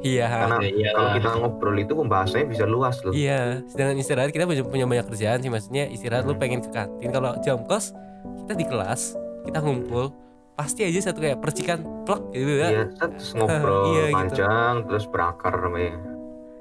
iya 0.00 0.26
karena 0.28 0.56
Ya, 0.58 0.68
iyalah. 0.68 0.92
kalau 0.92 1.08
kita 1.14 1.28
ngobrol 1.38 1.76
itu 1.76 1.92
pembahasannya 1.94 2.46
bisa 2.48 2.64
luas 2.66 2.98
loh 3.00 3.14
Iya, 3.14 3.62
sedangkan 3.64 3.96
istirahat 3.96 4.30
kita 4.30 4.44
punya, 4.44 4.62
punya 4.62 4.84
banyak 4.84 5.06
kerjaan 5.06 5.38
sih 5.38 5.48
maksudnya 5.48 5.86
istirahat 5.86 6.26
lu 6.26 6.34
Hmm. 6.34 6.42
pengen 6.42 6.60
ke 6.60 6.68
kantin 6.68 7.08
kalau 7.08 7.38
jam 7.40 7.62
kos 7.64 7.94
kita 8.36 8.52
di 8.52 8.66
kelas 8.66 9.14
kita 9.44 9.58
ngumpul 9.58 10.10
pasti 10.52 10.82
aja 10.82 10.98
satu 11.00 11.22
kayak 11.22 11.38
percikan 11.38 11.78
plek 12.02 12.34
gitu 12.34 12.52
ya. 12.58 12.68
Iya, 12.68 12.84
terus 12.90 13.30
ngobrol 13.32 13.86
Iya, 13.94 14.04
gitu. 14.04 14.14
panjang 14.18 14.74
terus 14.84 15.04
berakar 15.06 15.54
namanya. 15.56 15.94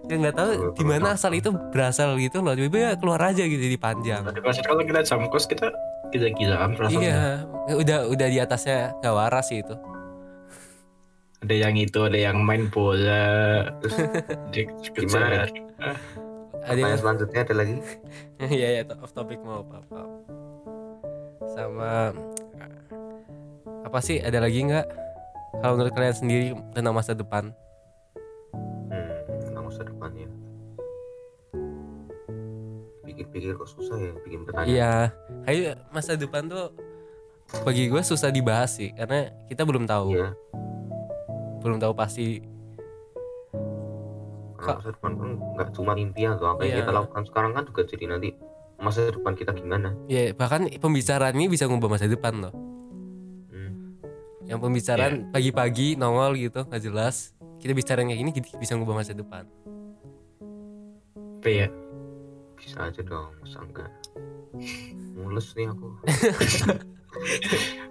Ya 0.08 0.16
nggak 0.16 0.36
tahu 0.40 0.50
Betul, 0.56 0.72
di 0.80 0.84
mana 0.88 1.12
betul. 1.12 1.18
asal 1.20 1.32
itu 1.36 1.50
berasal 1.52 2.10
gitu 2.16 2.40
loh. 2.40 2.56
Tiba-tiba 2.56 2.80
ya 2.80 2.92
keluar 2.96 3.22
aja 3.28 3.44
gitu 3.44 3.60
di 3.60 3.76
panjang. 3.76 4.24
Tapi 4.24 4.40
pas 4.40 4.56
kalau 4.64 4.84
kita 4.88 5.04
jam 5.04 5.28
kos 5.28 5.46
kita 5.52 5.68
gila-gilaan 6.16 6.72
perasaannya. 6.80 7.04
Iya, 7.04 7.76
udah 7.76 7.98
udah 8.08 8.28
di 8.32 8.38
atasnya 8.40 8.96
nggak 9.04 9.16
waras 9.16 9.52
sih 9.52 9.60
itu. 9.60 9.76
Ada 11.44 11.54
yang 11.54 11.76
itu, 11.78 12.00
ada 12.02 12.18
yang 12.18 12.38
main 12.42 12.66
bola. 12.72 13.68
Yang 14.56 14.90
Gimana. 14.96 15.46
Ada 16.68 16.80
yang 16.82 17.00
selanjutnya 17.00 17.40
ada 17.46 17.54
lagi? 17.54 17.76
Iya 18.58 18.68
ya 18.82 18.82
off 19.02 19.14
topic 19.14 19.40
mau 19.44 19.62
apa 19.66 19.82
apa. 19.86 20.02
Sama 21.54 21.92
apa 23.86 24.00
sih 24.02 24.18
ada 24.24 24.40
lagi 24.42 24.66
nggak? 24.66 24.88
Kalau 25.62 25.74
menurut 25.78 25.94
kalian 25.94 26.16
sendiri 26.16 26.48
tentang 26.74 26.94
masa 26.96 27.14
depan? 27.14 27.50
Masa 29.78 29.94
depannya. 29.94 30.26
Pikir-pikir 33.06 33.54
kok 33.54 33.70
susah 33.70 33.94
ya 34.02 34.10
bikin 34.26 34.42
pertanyaan. 34.42 34.74
Iya, 34.74 34.94
kayak 35.46 35.74
masa 35.94 36.18
depan 36.18 36.50
tuh 36.50 36.74
bagi 37.62 37.86
gue 37.86 38.02
susah 38.02 38.34
dibahas 38.34 38.74
sih 38.74 38.90
karena 38.98 39.30
kita 39.46 39.70
belum 39.70 39.86
tahu, 39.86 40.18
Iya. 40.18 40.34
belum 41.62 41.78
tahu 41.78 41.94
pasti 41.94 42.42
Kak. 44.58 44.82
masa 44.82 44.90
depan 44.90 45.14
kan 45.14 45.30
nggak 45.38 45.70
cuma 45.78 45.94
impian 45.94 46.34
tuh 46.42 46.50
apa 46.50 46.66
yang 46.66 46.74
Iya. 46.74 46.82
kita 46.82 46.92
lakukan 46.98 47.24
sekarang 47.30 47.52
kan 47.54 47.64
juga 47.70 47.82
jadi 47.86 48.06
nanti 48.10 48.30
masa 48.82 49.06
depan 49.06 49.38
kita 49.38 49.54
gimana 49.54 49.94
Ya 50.10 50.34
bahkan 50.34 50.66
pembicaraan 50.66 51.38
ini 51.38 51.54
bisa 51.54 51.70
ngubah 51.70 51.94
masa 51.94 52.10
depan 52.10 52.50
loh. 52.50 52.54
Hmm. 53.54 54.02
Yang 54.42 54.58
pembicaraan 54.58 55.30
pagi-pagi 55.30 55.94
nongol 55.94 56.34
gitu 56.36 56.66
nggak 56.66 56.82
jelas. 56.82 57.37
Kita 57.58 57.74
bicara 57.74 58.06
kayak 58.06 58.20
gini 58.20 58.32
kita 58.32 58.58
bisa 58.58 58.78
ngubah 58.78 59.02
masa 59.02 59.18
depan. 59.18 59.46
Apa 61.42 61.50
ya? 61.50 61.68
bisa 62.58 62.90
aja 62.90 63.02
dong 63.06 63.30
masa 63.40 63.62
enggak 63.62 63.92
mules 65.14 65.48
nih 65.54 65.70
aku 65.70 65.88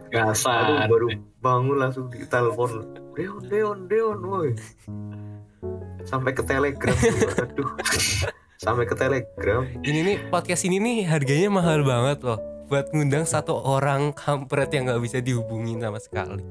Aduh, 0.06 0.10
Gasar. 0.10 0.90
baru 0.90 1.06
bangun 1.38 1.76
langsung 1.78 2.06
di 2.10 2.26
telepon 2.26 2.82
Deon 3.14 3.46
Deon 3.46 3.78
Deon 3.86 4.18
woi 4.26 4.50
sampai 6.02 6.34
ke 6.34 6.42
telegram 6.42 6.94
aduh 7.38 7.70
sampai 8.58 8.84
ke 8.90 8.94
telegram 8.98 9.62
Ini 9.86 10.00
nih 10.02 10.16
podcast 10.34 10.66
ini 10.66 10.82
nih 10.82 11.06
harganya 11.06 11.52
mahal 11.52 11.84
banget 11.84 12.24
loh. 12.24 12.40
Buat 12.66 12.90
ngundang 12.90 13.22
satu 13.28 13.54
orang 13.54 14.10
kampret 14.16 14.74
yang 14.74 14.90
nggak 14.90 15.02
bisa 15.04 15.18
dihubungin 15.22 15.78
sama 15.78 16.02
sekali. 16.02 16.42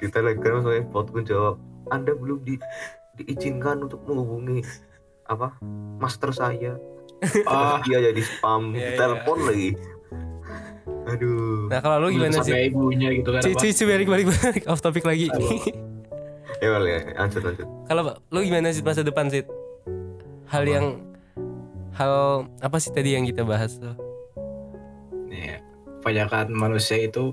di 0.00 0.08
telegram 0.08 0.60
saya 0.60 0.80
botku 0.84 1.20
jawab 1.24 1.56
anda 1.90 2.14
belum 2.14 2.42
di, 2.42 2.56
diizinkan 3.18 3.84
untuk 3.84 4.02
menghubungi 4.06 4.62
apa 5.26 5.54
master 5.98 6.30
saya 6.30 6.74
Ah, 7.44 7.84
dia 7.84 8.00
jadi 8.00 8.16
spam 8.24 8.72
di 8.72 8.80
iya. 8.80 8.96
telepon 8.96 9.44
lagi 9.44 9.76
aduh 11.04 11.68
Nah 11.68 11.78
kalau 11.78 11.96
lu 12.00 12.16
gimana 12.16 12.40
sih? 12.40 12.48
sampai 12.48 12.72
ibunya 12.72 13.08
gitu 13.12 13.28
kan 13.30 13.40
cuy, 13.44 13.72
balik, 13.86 14.08
balik, 14.08 14.26
balik, 14.32 14.62
off 14.64 14.80
topic 14.80 15.04
lagi. 15.04 15.28
Ya 16.60 16.68
boleh 16.72 17.16
lanjut 17.16 17.40
lanjut 17.40 17.66
Kalau 17.88 18.02
lu 18.28 18.38
gimana 18.40 18.68
sih 18.68 18.80
masa 18.80 19.00
depan 19.00 19.28
sih? 19.28 19.44
Hal 20.48 20.64
Apa? 20.64 20.70
yang 20.70 20.86
hal 21.94 22.12
apa 22.60 22.76
sih 22.76 22.92
tadi 22.92 23.16
yang 23.16 23.24
kita 23.24 23.44
bahas 23.44 23.76
tuh? 23.76 23.96
Ya, 25.28 25.60
kebanyakan 26.00 26.52
manusia 26.52 27.00
itu 27.00 27.32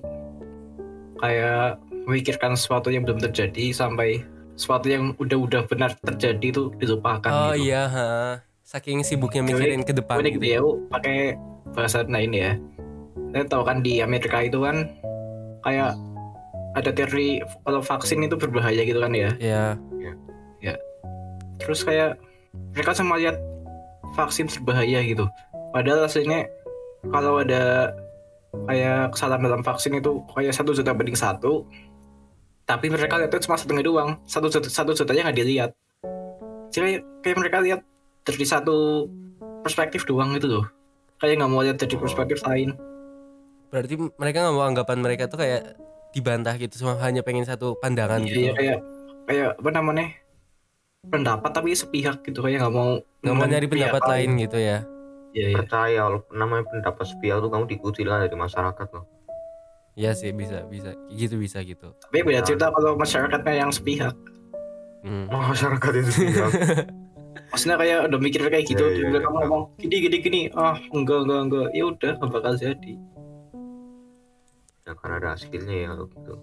kayak 1.17 1.79
memikirkan 2.07 2.55
sesuatu 2.55 2.87
yang 2.87 3.03
belum 3.03 3.19
terjadi 3.19 3.73
sampai 3.73 4.23
sesuatu 4.57 4.89
yang 4.89 5.13
udah-udah 5.21 5.69
benar 5.69 5.93
terjadi 6.01 6.45
itu 6.49 6.73
dilupakan 6.81 7.29
oh 7.29 7.53
gitu. 7.53 7.69
iya, 7.69 7.85
ha. 7.85 8.07
saking 8.65 9.05
sibuknya 9.05 9.45
Jadi, 9.45 9.53
mikirin 9.53 9.81
ke 9.85 9.93
depan 9.93 10.17
Unik 10.19 10.33
gitu. 10.41 10.43
dia 10.43 10.59
pakai 10.89 11.17
bahasa 11.77 12.01
lain 12.03 12.33
ya. 12.33 12.51
Saya 13.31 13.45
tahu 13.45 13.63
kan 13.63 13.85
di 13.85 14.01
Amerika 14.01 14.41
itu 14.41 14.65
kan 14.65 14.89
kayak 15.61 15.93
ada 16.73 16.89
teori 16.89 17.45
kalau 17.63 17.81
vaksin 17.85 18.25
itu 18.25 18.33
berbahaya 18.33 18.81
gitu 18.81 18.97
kan 18.97 19.13
ya. 19.13 19.29
Ya, 19.37 19.77
Terus 21.61 21.83
kayak 21.83 22.21
mereka 22.73 22.95
cuma 22.97 23.19
lihat 23.19 23.37
vaksin 24.15 24.49
berbahaya 24.49 25.03
gitu. 25.03 25.27
Padahal 25.73 26.07
aslinya 26.07 26.47
kalau 27.11 27.43
ada 27.43 27.93
kayak 28.65 29.13
kesalahan 29.13 29.43
dalam 29.45 29.61
vaksin 29.61 29.99
itu 29.99 30.23
kayak 30.33 30.55
satu 30.55 30.73
juta 30.73 30.95
banding 30.95 31.17
satu, 31.17 31.67
tapi 32.67 32.91
mereka 32.91 33.15
lihat 33.15 33.31
itu 33.31 33.47
cuma 33.47 33.55
setengah 33.55 33.79
doang, 33.87 34.09
satu 34.27 34.51
juta 34.51 34.67
satu 34.67 34.91
jutanya 34.91 35.31
nggak 35.31 35.37
dilihat. 35.39 35.71
Jadi 36.67 36.99
kayak 37.23 37.37
mereka 37.39 37.57
lihat 37.63 37.81
dari 38.27 38.43
satu 38.43 39.07
perspektif 39.63 40.03
doang 40.03 40.35
itu 40.35 40.51
loh. 40.51 40.67
Kayak 41.17 41.41
nggak 41.41 41.51
mau 41.51 41.63
lihat 41.63 41.79
dari 41.79 41.95
perspektif 41.95 42.43
lain. 42.43 42.75
berarti 43.67 43.99
mereka 43.99 44.47
nggak 44.47 44.55
mau 44.55 44.63
anggapan 44.63 45.03
mereka 45.03 45.27
tuh 45.27 45.43
kayak 45.43 45.75
dibantah 46.15 46.55
gitu, 46.55 46.87
cuma 46.87 46.95
hanya 47.03 47.19
pengen 47.19 47.43
satu 47.43 47.75
pandangan 47.83 48.23
Iya 48.23 48.31
gitu. 48.31 48.55
kayak 48.55 48.79
kayak 49.27 49.49
apa 49.59 49.69
namanya 49.75 50.07
pendapat 51.03 51.51
tapi 51.51 51.75
sepihak 51.75 52.23
gitu 52.23 52.39
kayak 52.39 52.63
nggak 52.63 52.71
mau 52.71 53.03
Nggak 53.19 53.35
mau 53.35 53.43
nyari 53.43 53.67
pendapat 53.67 54.01
lain 54.07 54.29
gitu 54.39 54.55
ya. 54.55 54.87
Iya, 55.35 55.45
iya. 55.51 55.55
percaya 55.59 55.99
kalau 55.99 56.19
namanya 56.31 56.63
pendapat 56.71 57.05
sepihak 57.11 57.43
tuh 57.43 57.51
kamu 57.51 57.67
dikucilkan 57.67 58.23
dari 58.23 58.37
masyarakat 58.39 58.87
loh 58.95 59.16
Iya 59.97 60.13
sih 60.13 60.29
bisa, 60.29 60.61
bisa, 60.69 60.93
gitu 61.09 61.41
bisa 61.41 61.57
gitu. 61.65 61.89
Tapi 61.97 62.21
beda 62.21 62.45
cerita 62.45 62.69
kalau 62.69 62.93
masyarakatnya 62.95 63.65
yang 63.65 63.71
sepihak. 63.73 64.13
Hmm. 65.01 65.25
masyarakat 65.29 65.91
itu 65.97 66.09
sepihak 66.11 66.51
Maksudnya 67.53 67.77
kayak 67.77 67.99
udah 68.09 68.19
mikir 68.19 68.41
kayak 68.45 68.65
gitu, 68.65 68.81
Iya, 68.81 68.93
iya, 68.93 69.01
tiba 69.07 69.17
iya. 69.17 69.21
kamu 69.23 69.37
ngomong 69.45 69.61
gini 69.77 69.95
gini 70.03 70.17
gini, 70.19 70.41
ah 70.53 70.73
enggak 70.89 71.21
enggak 71.21 71.39
enggak, 71.47 71.67
ya 71.71 71.83
udah 71.85 72.11
nggak 72.17 72.31
bakal 72.33 72.53
jadi. 72.53 72.93
ya 74.83 74.91
karena 74.95 75.15
ada 75.19 75.29
hasilnya 75.35 75.75
ya 75.75 75.87
kalau 75.91 76.05
gitu 76.07 76.33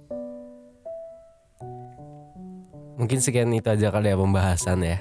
Mungkin 2.95 3.19
sekian 3.19 3.51
itu 3.51 3.67
aja 3.67 3.91
kali 3.91 4.07
ya 4.07 4.17
pembahasan 4.17 4.87
ya. 4.87 4.99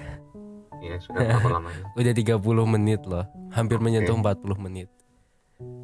ya 0.81 0.95
sudah 0.97 1.21
berapa 1.21 1.49
lamanya 1.61 1.83
Udah 1.93 2.13
30 2.13 2.73
menit 2.73 3.01
loh, 3.05 3.25
hampir 3.53 3.77
menyentuh 3.77 4.17
40 4.17 4.65
menit. 4.65 4.89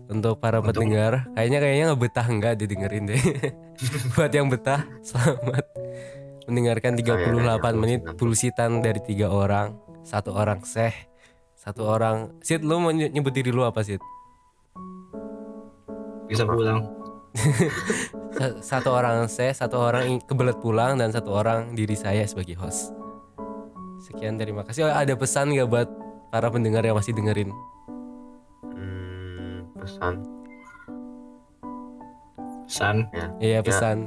Untuk 0.10 0.42
para 0.42 0.58
Untuk- 0.58 0.74
pendengar, 0.74 1.30
kayaknya 1.38 1.60
kayaknya 1.62 1.86
nggak 1.88 2.02
betah 2.02 2.26
nggak 2.28 2.54
didengerin 2.58 3.04
deh. 3.06 3.22
Buat 4.18 4.32
yang 4.34 4.50
betah, 4.50 4.82
selamat 5.06 5.66
mendengarkan 6.50 6.98
38 6.98 7.30
Kayaknya 7.30 7.72
menit 7.78 8.02
bullshit. 8.02 8.18
pulsitan 8.18 8.82
dari 8.82 8.98
tiga 9.06 9.30
orang, 9.30 9.78
satu 10.02 10.34
orang 10.34 10.66
seh, 10.66 10.90
satu 11.54 11.86
orang. 11.86 12.34
Sid, 12.42 12.66
lu 12.66 12.82
mau 12.82 12.90
ny- 12.90 13.14
nyebut 13.14 13.30
diri 13.30 13.54
lu 13.54 13.62
apa 13.62 13.86
Sid? 13.86 14.02
Bisa 16.26 16.42
pulang. 16.44 16.90
Sa- 18.34 18.58
Satu 18.62 18.90
orang 18.90 19.30
seh, 19.30 19.52
satu 19.52 19.78
orang 19.78 20.18
kebelet 20.24 20.58
pulang 20.58 20.98
dan 20.98 21.10
satu 21.10 21.30
orang 21.30 21.74
diri 21.74 21.94
saya 21.94 22.26
sebagai 22.26 22.58
host. 22.58 22.90
Sekian 24.00 24.42
terima 24.42 24.66
kasih. 24.66 24.86
Oh, 24.86 24.94
ada 24.96 25.14
pesan 25.14 25.54
nggak 25.54 25.70
buat 25.70 25.90
para 26.30 26.50
pendengar 26.50 26.82
yang 26.82 26.96
masih 26.96 27.14
dengerin? 27.14 27.54
Hmm, 29.80 29.86
pesan 29.86 30.16
San, 32.68 32.98
Iya 33.40 33.60
pesan. 33.60 34.06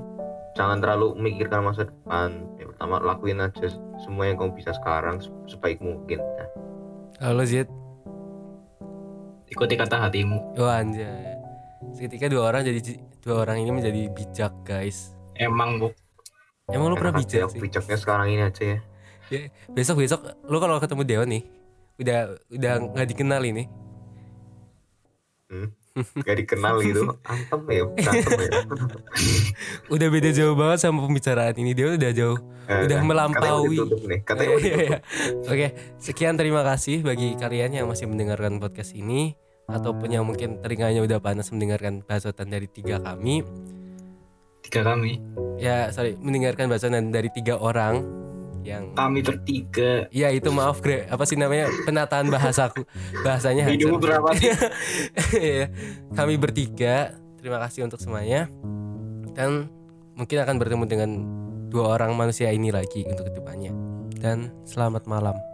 jangan 0.53 0.79
terlalu 0.79 1.16
memikirkan 1.16 1.64
masa 1.64 1.83
depan 1.83 2.31
ya 2.55 2.68
pertama 2.68 3.01
lakuin 3.01 3.41
aja 3.41 3.66
semua 3.99 4.25
yang 4.25 4.37
kamu 4.37 4.55
bisa 4.55 4.70
sekarang 4.73 5.18
se- 5.18 5.33
sebaik 5.49 5.81
mungkin 5.81 6.20
Nah, 6.20 6.49
Halo 7.23 7.43
Zid. 7.43 7.66
ikuti 9.47 9.75
kata 9.75 10.01
hatimu. 10.01 10.57
Oh 10.57 10.64
anjay. 10.64 11.37
Seketika 11.93 12.27
dua 12.27 12.49
orang 12.49 12.64
jadi 12.64 12.81
dua 13.20 13.43
orang 13.43 13.59
ini 13.59 13.70
menjadi 13.70 14.09
bijak 14.09 14.53
guys. 14.62 15.12
Emang 15.35 15.77
bu, 15.77 15.93
Emang 16.66 16.89
lu 16.89 16.97
pernah 16.97 17.12
bijak 17.14 17.47
sih? 17.49 17.61
bijaknya 17.61 17.95
sekarang 17.95 18.29
ini 18.29 18.43
aja 18.43 18.62
ya 18.64 18.79
Besok 19.68 19.97
besok 19.99 20.20
lu 20.43 20.57
kalau 20.57 20.77
ketemu 20.77 21.03
Dewa 21.03 21.25
nih 21.25 21.43
udah 21.97 22.18
udah 22.49 22.73
nggak 22.91 23.09
dikenal 23.09 23.43
ini. 23.43 23.68
Hmm? 25.53 25.69
gak 26.19 26.37
dikenal 26.39 26.81
gitu 26.81 27.05
antem 27.23 27.61
ya 27.69 27.83
berantem 27.85 28.41
ya 28.41 28.51
Udah 29.95 30.09
beda 30.09 30.31
jauh 30.33 30.57
banget 30.57 30.79
sama 30.81 31.05
pembicaraan 31.05 31.53
ini. 31.55 31.71
Dia 31.73 31.93
udah 31.93 32.13
jauh. 32.13 32.39
Eh, 32.65 32.89
Udah 32.89 32.99
melampaui. 33.03 33.77
nih 34.09 34.21
katanya 34.23 34.49
Iya, 34.49 34.57
ditutup. 34.57 34.81
iya. 34.81 34.99
Oke, 35.45 35.67
sekian 35.99 36.35
terima 36.35 36.65
kasih 36.65 37.05
bagi 37.05 37.37
kalian 37.37 37.71
yang 37.75 37.87
masih 37.87 38.09
mendengarkan 38.09 38.57
podcast 38.57 38.95
ini 38.95 39.37
ataupun 39.69 40.09
yang 40.09 40.25
mungkin 40.25 40.59
telinganya 40.59 41.03
udah 41.03 41.19
panas 41.19 41.51
mendengarkan 41.51 42.01
bacotan 42.01 42.49
dari 42.49 42.67
tiga 42.67 42.97
kami. 42.99 43.45
tiga 44.63 44.87
kami, 44.87 45.19
Ya, 45.59 45.91
sorry, 45.91 46.17
mendengarkan 46.17 46.67
bacotan 46.67 47.11
dari 47.11 47.29
tiga 47.29 47.59
orang 47.59 48.01
yang 48.63 48.95
kami 48.95 49.21
bertiga. 49.21 50.07
Ya 50.15 50.31
itu 50.31 50.49
maaf 50.55 50.79
Gre, 50.81 51.07
apa 51.11 51.27
sih 51.27 51.35
namanya 51.35 51.69
penataan 51.87 52.31
bahasaku 52.31 52.87
bahasanya 53.27 53.67
Hidupmu 53.67 53.99
berapa 53.99 54.29
sih? 54.39 54.51
Iya. 55.43 55.67
Kami 56.15 56.39
bertiga, 56.39 57.19
terima 57.43 57.59
kasih 57.63 57.87
untuk 57.87 57.99
semuanya 57.99 58.47
dan 59.35 59.69
mungkin 60.15 60.39
akan 60.45 60.57
bertemu 60.61 60.85
dengan 60.87 61.11
dua 61.73 61.97
orang 61.99 62.15
manusia 62.15 62.53
ini 62.53 62.69
lagi 62.69 63.03
untuk 63.09 63.29
ke 63.29 63.33
depannya 63.35 63.73
dan 64.21 64.55
selamat 64.63 65.09
malam. 65.11 65.52